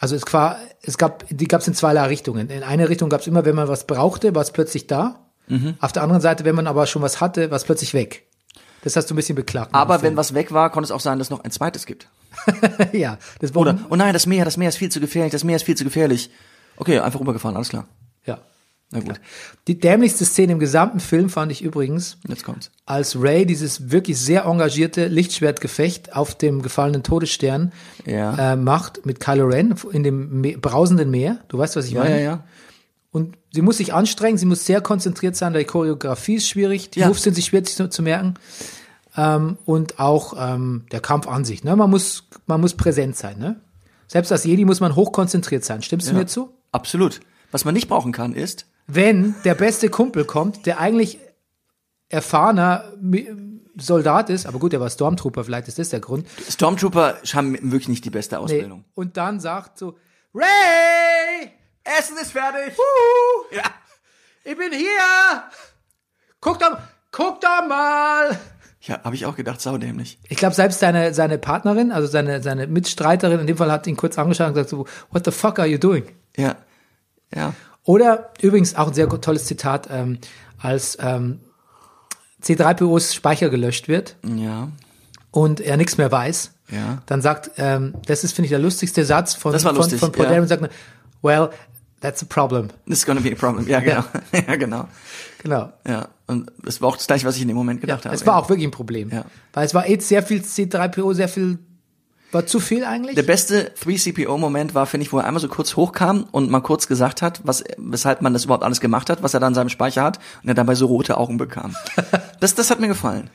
also 0.00 0.16
es 0.16 0.22
war, 0.32 0.58
es 0.82 0.98
gab, 0.98 1.24
die 1.30 1.48
gab 1.48 1.60
es 1.60 1.68
in 1.68 1.74
zweierlei 1.74 2.06
Richtungen. 2.06 2.50
In 2.50 2.62
eine 2.62 2.88
Richtung 2.88 3.08
gab 3.10 3.20
es 3.20 3.26
immer, 3.26 3.44
wenn 3.44 3.54
man 3.54 3.68
was 3.68 3.86
brauchte, 3.86 4.34
war 4.34 4.42
es 4.42 4.50
plötzlich 4.50 4.86
da. 4.86 5.20
Auf 5.80 5.92
der 5.92 6.02
anderen 6.02 6.22
Seite, 6.22 6.44
wenn 6.46 6.54
man 6.54 6.66
aber 6.66 6.86
schon 6.86 7.02
was 7.02 7.20
hatte, 7.20 7.50
war 7.50 7.56
es 7.56 7.64
plötzlich 7.64 7.92
weg. 7.92 8.26
Das 8.82 8.96
hast 8.96 9.10
du 9.10 9.14
ein 9.14 9.16
bisschen 9.16 9.34
beklagt. 9.36 9.74
Aber 9.74 10.00
wenn 10.02 10.16
was 10.16 10.32
weg 10.32 10.52
war, 10.52 10.70
konnte 10.70 10.86
es 10.86 10.90
auch 10.90 11.00
sein, 11.00 11.18
dass 11.18 11.26
es 11.26 11.30
noch 11.30 11.44
ein 11.44 11.50
zweites 11.50 11.86
gibt. 11.86 12.08
Ja, 12.92 13.18
das 13.40 13.54
war, 13.54 13.62
Oder, 13.62 13.78
oh 13.90 13.96
nein, 13.96 14.12
das 14.12 14.26
Meer, 14.26 14.44
das 14.44 14.56
Meer 14.56 14.70
ist 14.70 14.76
viel 14.76 14.90
zu 14.90 15.00
gefährlich, 15.00 15.32
das 15.32 15.44
Meer 15.44 15.56
ist 15.56 15.64
viel 15.64 15.76
zu 15.76 15.84
gefährlich. 15.84 16.30
Okay, 16.76 16.98
einfach 16.98 17.20
rübergefahren, 17.20 17.56
alles 17.56 17.68
klar. 17.68 17.86
ja. 18.26 18.38
Na 18.94 19.00
gut, 19.00 19.20
Die 19.66 19.78
dämlichste 19.78 20.24
Szene 20.24 20.52
im 20.52 20.58
gesamten 20.60 21.00
Film 21.00 21.28
fand 21.28 21.50
ich 21.52 21.62
übrigens, 21.62 22.16
jetzt 22.28 22.44
kommt's. 22.44 22.70
als 22.86 23.20
Ray 23.20 23.44
dieses 23.44 23.90
wirklich 23.90 24.18
sehr 24.18 24.44
engagierte 24.44 25.08
Lichtschwertgefecht 25.08 26.14
auf 26.16 26.34
dem 26.36 26.62
gefallenen 26.62 27.02
Todesstern 27.02 27.72
Ja. 28.06 28.52
äh, 28.52 28.56
macht 28.56 29.04
mit 29.04 29.18
Kylo 29.20 29.46
Ren 29.46 29.74
in 29.92 30.04
dem 30.04 30.40
Me 30.40 30.56
brausenden 30.56 31.10
Meer. 31.10 31.40
Du 31.48 31.58
weißt, 31.58 31.74
was 31.76 31.86
ich 31.86 31.92
Ja, 31.92 32.02
meine? 32.04 32.14
ja, 32.16 32.20
ja. 32.22 32.44
Und 33.10 33.36
sie 33.52 33.62
muss 33.62 33.76
sich 33.78 33.92
anstrengen, 33.92 34.38
sie 34.38 34.46
muss 34.46 34.64
sehr 34.64 34.80
konzentriert 34.80 35.36
sein, 35.36 35.52
die 35.54 35.64
Choreografie 35.64 36.36
ist 36.36 36.48
schwierig, 36.48 36.90
die 36.90 37.00
Ja. 37.00 37.08
Moves 37.08 37.22
sind 37.24 37.34
sich 37.34 37.46
schwer 37.46 37.62
zu, 37.64 37.88
zu 37.90 38.02
merken. 38.02 38.34
Ähm, 39.16 39.58
und 39.64 40.00
auch 40.00 40.34
ähm, 40.38 40.86
der 40.92 41.00
Kampf 41.00 41.28
an 41.28 41.44
sich. 41.44 41.62
Ne? 41.62 41.76
Man, 41.76 41.90
muss, 41.90 42.24
man 42.46 42.60
muss 42.60 42.74
präsent 42.74 43.16
sein. 43.16 43.38
Ne? 43.38 43.60
Selbst 44.08 44.32
als 44.32 44.44
Jedi 44.44 44.64
muss 44.64 44.80
man 44.80 44.96
hochkonzentriert 44.96 45.64
sein. 45.64 45.82
Stimmst 45.82 46.08
du 46.10 46.14
mir 46.14 46.26
zu? 46.26 46.50
Absolut. 46.72 47.20
Was 47.52 47.64
man 47.64 47.74
nicht 47.74 47.86
brauchen 47.88 48.10
kann, 48.10 48.34
ist, 48.34 48.66
wenn 48.86 49.34
der 49.44 49.54
beste 49.54 49.88
Kumpel 49.88 50.24
kommt, 50.24 50.66
der 50.66 50.78
eigentlich 50.78 51.18
erfahrener 52.08 52.92
Soldat 53.76 54.30
ist, 54.30 54.46
aber 54.46 54.58
gut, 54.58 54.72
der 54.72 54.80
war 54.80 54.90
Stormtrooper, 54.90 55.44
vielleicht 55.44 55.68
ist 55.68 55.78
das 55.78 55.88
der 55.88 56.00
Grund. 56.00 56.26
Stormtrooper 56.48 57.18
haben 57.32 57.54
wirklich 57.72 57.88
nicht 57.88 58.04
die 58.04 58.10
beste 58.10 58.36
Nee. 58.36 58.42
Ausbildung. 58.42 58.84
Und 58.94 59.16
dann 59.16 59.40
sagt 59.40 59.78
so, 59.78 59.96
Ray, 60.34 61.50
Essen 61.82 62.16
ist 62.18 62.32
fertig! 62.32 62.76
Huhu, 62.76 63.56
Ja. 63.56 63.62
ich 64.44 64.56
bin 64.56 64.72
hier. 64.72 64.88
Guck 66.40 66.58
doch, 66.60 66.78
guck 67.10 67.40
doch 67.40 67.66
mal. 67.68 68.38
Ja, 68.82 69.02
habe 69.02 69.14
ich 69.14 69.24
auch 69.26 69.34
gedacht, 69.34 69.60
saudämlich. 69.62 70.18
Ich 70.28 70.36
glaube, 70.36 70.54
selbst 70.54 70.78
seine, 70.80 71.14
seine 71.14 71.38
Partnerin, 71.38 71.90
also 71.90 72.06
seine, 72.06 72.42
seine 72.42 72.66
Mitstreiterin, 72.66 73.40
in 73.40 73.46
dem 73.46 73.56
Fall 73.56 73.72
hat 73.72 73.86
ihn 73.86 73.96
kurz 73.96 74.18
angeschaut 74.18 74.48
und 74.48 74.54
gesagt 74.54 74.68
so, 74.70 74.86
what 75.10 75.24
the 75.24 75.30
fuck 75.30 75.58
are 75.58 75.66
you 75.68 75.78
doing? 75.78 76.04
Ja. 76.36 76.56
Ja. 77.34 77.54
Oder 77.84 78.30
übrigens 78.40 78.74
auch 78.76 78.88
ein 78.88 78.94
sehr 78.94 79.08
tolles 79.08 79.44
Zitat, 79.44 79.88
ähm, 79.90 80.18
als 80.58 80.96
ähm, 81.00 81.40
C3POs 82.42 83.14
Speicher 83.14 83.48
gelöscht 83.50 83.88
wird, 83.88 84.16
Ja. 84.24 84.68
und 85.30 85.60
er 85.60 85.76
nichts 85.76 85.96
mehr 85.98 86.10
weiß, 86.10 86.52
Ja. 86.70 87.02
dann 87.06 87.22
sagt, 87.22 87.52
ähm, 87.58 87.94
das 88.06 88.24
ist, 88.24 88.32
finde 88.32 88.46
ich, 88.46 88.50
der 88.50 88.58
lustigste 88.58 89.04
Satz 89.04 89.34
von, 89.34 89.58
von, 89.58 89.76
lustig, 89.76 90.00
von 90.00 90.12
Paul 90.12 90.26
ja. 90.26 90.46
Sagt, 90.46 90.70
well, 91.22 91.50
that's 92.00 92.22
a 92.22 92.26
problem. 92.28 92.68
This 92.86 92.98
is 93.00 93.06
gonna 93.06 93.20
be 93.20 93.32
a 93.32 93.34
problem. 93.34 93.66
Ja, 93.68 93.80
genau. 93.80 94.04
Ja, 94.32 94.56
genau. 94.56 94.88
Genau. 95.42 95.72
Ja. 95.86 96.08
Und 96.26 96.50
das 96.62 96.80
war 96.80 96.88
auch 96.88 96.96
das 96.96 97.06
gleiche, 97.06 97.26
was 97.26 97.36
ich 97.36 97.42
in 97.42 97.48
dem 97.48 97.56
Moment 97.56 97.80
Ja, 97.80 97.86
gedacht 97.86 98.06
habe. 98.06 98.14
es 98.14 98.26
war 98.26 98.36
auch 98.36 98.48
wirklich 98.48 98.66
ein 98.66 98.70
Problem. 98.70 99.10
Ja. 99.10 99.24
Weil 99.52 99.66
es 99.66 99.74
war 99.74 99.86
jetzt 99.88 100.08
sehr 100.08 100.22
viel 100.22 100.40
C3PO, 100.40 101.12
sehr 101.14 101.28
viel, 101.28 101.58
war 102.34 102.46
zu 102.46 102.60
viel 102.60 102.84
eigentlich. 102.84 103.14
Der 103.14 103.22
beste 103.22 103.72
3CPO-Moment 103.82 104.74
war, 104.74 104.86
finde 104.86 105.06
ich, 105.06 105.12
wo 105.12 105.18
er 105.18 105.24
einmal 105.24 105.40
so 105.40 105.48
kurz 105.48 105.76
hochkam 105.76 106.26
und 106.32 106.50
mal 106.50 106.60
kurz 106.60 106.86
gesagt 106.88 107.22
hat, 107.22 107.40
was, 107.44 107.64
weshalb 107.78 108.22
man 108.22 108.32
das 108.32 108.44
überhaupt 108.44 108.64
alles 108.64 108.80
gemacht 108.80 109.08
hat, 109.08 109.22
was 109.22 109.34
er 109.34 109.40
da 109.40 109.48
in 109.48 109.54
seinem 109.54 109.68
Speicher 109.68 110.02
hat 110.02 110.18
und 110.42 110.48
er 110.48 110.54
dabei 110.54 110.74
so 110.74 110.86
rote 110.86 111.16
Augen 111.16 111.36
bekam. 111.36 111.74
das, 112.40 112.54
das 112.54 112.70
hat 112.70 112.80
mir 112.80 112.88
gefallen. 112.88 113.30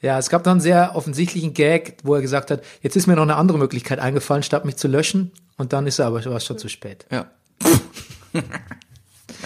ja, 0.00 0.18
es 0.18 0.30
gab 0.30 0.46
einen 0.46 0.60
sehr 0.60 0.94
offensichtlichen 0.94 1.52
Gag, 1.54 1.98
wo 2.04 2.14
er 2.14 2.22
gesagt 2.22 2.50
hat, 2.50 2.62
jetzt 2.82 2.96
ist 2.96 3.06
mir 3.06 3.16
noch 3.16 3.22
eine 3.22 3.36
andere 3.36 3.58
Möglichkeit 3.58 3.98
eingefallen, 3.98 4.42
statt 4.42 4.64
mich 4.64 4.76
zu 4.76 4.88
löschen. 4.88 5.32
Und 5.58 5.72
dann 5.72 5.86
ist 5.86 5.98
er 5.98 6.06
aber 6.06 6.24
war 6.24 6.40
schon 6.40 6.58
zu 6.58 6.68
spät. 6.68 7.06
Ja. 7.10 7.26
Na 8.32 8.42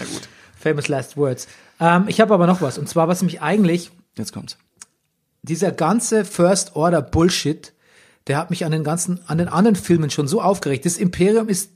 gut, 0.03 0.27
Famous 0.59 0.87
last 0.87 1.17
words. 1.17 1.47
Ähm, 1.79 2.05
ich 2.07 2.21
habe 2.21 2.33
aber 2.33 2.47
noch 2.47 2.61
was. 2.61 2.77
Und 2.77 2.87
zwar, 2.87 3.07
was 3.07 3.23
mich 3.23 3.41
eigentlich 3.41 3.91
jetzt 4.17 4.33
kommt's. 4.33 4.57
dieser 5.41 5.71
ganze 5.71 6.25
First 6.25 6.75
Order 6.75 7.01
Bullshit, 7.01 7.73
der 8.27 8.37
hat 8.37 8.49
mich 8.49 8.65
an 8.65 8.71
den 8.71 8.83
ganzen, 8.83 9.19
an 9.27 9.37
den 9.37 9.47
anderen 9.47 9.75
Filmen 9.75 10.09
schon 10.09 10.27
so 10.27 10.41
aufgeregt. 10.41 10.85
Das 10.85 10.97
Imperium 10.97 11.49
ist, 11.49 11.71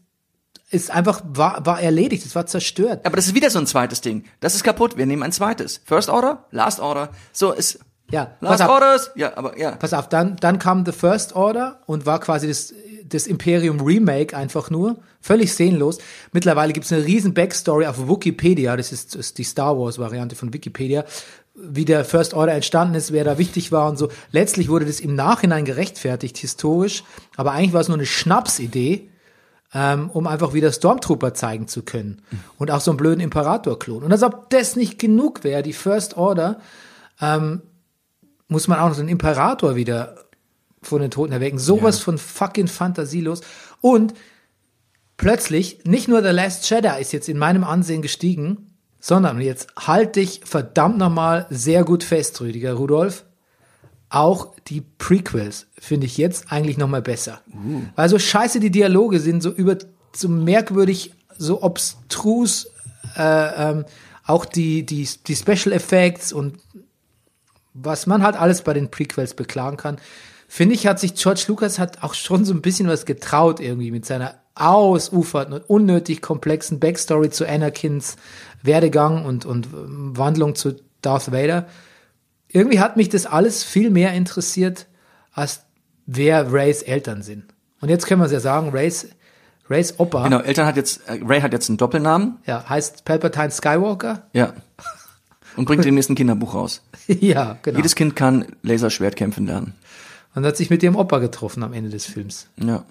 ist 0.70 0.92
einfach, 0.92 1.22
war, 1.26 1.66
war 1.66 1.82
erledigt, 1.82 2.26
es 2.26 2.36
war 2.36 2.46
zerstört. 2.46 3.06
Aber 3.06 3.16
das 3.16 3.28
ist 3.28 3.36
wieder 3.36 3.50
so 3.50 3.60
ein 3.60 3.68
zweites 3.68 4.02
Ding. 4.02 4.26
Das 4.40 4.56
ist 4.56 4.64
kaputt. 4.64 4.98
Wir 4.98 5.06
nehmen 5.06 5.24
ein 5.24 5.32
zweites. 5.32 5.82
First 5.86 6.10
Order, 6.10 6.46
Last 6.52 6.80
Order. 6.80 7.10
So 7.32 7.52
ist 7.52 7.80
Ja, 8.12 8.36
Last 8.40 8.62
auf, 8.62 8.70
Orders. 8.70 9.12
Ja, 9.16 9.36
aber 9.38 9.58
ja. 9.58 9.72
pass 9.72 9.94
auf, 9.94 10.10
dann, 10.10 10.36
dann 10.38 10.60
kam 10.60 10.86
The 10.86 10.92
First 10.92 11.36
Order 11.36 11.82
und 11.88 12.06
war 12.06 12.20
quasi 12.20 12.48
das, 12.48 12.74
das 13.06 13.28
Imperium 13.28 13.80
Remake 13.80 14.36
einfach 14.36 14.70
nur. 14.70 14.98
Völlig 15.22 15.54
sehnlos. 15.56 15.98
Mittlerweile 16.32 16.74
gibt's 16.74 16.94
eine 16.94 17.04
riesen 17.04 17.34
Backstory 17.34 17.88
auf 17.88 18.08
Wikipedia. 18.08 18.78
Das 18.78 18.92
ist, 18.92 19.16
ist 19.16 19.40
die 19.40 19.44
Star 19.44 19.78
Wars 19.78 19.98
Variante 19.98 20.36
von 20.36 20.54
Wikipedia. 20.54 21.04
Wie 21.56 21.86
der 21.86 22.04
First 22.04 22.34
Order 22.34 22.54
entstanden 22.54 22.96
ist, 22.96 23.14
wer 23.14 23.24
da 23.24 23.38
wichtig 23.38 23.72
war 23.72 23.90
und 23.90 23.98
so. 23.98 24.10
Letztlich 24.32 24.68
wurde 24.68 24.86
das 24.86 25.00
im 25.00 25.16
Nachhinein 25.16 25.64
gerechtfertigt, 25.64 26.38
historisch. 26.38 27.04
Aber 27.38 27.52
eigentlich 27.54 27.74
war 27.74 27.82
es 27.82 27.88
nur 27.88 27.98
eine 27.98 28.06
Schnapsidee, 28.06 29.10
ähm, 29.74 30.10
um 30.10 30.28
einfach 30.28 30.54
wieder 30.54 30.72
Stormtrooper 30.72 31.34
zeigen 31.34 31.68
zu 31.68 31.84
können. 31.84 32.22
Und 32.58 32.72
auch 32.72 32.82
so 32.82 32.92
einen 32.92 32.98
blöden 32.98 33.22
Imperator-Klon. 33.22 34.04
Und 34.04 34.12
als 34.12 34.24
ob 34.24 34.50
das 34.50 34.76
nicht 34.76 35.00
genug 35.00 35.44
wäre, 35.44 35.64
die 35.64 35.74
First 35.74 36.18
Order, 36.18 36.60
ähm, 37.22 37.62
muss 38.48 38.68
man 38.68 38.80
auch 38.80 38.90
noch 38.90 38.98
den 38.98 39.08
Imperator 39.08 39.76
wieder 39.76 40.26
von 40.82 41.02
den 41.02 41.12
Toten 41.12 41.34
erwecken. 41.34 41.58
Sowas 41.58 42.00
von 42.00 42.18
fucking 42.18 42.68
fantasielos. 42.68 43.42
Und 43.82 44.14
plötzlich, 45.18 45.84
nicht 45.84 46.08
nur 46.08 46.22
The 46.22 46.30
Last 46.30 46.70
Jedi 46.70 47.02
ist 47.02 47.12
jetzt 47.12 47.30
in 47.30 47.38
meinem 47.38 47.64
Ansehen 47.64 48.02
gestiegen, 48.02 48.75
sondern 49.06 49.40
jetzt 49.40 49.68
halt 49.78 50.16
dich 50.16 50.42
verdammt 50.46 50.98
nochmal 50.98 51.46
sehr 51.52 51.84
gut 51.84 52.04
fest, 52.04 52.42
Rüdiger 52.42 52.74
Rudolf. 52.74 53.24
Auch 54.10 54.56
die 54.68 54.82
Prequels 54.82 55.68
finde 55.78 56.08
ich 56.08 56.18
jetzt 56.18 56.52
eigentlich 56.52 56.80
nochmal 56.80 57.04
besser. 57.04 57.42
Weil 57.96 58.10
so 58.10 58.18
scheiße 58.18 58.60
die 58.60 58.72
Dialoge 58.72 59.20
sind, 59.20 59.44
so 59.44 59.52
über, 59.52 59.78
so 60.16 60.28
merkwürdig, 60.28 61.14
so 61.38 61.62
obstrus, 61.62 62.66
äh, 63.16 63.70
ähm, 63.70 63.86
auch 64.26 64.44
die, 64.44 64.84
die, 64.84 65.08
die 65.28 65.36
Special 65.36 65.72
Effects 65.72 66.34
und 66.34 66.58
was 67.76 68.08
man 68.08 68.24
halt 68.24 68.36
alles 68.36 68.64
bei 68.64 68.74
den 68.74 68.90
Prequels 68.90 69.36
beklagen 69.36 69.78
kann, 69.78 70.00
finde 70.48 70.74
ich, 70.74 70.88
hat 70.88 71.00
sich 71.00 71.14
George 71.14 71.46
Lucas 71.48 71.78
hat 71.78 72.02
auch 72.02 72.16
schon 72.16 72.44
so 72.44 72.56
ein 72.56 72.64
bisschen 72.64 72.88
was 72.88 73.06
getraut 73.06 73.60
irgendwie 73.60 73.92
mit 73.92 74.08
seiner 74.08 74.34
ausufernden 74.56 75.60
und 75.62 75.70
unnötig 75.70 76.22
komplexen 76.22 76.80
Backstory 76.80 77.30
zu 77.30 77.48
Anakins 77.48 78.16
Werdegang 78.64 79.26
und, 79.26 79.46
und 79.46 79.68
ähm, 79.68 80.18
Wandlung 80.18 80.56
zu 80.56 80.76
Darth 81.02 81.32
Vader. 81.32 81.68
Irgendwie 82.48 82.80
hat 82.80 82.98
mich 82.98 83.10
das 83.10 83.26
alles 83.26 83.64
viel 83.64 83.90
mehr 83.90 84.14
interessiert, 84.14 84.88
als 85.34 85.62
wer 86.06 86.52
Rays 86.52 86.82
Eltern 86.82 87.22
sind. 87.22 87.44
Und 87.82 87.90
jetzt 87.90 88.08
können 88.08 88.22
wir 88.22 88.26
es 88.26 88.32
ja 88.32 88.40
sagen, 88.40 88.70
Rays, 88.70 89.10
Rays 89.70 90.00
Opa, 90.00 90.24
Genau, 90.24 90.40
Eltern 90.40 90.66
hat 90.66 90.78
jetzt, 90.78 91.02
äh, 91.08 91.20
Ray 91.24 91.42
hat 91.42 91.54
jetzt 91.54 91.70
einen 91.70 91.78
Doppelnamen. 91.78 92.38
ja, 92.46 92.68
heißt 92.68 93.06
Palpatine 93.06 93.52
Skywalker. 93.52 94.24
Ja. 94.34 94.54
Und 95.58 95.66
bringt 95.66 95.86
demnächst 95.86 96.10
ein 96.10 96.16
Kinderbuch 96.16 96.54
raus. 96.54 96.82
ja, 97.08 97.58
genau. 97.62 97.78
Jedes 97.78 97.96
Kind 97.96 98.16
kann 98.16 98.46
Laserschwert 98.62 99.16
kämpfen 99.16 99.46
lernen. 99.48 99.74
und 100.34 100.46
hat 100.46 100.58
sich 100.58 100.70
mit 100.70 100.84
ihrem 100.84 100.96
Opa 100.96 101.20
getroffen 101.20 101.64
am 101.64 101.74
Ende 101.74 101.90
des 101.90 102.06
Films. 102.06 102.48
Ja. 102.58 102.84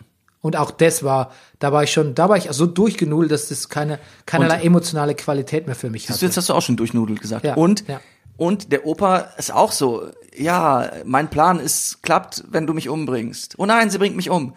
Und 0.45 0.57
auch 0.57 0.71
das 0.71 1.03
war, 1.03 1.33
da 1.59 1.73
war 1.73 1.85
ich 1.85 1.91
schon, 1.91 2.15
da 2.15 2.29
war 2.29 2.37
ich 2.37 2.49
so 2.51 2.67
durchgenudelt, 2.67 3.33
dass 3.33 3.49
das 3.49 3.71
keine, 3.71 3.99
keinerlei 4.27 4.61
emotionale 4.61 5.15
Qualität 5.15 5.65
mehr 5.65 5.75
für 5.75 5.89
mich 5.89 6.05
du, 6.05 6.13
jetzt 6.13 6.37
hast 6.37 6.51
du 6.51 6.53
auch 6.53 6.61
schon 6.61 6.77
durchnudelt 6.77 7.23
gesagt. 7.23 7.47
Ja, 7.47 7.55
Und, 7.55 7.89
ja. 7.89 7.99
und 8.37 8.71
der 8.71 8.85
Opa 8.85 9.21
ist 9.39 9.55
auch 9.55 9.73
so, 9.73 10.07
ja, 10.37 10.93
mein 11.07 11.31
Plan 11.31 11.59
ist, 11.59 12.03
klappt, 12.03 12.45
wenn 12.51 12.67
du 12.67 12.75
mich 12.75 12.91
umbringst. 12.91 13.55
Oh 13.57 13.65
nein, 13.65 13.89
sie 13.89 13.97
bringt 13.97 14.17
mich 14.17 14.29
um. 14.29 14.53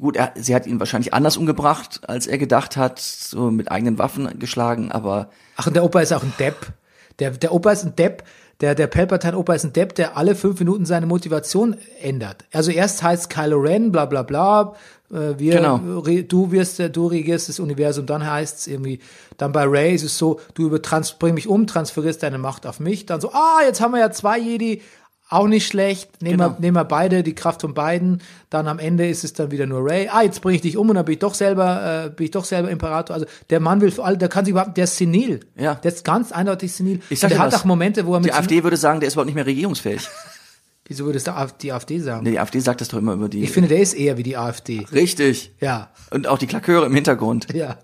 Gut, 0.00 0.16
er, 0.16 0.32
sie 0.36 0.54
hat 0.54 0.66
ihn 0.66 0.80
wahrscheinlich 0.80 1.12
anders 1.12 1.36
umgebracht, 1.36 2.00
als 2.08 2.26
er 2.26 2.38
gedacht 2.38 2.78
hat, 2.78 2.98
so 2.98 3.50
mit 3.50 3.70
eigenen 3.70 3.98
Waffen 3.98 4.38
geschlagen, 4.38 4.90
aber 4.90 5.28
Ach, 5.56 5.66
und 5.66 5.76
der 5.76 5.84
Opa 5.84 6.00
ist 6.00 6.14
auch 6.14 6.22
ein 6.22 6.32
Depp. 6.38 6.72
Der, 7.18 7.32
der 7.32 7.52
Opa 7.52 7.72
ist 7.72 7.84
ein 7.84 7.94
Depp. 7.94 8.24
Der, 8.60 8.74
der 8.74 8.88
Palpatine-Opa 8.88 9.54
ist 9.54 9.64
ein 9.64 9.72
Depp, 9.72 9.94
der 9.94 10.16
alle 10.16 10.34
fünf 10.34 10.58
Minuten 10.58 10.84
seine 10.84 11.06
Motivation 11.06 11.76
ändert. 12.02 12.44
Also 12.52 12.72
erst 12.72 13.02
heißt 13.04 13.30
Kylo 13.30 13.58
Ren, 13.58 13.92
bla 13.92 14.04
bla 14.06 14.22
bla, 14.24 14.74
äh, 15.12 15.38
wir, 15.38 15.54
Genau. 15.54 15.76
re, 16.00 16.24
du 16.24 16.50
wirst, 16.50 16.80
äh, 16.80 16.90
du 16.90 17.06
regierst 17.06 17.48
das 17.48 17.60
Universum, 17.60 18.06
dann 18.06 18.28
heißt 18.28 18.58
es 18.58 18.66
irgendwie, 18.66 18.98
dann 19.36 19.52
bei 19.52 19.62
Ray 19.64 19.94
ist 19.94 20.02
es 20.02 20.18
so, 20.18 20.40
du 20.54 20.66
übertrans, 20.66 21.12
bring 21.12 21.34
mich 21.34 21.46
um, 21.46 21.68
transferierst 21.68 22.22
deine 22.22 22.38
Macht 22.38 22.66
auf 22.66 22.80
mich, 22.80 23.06
dann 23.06 23.20
so, 23.20 23.30
ah, 23.32 23.60
jetzt 23.64 23.80
haben 23.80 23.92
wir 23.92 24.00
ja 24.00 24.10
zwei 24.10 24.38
Jedi, 24.38 24.82
auch 25.30 25.46
nicht 25.46 25.66
schlecht, 25.66 26.22
nehmen, 26.22 26.38
Genau. 26.38 26.50
wir, 26.52 26.60
nehmen 26.60 26.76
wir 26.76 26.84
beide, 26.84 27.22
die 27.22 27.34
Kraft 27.34 27.60
von 27.60 27.74
beiden, 27.74 28.22
dann 28.50 28.66
am 28.66 28.78
Ende 28.78 29.06
ist 29.08 29.24
es 29.24 29.32
dann 29.34 29.50
wieder 29.50 29.66
nur 29.66 29.84
Ray, 29.84 30.08
ah, 30.08 30.22
jetzt 30.22 30.40
bring 30.40 30.54
ich 30.54 30.62
dich 30.62 30.76
um 30.76 30.88
und 30.88 30.94
dann 30.96 31.04
bin 31.04 31.14
ich 31.14 31.18
doch 31.18 31.34
selber, 31.34 32.06
äh, 32.06 32.10
bin 32.10 32.24
ich 32.26 32.30
doch 32.30 32.44
selber 32.44 32.70
Imperator, 32.70 33.14
also 33.14 33.26
der 33.50 33.60
Mann 33.60 33.80
will 33.80 33.92
der 34.16 34.28
kann 34.28 34.44
sich 34.44 34.52
überhaupt, 34.52 34.76
der 34.76 34.84
ist 34.84 34.96
senil, 34.96 35.40
Ja. 35.56 35.74
der 35.74 35.92
ist 35.92 36.04
ganz 36.04 36.32
eindeutig 36.32 36.72
senil, 36.72 37.00
ich 37.10 37.20
sag 37.20 37.28
und 37.30 37.36
der 37.36 37.38
hat 37.44 37.52
was, 37.52 37.60
auch 37.60 37.64
Momente, 37.66 38.06
wo 38.06 38.14
er 38.14 38.20
mit, 38.20 38.28
die 38.28 38.32
AfD 38.32 38.62
würde 38.62 38.76
sagen, 38.78 39.00
der 39.00 39.08
ist 39.08 39.14
überhaupt 39.14 39.26
nicht 39.26 39.34
mehr 39.34 39.46
regierungsfähig. 39.46 40.08
wieso 40.86 41.04
würde 41.04 41.18
es 41.18 41.24
die 41.60 41.72
AfD 41.72 41.98
sagen? 42.00 42.24
Nee, 42.24 42.30
die 42.30 42.40
AfD 42.40 42.60
sagt 42.60 42.80
das 42.80 42.88
doch 42.88 42.96
immer 42.98 43.12
über 43.12 43.28
die. 43.28 43.42
Ich 43.42 43.50
finde, 43.50 43.68
der 43.68 43.80
ist 43.80 43.92
eher 43.92 44.16
wie 44.16 44.22
die 44.22 44.38
AfD, 44.38 44.86
Richtig. 44.92 45.52
ja, 45.60 45.90
Und 46.10 46.26
auch 46.26 46.38
die 46.38 46.46
Klaköre 46.46 46.86
im 46.86 46.94
Hintergrund. 46.94 47.48
ja. 47.54 47.76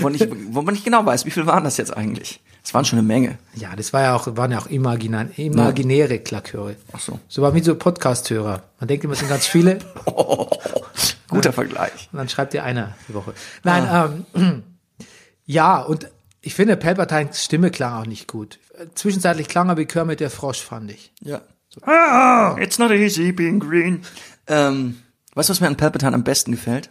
Wo, 0.00 0.08
nicht, 0.08 0.26
wo 0.50 0.62
man 0.62 0.72
nicht 0.72 0.84
genau 0.84 1.04
weiß, 1.04 1.26
wie 1.26 1.30
viel 1.30 1.46
waren 1.46 1.62
das 1.62 1.76
jetzt 1.76 1.94
eigentlich? 1.94 2.40
Es 2.64 2.72
waren 2.72 2.84
schon 2.86 2.98
eine 2.98 3.06
Menge. 3.06 3.38
Ja, 3.54 3.76
das 3.76 3.92
war 3.92 4.02
ja 4.02 4.16
auch, 4.16 4.26
waren 4.36 4.50
ja 4.50 4.58
auch 4.58 4.66
imaginar, 4.66 5.26
imaginäre 5.36 6.18
Klaköre. 6.20 6.76
Ach 6.92 7.00
so. 7.00 7.20
So 7.28 7.42
war 7.42 7.54
wie 7.54 7.60
so 7.60 7.74
Podcast-Hörer. 7.74 8.62
Man 8.80 8.88
denkt 8.88 9.04
immer, 9.04 9.12
es 9.12 9.18
sind 9.18 9.28
ganz 9.28 9.46
viele. 9.46 9.80
Guter 11.28 11.52
Vergleich. 11.52 12.08
Und 12.10 12.18
dann 12.18 12.28
schreibt 12.30 12.54
ihr 12.54 12.64
einer 12.64 12.94
die 13.06 13.14
Woche. 13.14 13.34
Nein, 13.64 14.24
ähm, 14.34 14.62
ja, 15.44 15.80
und 15.82 16.08
ich 16.40 16.54
finde, 16.54 16.76
Palpatines 16.78 17.44
Stimme 17.44 17.70
klang 17.70 18.02
auch 18.02 18.06
nicht 18.06 18.28
gut. 18.28 18.58
Zwischenzeitlich 18.94 19.48
klang 19.48 19.68
er 19.68 19.76
wie 19.76 19.84
Kermit 19.84 20.20
der 20.20 20.30
Frosch, 20.30 20.60
fand 20.62 20.90
ich. 20.90 21.12
Ja. 21.20 21.42
Ah, 21.82 22.56
it's 22.58 22.78
not 22.78 22.90
easy 22.92 23.32
being 23.32 23.60
green. 23.60 24.02
Ähm, 24.46 25.02
weißt 25.34 25.48
du, 25.48 25.52
was 25.52 25.60
mir 25.60 25.66
an 25.66 25.76
Palpatine 25.76 26.14
am 26.14 26.24
besten 26.24 26.52
gefällt? 26.52 26.88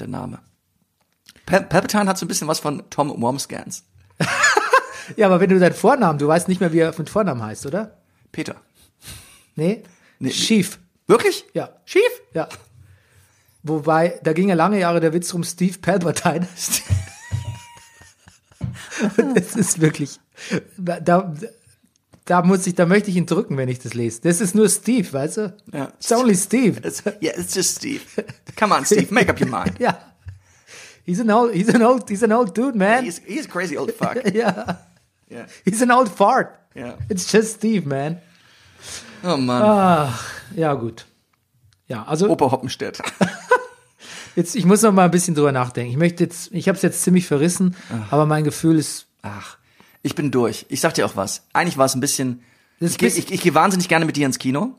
Der 0.00 0.08
Name. 0.08 0.40
Pal 1.46 1.62
Palpatine 1.62 2.06
hat 2.06 2.18
so 2.18 2.26
ein 2.26 2.28
bisschen 2.28 2.48
was 2.48 2.60
von 2.60 2.82
Tom 2.90 3.10
Wormscans. 3.22 3.84
Ja, 5.16 5.26
aber 5.26 5.40
wenn 5.40 5.50
du 5.50 5.58
deinen 5.58 5.74
Vornamen, 5.74 6.18
du 6.18 6.26
weißt 6.26 6.48
nicht 6.48 6.60
mehr, 6.60 6.72
wie 6.72 6.78
er 6.78 6.94
mit 6.96 7.10
Vornamen 7.10 7.42
heißt, 7.42 7.66
oder? 7.66 7.98
Peter. 8.32 8.56
Nee? 9.54 9.82
Nee, 10.18 10.30
Schief. 10.30 10.78
Wirklich? 11.06 11.44
Ja. 11.52 11.70
Schief? 11.84 12.02
Ja. 12.32 12.48
Wobei, 13.62 14.18
da 14.22 14.32
ging 14.32 14.48
ja 14.48 14.54
lange 14.54 14.78
Jahre 14.78 15.00
der 15.00 15.12
Witz 15.12 15.32
um 15.34 15.44
Steve 15.44 15.78
Palpatine. 15.78 16.48
Und 19.16 19.36
das 19.36 19.56
ist 19.56 19.80
wirklich, 19.80 20.18
da, 20.76 21.00
da, 21.00 21.34
da 22.24 22.42
muss 22.42 22.66
ich, 22.66 22.74
da 22.74 22.86
möchte 22.86 23.10
ich 23.10 23.16
ihn 23.16 23.26
drücken, 23.26 23.56
wenn 23.56 23.68
ich 23.68 23.80
das 23.80 23.94
lese. 23.94 24.20
Das 24.22 24.40
ist 24.40 24.54
nur 24.54 24.68
Steve, 24.68 25.12
weißt 25.12 25.36
du? 25.38 25.56
Ja. 25.72 25.92
It's 25.98 26.12
only 26.12 26.34
Steve. 26.34 26.80
It's, 26.86 27.02
yeah, 27.20 27.38
it's 27.38 27.54
just 27.54 27.78
Steve. 27.78 28.02
Come 28.56 28.74
on, 28.74 28.84
Steve, 28.84 29.12
make 29.12 29.30
up 29.30 29.40
your 29.40 29.48
mind. 29.48 29.78
Ja. 29.78 29.98
He's 31.04 31.20
an 31.20 31.30
old, 31.30 31.52
he's 31.54 31.68
an 31.74 31.82
old, 31.82 32.08
he's 32.08 32.22
an 32.22 32.32
old 32.32 32.54
dude, 32.54 32.76
man. 32.76 33.04
He's, 33.04 33.20
he's 33.26 33.46
a 33.46 33.48
crazy 33.48 33.76
old 33.76 33.92
fuck. 33.92 34.16
ja. 34.34 34.78
Yeah. 35.30 35.46
He's 35.64 35.82
an 35.82 35.90
old 35.90 36.08
fart. 36.08 36.58
Ja. 36.74 36.94
It's 37.08 37.30
just 37.30 37.56
Steve, 37.56 37.86
man. 37.86 38.18
Oh 39.22 39.36
Mann. 39.36 39.62
Ach, 39.62 40.30
ja, 40.54 40.74
gut. 40.74 41.06
Ja, 41.88 42.04
also 42.04 42.28
Opa 42.28 42.50
Hoppenstedt. 42.50 43.00
jetzt, 44.36 44.54
ich 44.56 44.64
muss 44.64 44.82
noch 44.82 44.92
mal 44.92 45.04
ein 45.04 45.10
bisschen 45.10 45.34
drüber 45.34 45.52
nachdenken. 45.52 45.90
Ich 45.92 45.98
möchte 45.98 46.24
jetzt, 46.24 46.52
ich 46.52 46.68
habe 46.68 46.76
es 46.76 46.82
jetzt 46.82 47.02
ziemlich 47.02 47.26
verrissen, 47.26 47.76
aber 48.10 48.26
mein 48.26 48.44
Gefühl 48.44 48.78
ist, 48.78 49.06
Ach, 49.22 49.56
ich 50.02 50.14
bin 50.14 50.30
durch. 50.30 50.66
Ich 50.68 50.80
sag 50.82 50.92
dir 50.94 51.06
auch 51.06 51.16
was. 51.16 51.44
Eigentlich 51.54 51.78
war 51.78 51.86
es 51.86 51.94
ein 51.94 52.00
bisschen. 52.00 52.42
Ich, 52.78 52.98
bisschen- 52.98 53.24
ich, 53.24 53.32
ich 53.32 53.40
gehe 53.40 53.54
wahnsinnig 53.54 53.88
gerne 53.88 54.04
mit 54.04 54.16
dir 54.16 54.26
ins 54.26 54.38
Kino. 54.38 54.74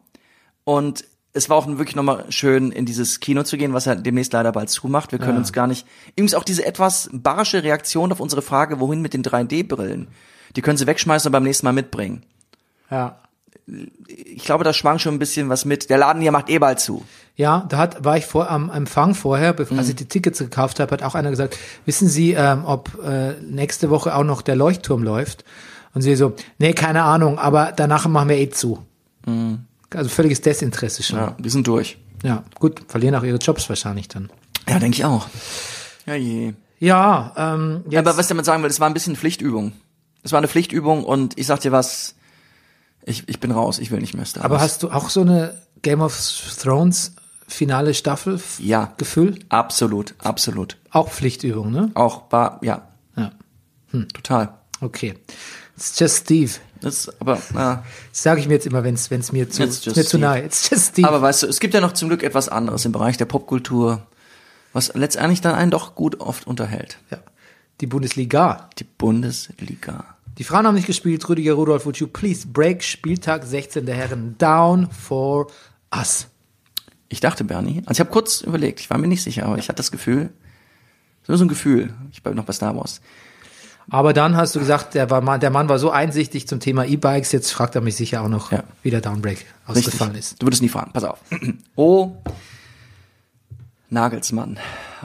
Und 0.63 1.03
es 1.35 1.49
war 1.49 1.57
auch 1.57 1.67
wirklich 1.67 1.95
nochmal 1.95 2.25
schön, 2.29 2.71
in 2.71 2.85
dieses 2.85 3.19
Kino 3.19 3.43
zu 3.43 3.57
gehen, 3.57 3.73
was 3.73 3.85
ja 3.85 3.95
demnächst 3.95 4.33
leider 4.33 4.51
bald 4.51 4.69
zumacht. 4.69 5.11
Wir 5.11 5.19
können 5.19 5.37
uns 5.37 5.53
gar 5.53 5.67
nicht. 5.67 5.85
Übrigens 6.11 6.33
auch 6.33 6.43
diese 6.43 6.65
etwas 6.65 7.09
barsche 7.11 7.63
Reaktion 7.63 8.11
auf 8.11 8.19
unsere 8.19 8.41
Frage, 8.41 8.79
wohin 8.79 9.01
mit 9.01 9.13
den 9.13 9.23
3D-Brillen. 9.23 10.07
Die 10.55 10.61
können 10.61 10.77
sie 10.77 10.87
wegschmeißen 10.87 11.27
und 11.27 11.33
beim 11.33 11.43
nächsten 11.43 11.65
Mal 11.65 11.73
mitbringen. 11.73 12.23
ja, 12.89 13.17
Ich 14.07 14.43
glaube, 14.45 14.63
da 14.63 14.73
schwang 14.73 14.99
schon 14.99 15.15
ein 15.15 15.19
bisschen 15.19 15.49
was 15.49 15.65
mit. 15.65 15.89
Der 15.89 15.97
Laden 15.97 16.21
hier 16.21 16.31
macht 16.31 16.49
eh 16.49 16.59
bald 16.59 16.79
zu. 16.79 17.03
Ja, 17.35 17.65
da 17.67 17.77
hat, 17.77 18.05
war 18.05 18.15
ich 18.15 18.25
vor 18.25 18.49
am 18.49 18.69
Empfang 18.69 19.13
vorher, 19.13 19.51
bevor, 19.51 19.77
als 19.77 19.89
ich 19.89 19.95
die 19.95 20.05
Tickets 20.05 20.39
gekauft 20.39 20.79
habe, 20.79 20.91
hat 20.91 21.03
auch 21.03 21.15
einer 21.15 21.31
gesagt, 21.31 21.57
wissen 21.85 22.07
Sie, 22.07 22.31
ähm, 22.31 22.63
ob 22.65 22.97
äh, 23.03 23.33
nächste 23.41 23.89
Woche 23.89 24.15
auch 24.15 24.23
noch 24.23 24.41
der 24.41 24.55
Leuchtturm 24.55 25.03
läuft? 25.03 25.43
Und 25.93 26.01
sie 26.01 26.15
so, 26.15 26.33
nee, 26.59 26.73
keine 26.73 27.03
Ahnung, 27.03 27.39
aber 27.39 27.73
danach 27.75 28.07
machen 28.07 28.29
wir 28.29 28.37
eh 28.37 28.49
zu. 28.49 28.85
Also 29.95 30.09
völliges 30.09 30.41
Desinteresse 30.41 31.03
schon. 31.03 31.17
Ja. 31.19 31.25
Ja, 31.27 31.35
wir 31.37 31.51
sind 31.51 31.67
durch. 31.67 31.97
gut, 32.59 32.81
verlieren 32.87 33.15
auch 33.15 33.23
ihre 33.23 33.37
Jobs 33.37 33.69
wahrscheinlich 33.69 34.07
dann. 34.07 34.29
Ja, 34.67 34.79
denke 34.79 34.97
ich 34.97 35.05
auch. 35.05 35.27
Ja, 36.05 36.15
je. 36.15 36.53
Ja, 36.79 37.33
ähm, 37.37 37.83
jetzt, 37.89 37.99
Aber 37.99 38.17
was 38.17 38.25
ich 38.25 38.29
damit 38.29 38.45
sagen 38.45 38.61
will, 38.63 38.69
es 38.69 38.79
war 38.79 38.87
ein 38.89 38.93
bisschen 38.93 39.15
Pflichtübung. 39.15 39.73
Es 40.23 40.31
war 40.31 40.39
eine 40.39 40.47
Pflichtübung 40.47 41.03
und 41.03 41.37
ich 41.37 41.47
sag 41.47 41.59
dir 41.61 41.71
was, 41.71 42.15
ich, 43.05 43.29
ich 43.29 43.39
bin 43.39 43.51
raus, 43.51 43.79
ich 43.79 43.91
will 43.91 43.99
nicht 43.99 44.13
mehr 44.15 44.25
Star 44.25 44.43
aber 44.43 44.59
hast 44.59 44.81
du 44.83 44.89
auch 44.89 45.09
so 45.09 45.21
eine 45.21 45.55
Game 45.83 46.01
of 46.01 46.17
Thrones 46.61 47.15
finale 47.47 47.93
Staffel 47.93 48.41
Ja. 48.59 48.93
Gefühl? 48.97 49.37
Absolut, 49.49 50.15
absolut. 50.17 50.77
Auch 50.89 51.09
Pflichtübung, 51.11 51.71
ne? 51.71 51.91
Auch 51.93 52.23
war, 52.31 52.59
ja, 52.63 52.87
Ja. 53.15 53.31
total. 54.13 54.53
Okay. 54.81 55.13
It's 55.77 55.97
just 55.99 56.17
Steve. 56.23 56.53
Das, 56.81 57.09
aber, 57.19 57.41
na, 57.53 57.83
Das 58.11 58.23
sage 58.23 58.39
ich 58.41 58.47
mir 58.47 58.55
jetzt 58.55 58.67
immer, 58.67 58.83
wenn 58.83 58.95
es 58.95 59.09
mir 59.09 59.49
zu, 59.49 59.63
mir 59.63 60.05
zu 60.05 60.17
nahe. 60.17 60.47
Steve. 60.51 61.07
aber 61.07 61.21
weißt 61.21 61.43
du, 61.43 61.47
es 61.47 61.59
gibt 61.59 61.73
ja 61.73 61.81
noch 61.81 61.93
zum 61.93 62.09
Glück 62.09 62.23
etwas 62.23 62.49
anderes 62.49 62.85
im 62.85 62.91
Bereich 62.91 63.17
der 63.17 63.25
Popkultur, 63.25 64.05
was 64.73 64.93
letztendlich 64.93 65.41
dann 65.41 65.55
einen 65.55 65.71
doch 65.71 65.95
gut 65.95 66.19
oft 66.19 66.47
unterhält. 66.47 66.97
ja. 67.11 67.19
Die 67.81 67.87
Bundesliga. 67.87 68.69
Die 68.79 68.85
Bundesliga. 68.85 70.15
Die 70.37 70.43
Frauen 70.45 70.65
haben 70.65 70.75
nicht 70.75 70.87
gespielt. 70.87 71.27
Rüdiger 71.27 71.53
Rudolph, 71.53 71.85
would 71.85 71.97
you 71.97 72.07
please 72.07 72.47
break 72.47 72.83
Spieltag 72.83 73.43
16 73.45 73.85
der 73.85 73.95
Herren 73.95 74.37
down 74.37 74.89
for 74.91 75.47
us? 75.93 76.27
Ich 77.09 77.19
dachte, 77.19 77.43
Bernie, 77.43 77.81
also 77.85 77.91
ich 77.91 77.99
habe 77.99 78.11
kurz 78.11 78.41
überlegt, 78.41 78.79
ich 78.79 78.89
war 78.89 78.97
mir 78.97 79.07
nicht 79.07 79.23
sicher, 79.23 79.45
aber 79.45 79.57
ich 79.57 79.67
hatte 79.67 79.77
das 79.77 79.91
Gefühl, 79.91 80.29
nur 81.27 81.37
so 81.37 81.45
ein 81.45 81.49
Gefühl, 81.49 81.93
ich 82.11 82.23
bleibe 82.23 82.37
noch 82.37 82.45
bei 82.45 82.53
Star 82.53 82.75
Wars. 82.75 83.01
Aber 83.89 84.13
dann 84.13 84.35
hast 84.35 84.55
du 84.55 84.59
gesagt, 84.59 84.95
der, 84.95 85.09
war, 85.11 85.21
Mann- 85.21 85.39
der 85.39 85.51
Mann 85.51 85.69
war 85.69 85.77
so 85.79 85.91
einsichtig 85.91 86.47
zum 86.47 86.59
Thema 86.59 86.85
E-Bikes, 86.85 87.31
jetzt 87.31 87.51
fragt 87.51 87.75
er 87.75 87.81
mich 87.81 87.95
sicher 87.95 88.23
auch 88.23 88.27
noch, 88.27 88.51
Ja. 88.51 88.63
wie 88.81 88.89
der 88.89 89.01
Downbreak 89.01 89.45
Richtig. 89.69 89.85
ausgefallen 89.87 90.15
ist. 90.15 90.41
Du 90.41 90.47
würdest 90.47 90.61
nie 90.63 90.69
fragen. 90.69 90.91
Pass 90.91 91.03
auf. 91.03 91.19
Oh, 91.75 92.13
Nagelsmann. 93.89 94.57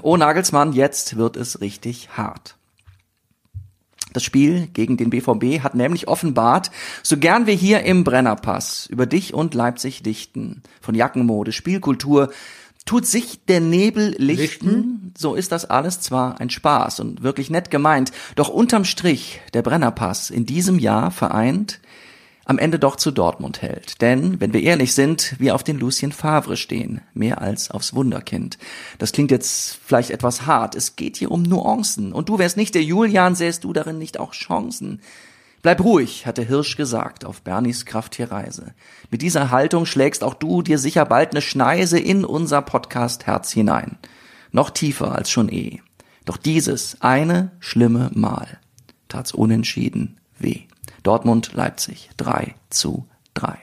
Oh, 0.02 0.16
Nagelsmann, 0.16 0.72
jetzt 0.72 1.16
wird 1.16 1.36
es 1.36 1.60
richtig 1.60 2.08
hart. 2.16 2.56
Das 4.12 4.24
Spiel 4.24 4.66
gegen 4.68 4.96
den 4.96 5.10
BVB 5.10 5.62
hat 5.62 5.76
nämlich 5.76 6.08
offenbart, 6.08 6.70
so 7.02 7.16
gern 7.16 7.46
wir 7.46 7.54
hier 7.54 7.84
im 7.84 8.02
Brennerpass 8.02 8.86
über 8.86 9.06
dich 9.06 9.34
und 9.34 9.54
Leipzig 9.54 10.02
dichten, 10.02 10.62
von 10.80 10.96
Jackenmode, 10.96 11.52
Spielkultur, 11.52 12.30
tut 12.86 13.06
sich 13.06 13.44
der 13.46 13.60
Nebel 13.60 14.14
lichten, 14.18 15.12
so 15.16 15.34
ist 15.34 15.52
das 15.52 15.64
alles 15.64 16.00
zwar 16.00 16.40
ein 16.40 16.50
Spaß 16.50 17.00
und 17.00 17.22
wirklich 17.22 17.50
nett 17.50 17.70
gemeint, 17.70 18.12
doch 18.36 18.48
unterm 18.48 18.84
Strich 18.84 19.40
der 19.54 19.62
Brennerpass 19.62 20.30
in 20.30 20.46
diesem 20.46 20.78
Jahr 20.78 21.10
vereint 21.10 21.80
am 22.50 22.58
Ende 22.58 22.80
doch 22.80 22.96
zu 22.96 23.12
Dortmund 23.12 23.62
hält. 23.62 24.00
Denn, 24.00 24.40
wenn 24.40 24.52
wir 24.52 24.62
ehrlich 24.62 24.92
sind, 24.92 25.36
wir 25.38 25.54
auf 25.54 25.62
den 25.62 25.78
Lucien 25.78 26.10
Favre 26.10 26.56
stehen, 26.56 27.00
mehr 27.14 27.40
als 27.40 27.70
aufs 27.70 27.94
Wunderkind. 27.94 28.58
Das 28.98 29.12
klingt 29.12 29.30
jetzt 29.30 29.78
vielleicht 29.86 30.10
etwas 30.10 30.46
hart, 30.46 30.74
es 30.74 30.96
geht 30.96 31.16
hier 31.16 31.30
um 31.30 31.44
Nuancen. 31.44 32.12
Und 32.12 32.28
du 32.28 32.40
wärst 32.40 32.56
nicht 32.56 32.74
der 32.74 32.82
Julian, 32.82 33.36
sähst 33.36 33.62
du 33.62 33.72
darin 33.72 33.98
nicht 33.98 34.18
auch 34.18 34.32
Chancen. 34.32 35.00
Bleib 35.62 35.84
ruhig, 35.84 36.26
hat 36.26 36.38
der 36.38 36.46
Hirsch 36.46 36.76
gesagt, 36.76 37.24
auf 37.24 37.42
Bernies 37.42 37.84
Krafttierreise. 37.84 38.74
Mit 39.10 39.20
dieser 39.20 39.50
Haltung 39.50 39.84
schlägst 39.84 40.24
auch 40.24 40.34
du 40.34 40.62
dir 40.62 40.78
sicher 40.78 41.04
bald 41.04 41.32
eine 41.32 41.42
Schneise 41.42 41.98
in 41.98 42.24
unser 42.24 42.62
Podcast-Herz 42.62 43.52
hinein. 43.52 43.98
Noch 44.52 44.70
tiefer 44.70 45.14
als 45.14 45.30
schon 45.30 45.50
eh. 45.50 45.80
Doch 46.24 46.38
dieses 46.38 47.00
eine 47.02 47.50
schlimme 47.60 48.10
Mal 48.14 48.58
tat's 49.10 49.32
unentschieden 49.32 50.18
weh. 50.38 50.62
Dortmund, 51.02 51.52
Leipzig, 51.52 52.10
3 52.16 52.54
zu 52.70 53.06
3. 53.34 53.58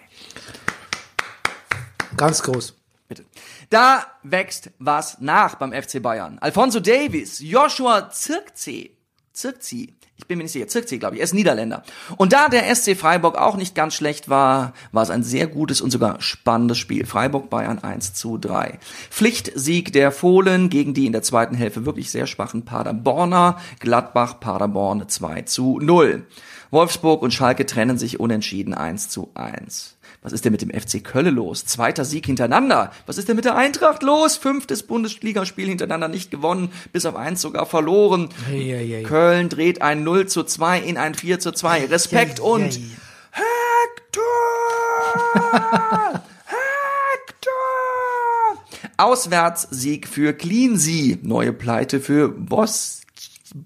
Ganz 2.15 2.43
groß. 2.43 2.75
Bitte. 3.07 3.25
Da 3.69 4.05
wächst 4.23 4.71
was 4.79 5.19
nach 5.19 5.55
beim 5.55 5.71
FC 5.71 6.01
Bayern. 6.01 6.39
Alfonso 6.39 6.79
Davies, 6.79 7.39
Joshua 7.39 8.09
Zirkzee, 8.09 8.96
Zirkzee, 9.37 9.89
ich 10.17 10.25
bin 10.25 10.39
mir 10.39 10.45
nicht 10.45 10.53
sicher, 10.53 10.67
Zirkzee, 10.67 10.97
glaube 10.97 11.13
ich, 11.13 11.21
er 11.21 11.25
ist 11.25 11.35
Niederländer. 11.35 11.83
Und 12.17 12.33
da 12.33 12.49
der 12.49 12.73
SC 12.73 12.97
Freiburg 12.97 13.37
auch 13.37 13.55
nicht 13.55 13.75
ganz 13.75 13.93
schlecht 13.93 14.29
war, 14.29 14.73
war 14.91 15.03
es 15.03 15.11
ein 15.11 15.21
sehr 15.21 15.45
gutes 15.45 15.79
und 15.79 15.91
sogar 15.91 16.19
spannendes 16.21 16.79
Spiel. 16.79 17.05
Freiburg 17.05 17.51
Bayern 17.51 17.77
1 17.77 18.15
zu 18.15 18.39
3. 18.39 18.79
Pflichtsieg 19.11 19.93
der 19.93 20.11
Fohlen 20.11 20.69
gegen 20.69 20.95
die 20.95 21.05
in 21.05 21.11
der 21.11 21.21
zweiten 21.21 21.53
Hälfte 21.53 21.85
wirklich 21.85 22.09
sehr 22.09 22.25
schwachen 22.25 22.65
Paderborner. 22.65 23.59
Gladbach 23.79 24.39
Paderborn 24.39 25.07
2 25.07 25.43
zu 25.43 25.79
0. 25.83 26.25
Wolfsburg 26.71 27.21
und 27.21 27.31
Schalke 27.31 27.67
trennen 27.67 27.99
sich 27.99 28.19
unentschieden 28.19 28.73
1 28.73 29.09
zu 29.09 29.29
1. 29.35 29.96
Was 30.21 30.33
ist 30.33 30.45
denn 30.45 30.51
mit 30.51 30.61
dem 30.61 30.71
FC 30.71 31.03
Köln 31.03 31.35
los? 31.35 31.65
Zweiter 31.65 32.03
Sieg 32.03 32.25
hintereinander. 32.25 32.91
Was 33.05 33.17
ist 33.17 33.29
denn 33.29 33.35
mit 33.35 33.45
der 33.45 33.55
Eintracht 33.55 34.03
los? 34.03 34.35
Fünftes 34.35 34.83
Bundesligaspiel 34.83 35.67
hintereinander 35.67 36.07
nicht 36.07 36.31
gewonnen, 36.31 36.71
bis 36.91 37.05
auf 37.05 37.15
eins 37.15 37.41
sogar 37.41 37.65
verloren. 37.65 38.29
Eieiei. 38.49 39.03
Köln 39.03 39.49
dreht 39.49 39.81
ein 39.81 40.03
0 40.03 40.27
zu 40.27 40.43
2 40.43 40.79
in 40.79 40.97
ein 40.97 41.13
4 41.13 41.39
zu 41.39 41.51
2. 41.51 41.85
Respekt 41.85 42.39
und 42.39 42.79
Hector! 43.31 44.23
Hector! 46.45 47.51
Auswärtssieg 48.97 50.07
für 50.07 50.33
Cleansea. 50.33 51.17
Neue 51.21 51.53
Pleite 51.53 51.99
für 51.99 52.29
Boss, 52.29 53.01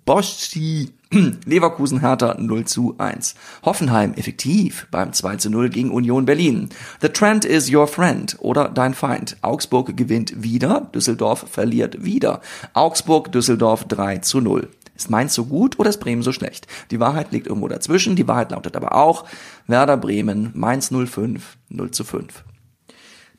Boschi. 0.06 0.92
Leverkusen 1.46 2.00
Hertha 2.00 2.38
0 2.40 2.64
zu 2.64 2.96
1. 2.98 3.36
Hoffenheim 3.66 4.14
effektiv 4.14 4.88
beim 4.92 5.12
2 5.12 5.36
zu 5.36 5.50
0 5.50 5.70
gegen 5.70 5.92
Union 5.92 6.24
Berlin. 6.24 6.70
The 7.02 7.10
trend 7.10 7.44
is 7.44 7.70
your 7.70 7.88
friend 7.88 8.38
oder 8.40 8.70
dein 8.70 8.94
Feind. 8.94 9.36
Augsburg 9.42 9.98
gewinnt 9.98 10.42
wieder, 10.42 10.90
Düsseldorf 10.94 11.46
verliert 11.52 12.06
wieder. 12.06 12.40
Augsburg, 12.74 13.30
Düsseldorf 13.34 13.84
3 13.90 14.20
zu 14.20 14.40
0. 14.40 14.70
Ist 14.96 15.10
Mainz 15.10 15.34
so 15.34 15.46
gut 15.46 15.78
oder 15.80 15.90
ist 15.90 16.00
Bremen 16.00 16.22
so 16.22 16.32
schlecht? 16.32 16.68
Die 16.92 17.02
Wahrheit 17.02 17.34
liegt 17.34 17.48
irgendwo 17.48 17.68
dazwischen. 17.68 18.16
Die 18.16 18.30
Wahrheit 18.30 18.52
lautet 18.52 18.78
aber 18.78 18.96
auch 18.96 19.26
Werder 19.68 19.98
Bremen, 19.98 20.52
Mainz 20.54 20.92
05, 20.92 21.58
0 21.68 21.92
zu 21.92 22.06
5. 22.06 22.46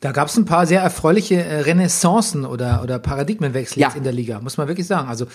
Da 0.02 0.12
gab 0.12 0.28
es 0.28 0.36
ein 0.36 0.44
paar 0.44 0.66
sehr 0.66 0.82
erfreuliche 0.82 1.36
äh, 1.44 1.60
Renaissancen 1.60 2.44
oder, 2.44 2.82
oder 2.82 2.98
Paradigmenwechsel 2.98 3.78
Ja. 3.80 3.92
in 3.94 4.02
der 4.02 4.12
Liga, 4.12 4.40
muss 4.40 4.56
man 4.58 4.66
wirklich 4.68 4.86
sagen. 4.86 5.08
Also 5.08 5.26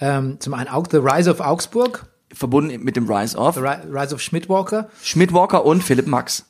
ähm, 0.00 0.38
zum 0.40 0.52
einen 0.54 0.68
auch 0.68 0.86
The 0.90 0.98
Rise 0.98 1.30
of 1.30 1.40
Augsburg, 1.40 2.06
Verbunden 2.34 2.82
mit 2.82 2.96
dem 2.96 3.08
Rise 3.10 3.38
of 3.38 3.54
The 3.54 3.60
Ri- 3.60 3.78
Rise 3.90 4.14
of 4.14 4.20
Schmidwalker. 4.20 4.88
Schmidt-Walker 5.02 5.64
und 5.64 5.82
Philipp 5.82 6.06
Max. 6.08 6.44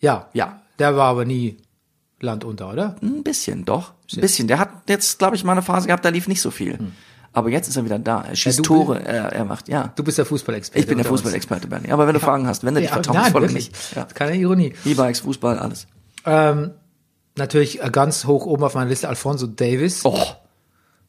Ja, 0.00 0.28
Ja. 0.34 0.60
der 0.80 0.96
war 0.96 1.06
aber 1.06 1.24
nie 1.24 1.56
Land 2.20 2.44
unter, 2.44 2.70
oder? 2.72 2.96
Ein 3.02 3.22
bisschen, 3.22 3.64
doch. 3.64 3.92
Ein 4.14 4.20
bisschen. 4.20 4.48
Der 4.48 4.58
hat 4.58 4.70
jetzt, 4.88 5.18
glaube 5.18 5.36
ich, 5.36 5.44
mal 5.44 5.52
eine 5.52 5.62
Phase 5.62 5.86
gehabt, 5.86 6.04
da 6.04 6.08
lief 6.08 6.26
nicht 6.28 6.40
so 6.40 6.50
viel. 6.50 6.78
Aber 7.32 7.50
jetzt 7.50 7.68
ist 7.68 7.76
er 7.76 7.84
wieder 7.84 7.98
da. 7.98 8.22
Er 8.28 8.34
schießt 8.34 8.58
Hm. 8.58 8.62
du 8.64 8.68
Tore, 8.74 9.04
er, 9.04 9.26
er 9.32 9.44
macht, 9.44 9.68
ja. 9.68 9.92
Du 9.94 10.02
bist 10.02 10.18
der 10.18 10.24
Fußballexperte. 10.24 10.80
Ich 10.80 10.86
bin 10.88 10.96
der. 10.98 11.06
Fußballexperte, 11.06 11.68
Bernie. 11.68 11.92
Aber 11.92 12.06
wenn 12.06 12.14
du 12.14 12.20
Fragen 12.20 12.46
hast, 12.48 12.64
wende 12.64 12.80
dich 12.80 12.88
Ja, 12.90 12.94
vertrauensvoll 12.94 13.44
an 13.44 13.50
wirklich. 13.50 13.70
mich. 13.70 13.92
Ja. 13.94 14.06
Keine 14.12 14.36
Ironie. 14.36 14.74
E-Bikes, 14.84 15.20
Fußball, 15.20 15.58
alles. 15.58 15.86
Ähm, 16.24 16.72
natürlich 17.36 17.82
äh, 17.82 17.90
ganz 17.90 18.24
hoch 18.24 18.46
oben 18.46 18.64
auf 18.64 18.74
meiner 18.74 18.90
Liste 18.90 19.08
Alfonso 19.08 19.46
Davis. 19.46 20.04
Oh, 20.04 20.18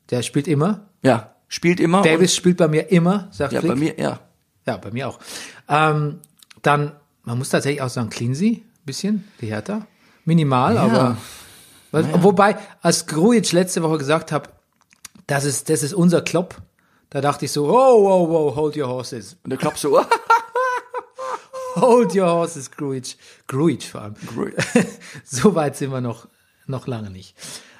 Der 0.10 0.24
spielt 0.24 0.48
immer. 0.48 0.88
ja. 1.02 1.34
Spielt 1.50 1.80
immer. 1.80 2.02
Davis 2.02 2.36
spielt 2.36 2.58
bei 2.58 2.68
mir 2.68 2.92
immer, 2.92 3.30
sagt 3.32 3.54
ja, 3.54 3.62
Flick. 3.62 3.72
bei 3.72 3.78
mir, 3.78 3.98
ja. 3.98 4.20
Ja, 4.66 4.76
bei 4.76 4.92
mir 4.92 5.08
auch. 5.08 5.18
Ähm, 5.70 6.20
dann, 6.62 6.92
man 7.24 7.38
muss 7.38 7.48
tatsächlich 7.48 7.82
auch 7.82 7.88
sagen, 7.88 8.10
Cleansey, 8.10 8.66
bisschen, 8.84 9.24
die 9.40 9.48
Hertha. 9.48 9.88
Minimal, 10.26 10.78
aber. 10.78 11.16
Was, 11.92 12.06
Wobei, 12.22 12.58
als 12.82 13.08
Grujic 13.08 13.54
letzte 13.54 13.82
Woche 13.82 13.98
gesagt 13.98 14.34
hat, 14.34 14.50
das 15.28 15.46
ist, 15.46 15.70
das 15.70 15.84
ist 15.84 15.94
unser 15.94 16.22
Klopp, 16.22 16.62
da 17.10 17.22
dachte 17.22 17.46
ich 17.46 17.52
so, 17.54 17.70
oh, 17.70 17.72
oh, 17.74 18.28
oh, 18.30 18.56
hold 18.58 18.76
your 18.76 18.90
horses. 18.90 19.38
Und 19.46 19.52
der 19.52 19.58
klopft 19.58 19.80
so, 19.80 19.98
Hold 21.82 22.16
your 22.16 22.28
horses, 22.28 22.72
Grujic. 22.72 23.18
Grujic 23.48 23.84
vor 23.84 24.02
allem. 24.02 24.16
Grujic. 24.26 24.56
so 25.24 25.56
weit 25.56 25.76
sind 25.78 25.92
wir 25.92 26.02
noch, 26.02 26.28
noch 26.66 26.88
lange 26.88 27.10
nicht. 27.10 27.36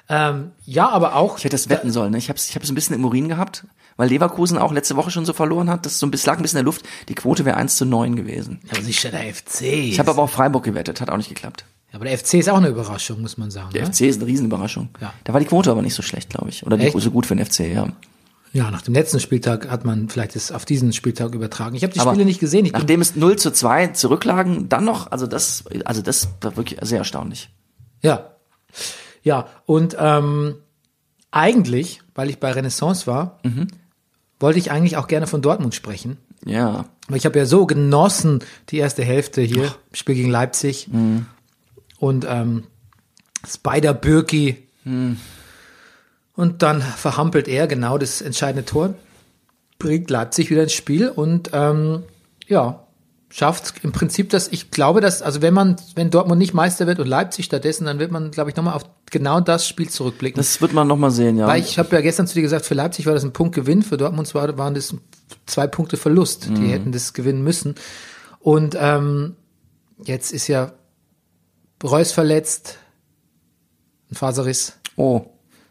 Ähm, 0.08 0.52
ja, 0.64 0.88
aber 0.88 1.16
auch. 1.16 1.38
ich 1.38 1.44
hätte 1.44 1.54
das 1.54 1.68
wetten 1.68 1.90
sollen. 1.90 2.12
Ne? 2.12 2.18
Ich 2.18 2.28
habe 2.28 2.38
ich 2.38 2.54
hab 2.54 2.64
so 2.64 2.72
ein 2.72 2.74
bisschen 2.74 2.94
im 2.94 3.04
Urin 3.04 3.28
gehabt, 3.28 3.66
weil 3.96 4.08
Leverkusen 4.08 4.56
auch 4.56 4.72
letzte 4.72 4.96
Woche 4.96 5.10
schon 5.10 5.26
so 5.26 5.32
verloren 5.32 5.68
hat. 5.68 5.84
Das 5.84 5.98
so 5.98 6.06
ein 6.06 6.10
bisschen, 6.10 6.30
lag 6.30 6.38
ein 6.38 6.42
bisschen 6.42 6.58
in 6.58 6.64
der 6.64 6.66
Luft. 6.72 6.86
Die 7.08 7.14
Quote 7.14 7.44
wäre 7.44 7.56
1 7.56 7.76
zu 7.76 7.84
9 7.84 8.16
gewesen. 8.16 8.60
Ja, 8.72 8.80
sicher 8.80 9.10
der 9.10 9.34
FC. 9.34 9.62
Ich 9.62 9.98
habe 9.98 10.10
aber 10.10 10.22
auf 10.22 10.30
Freiburg 10.30 10.64
gewettet, 10.64 11.00
hat 11.00 11.10
auch 11.10 11.18
nicht 11.18 11.28
geklappt. 11.28 11.64
aber 11.92 12.06
der 12.06 12.16
FC 12.16 12.34
ist 12.34 12.48
auch 12.48 12.56
eine 12.56 12.68
Überraschung, 12.68 13.20
muss 13.20 13.36
man 13.36 13.50
sagen. 13.50 13.70
Der 13.74 13.82
ne? 13.82 13.92
FC 13.92 14.02
ist 14.02 14.16
eine 14.16 14.26
Riesenüberraschung. 14.26 14.88
Ja. 15.00 15.12
Da 15.24 15.34
war 15.34 15.40
die 15.40 15.46
Quote 15.46 15.70
aber 15.70 15.82
nicht 15.82 15.94
so 15.94 16.02
schlecht, 16.02 16.30
glaube 16.30 16.48
ich. 16.48 16.64
Oder? 16.64 16.78
Quote 16.78 17.00
so 17.00 17.10
gut 17.10 17.26
für 17.26 17.36
den 17.36 17.44
FC, 17.44 17.60
ja. 17.60 17.88
Ja, 18.52 18.70
nach 18.70 18.82
dem 18.82 18.94
letzten 18.94 19.20
Spieltag 19.20 19.70
hat 19.70 19.84
man 19.84 20.08
vielleicht 20.08 20.34
es 20.36 20.52
auf 20.52 20.64
diesen 20.64 20.92
Spieltag 20.92 21.34
übertragen. 21.34 21.74
Ich 21.76 21.82
habe 21.82 21.92
die 21.92 22.00
Aber 22.00 22.12
Spiele 22.12 22.24
nicht 22.24 22.40
gesehen. 22.40 22.64
Ich 22.64 22.72
Nachdem 22.72 23.00
es 23.00 23.14
0 23.14 23.36
zu 23.36 23.52
2 23.52 23.88
zurücklagen, 23.88 24.68
dann 24.68 24.84
noch, 24.84 25.10
also 25.10 25.26
das, 25.26 25.64
also 25.84 26.02
das 26.02 26.28
war 26.40 26.56
wirklich 26.56 26.78
sehr 26.82 26.98
erstaunlich. 26.98 27.50
ja, 28.02 28.30
ja. 29.22 29.48
Und 29.66 29.96
ähm, 29.98 30.56
eigentlich, 31.30 32.00
weil 32.14 32.30
ich 32.30 32.38
bei 32.38 32.50
Renaissance 32.52 33.06
war, 33.06 33.40
wollte 34.40 34.58
ich 34.58 34.70
eigentlich 34.70 34.96
auch 34.96 35.08
gerne 35.08 35.26
von 35.26 35.42
Dortmund 35.42 35.74
sprechen. 35.74 36.16
Ja. 36.44 36.86
Aber 37.06 37.16
ich 37.16 37.26
habe 37.26 37.38
ja 37.38 37.44
so 37.44 37.66
genossen 37.66 38.40
die 38.70 38.78
erste 38.78 39.04
Hälfte 39.04 39.42
hier, 39.42 39.64
im 39.64 39.94
Spiel 39.94 40.14
gegen 40.14 40.30
Leipzig. 40.30 40.88
Und 41.98 42.26
ähm, 42.28 42.64
Spider 43.46 43.94
Birki. 43.94 44.68
Und 46.38 46.62
dann 46.62 46.80
verhampelt 46.80 47.48
er 47.48 47.66
genau 47.66 47.98
das 47.98 48.22
entscheidende 48.22 48.64
Tor, 48.64 48.94
bringt 49.80 50.08
Leipzig 50.08 50.50
wieder 50.50 50.62
ins 50.62 50.72
Spiel 50.72 51.08
und 51.08 51.50
ähm, 51.52 52.04
ja, 52.46 52.86
schafft 53.28 53.74
im 53.82 53.90
Prinzip 53.90 54.30
das, 54.30 54.46
ich 54.46 54.70
glaube, 54.70 55.00
dass, 55.00 55.20
also 55.20 55.42
wenn 55.42 55.52
man, 55.52 55.74
wenn 55.96 56.12
Dortmund 56.12 56.38
nicht 56.38 56.54
Meister 56.54 56.86
wird 56.86 57.00
und 57.00 57.08
Leipzig 57.08 57.46
stattdessen, 57.46 57.86
dann 57.86 57.98
wird 57.98 58.12
man, 58.12 58.30
glaube 58.30 58.50
ich, 58.50 58.56
nochmal 58.56 58.74
auf 58.74 58.84
genau 59.10 59.40
das 59.40 59.66
Spiel 59.66 59.88
zurückblicken. 59.88 60.38
Das 60.38 60.60
wird 60.60 60.72
man 60.72 60.86
noch 60.86 60.96
mal 60.96 61.10
sehen, 61.10 61.38
ja. 61.38 61.48
Weil 61.48 61.60
ich 61.60 61.76
habe 61.76 61.92
ja 61.96 62.02
gestern 62.02 62.28
zu 62.28 62.34
dir 62.34 62.42
gesagt, 62.42 62.64
für 62.64 62.74
Leipzig 62.74 63.06
war 63.06 63.14
das 63.14 63.24
ein 63.24 63.32
Punktgewinn, 63.32 63.82
für 63.82 63.96
Dortmund 63.96 64.32
war, 64.32 64.56
waren 64.56 64.74
das 64.74 64.94
zwei 65.46 65.66
Punkte 65.66 65.96
Verlust. 65.96 66.46
Die 66.46 66.50
Mhm. 66.52 66.70
hätten 66.70 66.92
das 66.92 67.14
gewinnen 67.14 67.42
müssen. 67.42 67.74
Und 68.38 68.76
ähm, 68.78 69.34
jetzt 70.04 70.30
ist 70.32 70.46
ja 70.46 70.70
Reus 71.82 72.12
verletzt, 72.12 72.78
ein 74.12 74.14
Faserriss. 74.14 74.74
oh, 74.94 75.26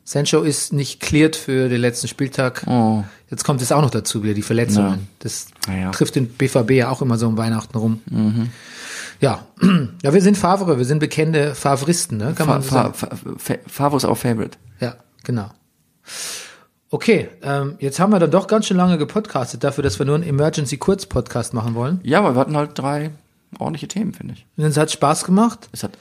Sancho 0.10 0.42
ist 0.42 0.72
nicht 0.72 1.02
cleared 1.02 1.36
für 1.36 1.68
den 1.68 1.82
letzten 1.82 2.08
Spieltag. 2.08 2.64
oh. 2.66 3.04
Jetzt 3.30 3.44
kommt 3.44 3.62
es 3.62 3.74
auch 3.74 3.82
noch 3.82 3.90
dazu, 3.90 4.24
wieder 4.24 4.34
die 4.34 4.42
Verletzungen. 4.42 4.90
Ja. 4.92 4.98
Das 5.20 5.48
Naja. 5.68 5.92
trifft 5.92 6.16
den 6.16 6.30
BVB 6.30 6.72
ja 6.72 6.90
auch 6.90 7.02
immer 7.02 7.18
so 7.18 7.28
um 7.28 7.36
Weihnachten 7.36 7.78
rum. 7.78 8.00
Ja. 9.20 9.46
ja, 10.02 10.14
wir 10.14 10.22
sind 10.22 10.38
Favre, 10.38 10.78
wir 10.78 10.86
sind 10.86 11.00
bekannte 11.00 11.54
Favristen, 11.54 12.18
ne? 12.18 12.34
Kann 12.38 12.48
man 12.48 12.62
so 12.62 12.70
sagen. 12.70 12.94
Fa 12.94 13.10
Fa 13.38 13.56
Favos 13.68 14.06
our 14.06 14.16
favorite. 14.16 14.58
Ja, 14.80 14.96
genau. 15.26 15.50
Okay, 16.90 17.28
ähm, 17.42 17.76
jetzt 17.80 18.00
haben 18.00 18.14
wir 18.14 18.20
dann 18.20 18.32
doch 18.32 18.48
ganz 18.48 18.68
schön 18.68 18.78
lange 18.78 18.98
gepodcastet 18.98 19.62
dafür, 19.66 19.84
dass 19.84 20.00
wir 20.00 20.06
nur 20.06 20.16
einen 20.16 20.24
Emergency-Kurz-Podcast 20.24 21.54
machen 21.54 21.76
wollen. 21.76 22.00
Ja, 22.04 22.20
aber 22.20 22.34
wir 22.34 22.40
hatten 22.40 22.56
halt 22.56 22.72
drei 22.80 23.12
ordentliche 23.60 23.90
Themen, 23.90 24.14
finde 24.14 24.36
ich. 24.36 24.46
Und 24.56 24.64
es 24.64 24.78
hat 24.78 24.90
Spaß 24.90 25.26
gemacht. 25.26 25.68
Es 25.74 25.84
hat, 25.84 25.98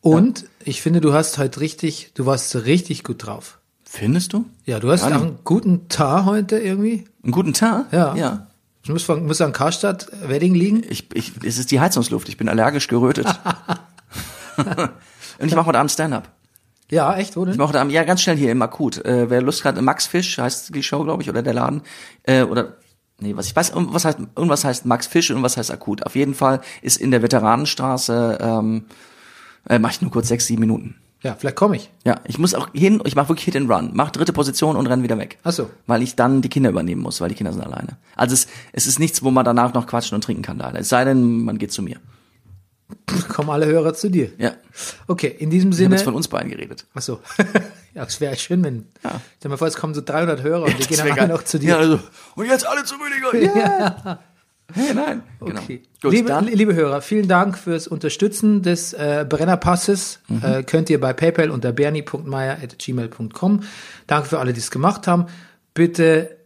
Und 0.00 0.46
ich 0.66 0.82
finde, 0.82 1.00
du 1.00 1.12
hast 1.12 1.38
heute 1.38 1.60
richtig, 1.60 2.10
du 2.14 2.26
warst 2.26 2.54
richtig 2.54 3.04
gut 3.04 3.24
drauf. 3.26 3.58
findest 3.84 4.32
du? 4.32 4.44
Ja, 4.64 4.78
du 4.80 4.90
hast 4.90 5.02
auch 5.04 5.10
einen 5.10 5.38
guten 5.44 5.88
Tag 5.88 6.24
heute 6.26 6.58
irgendwie. 6.58 7.04
Einen 7.22 7.32
guten 7.32 7.52
Tag? 7.52 7.92
Ja. 7.92 8.14
Ja. 8.14 8.46
Du 8.84 8.92
musst, 8.92 9.06
von- 9.06 9.26
musst 9.26 9.42
an 9.42 9.52
Karstadt 9.52 10.08
Wedding 10.28 10.54
liegen. 10.54 10.82
Ich, 10.88 11.08
ich, 11.14 11.32
es 11.44 11.58
ist 11.58 11.70
die 11.70 11.80
Heizungsluft. 11.80 12.28
Ich 12.28 12.36
bin 12.36 12.48
allergisch 12.48 12.88
gerötet. 12.88 13.26
Und 14.56 15.48
ich 15.48 15.54
mache 15.54 15.66
heute 15.66 15.78
Abend 15.78 15.90
Stand-up. 15.92 16.28
Ja, 16.90 17.16
echt, 17.16 17.36
wo 17.36 17.44
Ich 17.46 17.56
mache 17.56 17.68
heute 17.70 17.80
Abend, 17.80 17.92
ja, 17.92 18.04
ganz 18.04 18.22
schnell 18.22 18.36
hier 18.36 18.52
im 18.52 18.62
Akut. 18.62 19.04
Äh, 19.04 19.28
wer 19.28 19.42
Lust 19.42 19.64
hat, 19.64 19.80
Max 19.80 20.06
Fisch 20.06 20.38
heißt 20.38 20.74
die 20.74 20.82
Show, 20.82 21.02
glaube 21.04 21.22
ich, 21.22 21.28
oder 21.28 21.42
der 21.42 21.52
Laden. 21.54 21.82
Äh, 22.22 22.42
oder, 22.44 22.76
nee, 23.18 23.34
was 23.36 23.46
ich 23.46 23.56
weiß, 23.56 23.70
irgendwas 23.70 24.04
heißt, 24.04 24.18
irgendwas 24.36 24.64
heißt 24.64 24.86
Max 24.86 25.06
Fisch 25.08 25.30
und 25.32 25.42
was 25.42 25.56
heißt 25.56 25.72
Akut. 25.72 26.04
Auf 26.06 26.14
jeden 26.14 26.34
Fall 26.34 26.60
ist 26.82 26.96
in 26.98 27.10
der 27.10 27.22
Veteranenstraße, 27.22 28.38
ähm, 28.40 28.84
äh, 29.68 29.78
mache 29.78 29.92
ich 29.92 30.02
nur 30.02 30.10
kurz 30.10 30.28
sechs, 30.28 30.46
sieben 30.46 30.60
Minuten. 30.60 30.96
Ja, 31.22 31.34
vielleicht 31.34 31.56
komme 31.56 31.76
ich. 31.76 31.90
Ja, 32.04 32.20
ich 32.24 32.38
muss 32.38 32.54
auch 32.54 32.68
hin, 32.72 33.00
ich 33.04 33.16
mache 33.16 33.30
wirklich 33.30 33.46
Hit 33.46 33.56
and 33.56 33.70
Run, 33.70 33.90
mach 33.94 34.10
dritte 34.10 34.32
Position 34.32 34.76
und 34.76 34.86
renn 34.86 35.02
wieder 35.02 35.18
weg. 35.18 35.38
Ach 35.44 35.52
so. 35.52 35.70
Weil 35.86 36.02
ich 36.02 36.14
dann 36.14 36.42
die 36.42 36.48
Kinder 36.48 36.70
übernehmen 36.70 37.02
muss, 37.02 37.20
weil 37.20 37.28
die 37.30 37.34
Kinder 37.34 37.52
sind 37.52 37.62
alleine. 37.62 37.96
Also 38.14 38.34
es, 38.34 38.46
es 38.72 38.86
ist 38.86 38.98
nichts, 38.98 39.22
wo 39.22 39.30
man 39.30 39.44
danach 39.44 39.72
noch 39.74 39.86
quatschen 39.86 40.14
und 40.14 40.22
trinken 40.22 40.42
kann, 40.42 40.58
leider. 40.58 40.78
Es 40.78 40.88
sei 40.88 41.04
denn, 41.04 41.42
man 41.44 41.58
geht 41.58 41.72
zu 41.72 41.82
mir. 41.82 41.96
Kommen 43.28 43.50
alle 43.50 43.66
Hörer 43.66 43.94
zu 43.94 44.10
dir. 44.10 44.30
Ja, 44.38 44.52
Okay, 45.08 45.34
in 45.36 45.50
diesem 45.50 45.70
ich 45.70 45.76
habe 45.76 45.84
Sinne. 45.84 45.94
jetzt 45.96 46.04
von 46.04 46.14
uns 46.14 46.28
beiden 46.28 46.50
geredet. 46.50 46.86
Ach 46.94 47.02
so. 47.02 47.20
ja, 47.94 48.04
es 48.04 48.20
wäre 48.20 48.36
schön, 48.36 48.62
wenn. 48.62 48.86
Ja. 49.02 49.20
Stell 49.38 49.50
mal 49.50 49.56
vor, 49.56 49.66
es 49.66 49.76
kommen 49.76 49.94
so 49.94 50.02
300 50.04 50.42
Hörer 50.42 50.62
und 50.64 50.68
wir 50.68 50.76
Das 50.78 50.86
gehen 50.86 50.98
dann 50.98 51.18
alle 51.18 51.28
noch 51.28 51.42
zu 51.44 51.58
dir. 51.58 51.70
Ja, 51.70 51.78
also, 51.78 51.98
und 52.36 52.46
jetzt 52.46 52.66
alle 52.66 52.84
zu 52.84 52.94
Rüdiger. 52.96 53.56
Yeah. 53.56 54.20
Hey, 54.72 54.94
nein. 54.94 55.22
Genau. 55.40 55.60
Okay. 55.60 55.82
Gut, 56.02 56.12
liebe, 56.12 56.28
dann. 56.28 56.46
liebe 56.46 56.74
Hörer, 56.74 57.00
vielen 57.00 57.28
Dank 57.28 57.56
fürs 57.56 57.86
Unterstützen 57.86 58.62
des 58.62 58.92
äh, 58.92 59.24
Brennerpasses. 59.28 60.20
Mhm. 60.28 60.42
Äh, 60.42 60.62
könnt 60.64 60.90
ihr 60.90 61.00
bei 61.00 61.12
PayPal 61.12 61.50
unter 61.50 61.72
bernie.meier.gmail.com. 61.72 63.62
Danke 64.06 64.28
für 64.28 64.38
alle, 64.38 64.52
die 64.52 64.60
es 64.60 64.70
gemacht 64.70 65.06
haben. 65.06 65.26
Bitte 65.72 66.36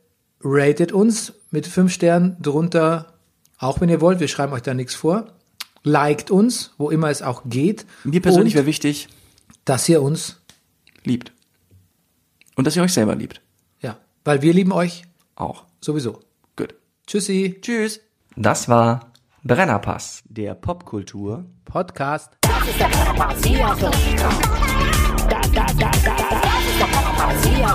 ratet 0.43 0.93
uns 0.93 1.33
mit 1.51 1.67
fünf 1.67 1.93
Sternen 1.93 2.37
drunter, 2.41 3.15
auch 3.59 3.81
wenn 3.81 3.89
ihr 3.89 4.01
wollt. 4.01 4.21
Wir 4.21 4.29
schreiben 4.29 4.53
euch 4.53 4.63
da 4.63 4.75
nichts 4.75 4.95
vor. 4.95 5.27
Liked 5.83 6.31
uns, 6.31 6.75
wo 6.77 6.91
immer 6.91 7.09
es 7.09 7.23
auch 7.23 7.43
geht. 7.47 7.87
Mir 8.05 8.21
persönlich 8.21 8.55
wäre 8.55 8.67
wichtig, 8.67 9.09
dass 9.65 9.89
ihr 9.89 10.03
uns, 10.03 10.41
liebt. 11.05 11.33
Und 12.55 12.67
dass 12.67 12.77
ihr 12.77 12.83
euch 12.83 12.93
selber 12.93 13.15
liebt. 13.15 13.41
ja, 13.81 13.97
weil 14.25 14.43
wir 14.43 14.53
lieben 14.53 14.73
euch 14.73 15.05
Auch. 15.37 15.65
sowieso. 15.81 16.21
Gut. 16.57 16.75
Tschüssi. 17.07 17.57
Tschüss. 17.63 18.01
Das 18.37 18.69
war 18.69 19.01
Brennerpass. 19.43 20.23
Der 20.27 20.55
Popkultur. 20.55 21.45
Podcast. 21.65 22.31
Das 22.43 22.69
ist 22.69 22.79
der 22.79 22.87
Brennerpass, 22.87 23.45
hier 23.45 23.59
drauf. 23.59 23.79
Das, 25.29 25.47
ist 25.47 25.55
der 25.55 26.87
Brennerpass, 26.87 27.45
hier. 27.45 27.67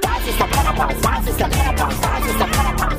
Das 0.00 0.28
ist 0.28 0.40
der 0.40 0.44
Brennerpass, 0.44 0.94
das 1.02 1.28
ist 1.28 1.40
der 1.40 1.46
Brennerpass, 1.48 2.00
das 2.00 2.26
ist 2.26 2.40
der 2.40 2.46
Brennerpass. 2.46 2.94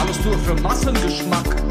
Alles 0.00 0.24
nur 0.24 0.38
für 0.38 0.54
Massengeschmack. 0.62 1.62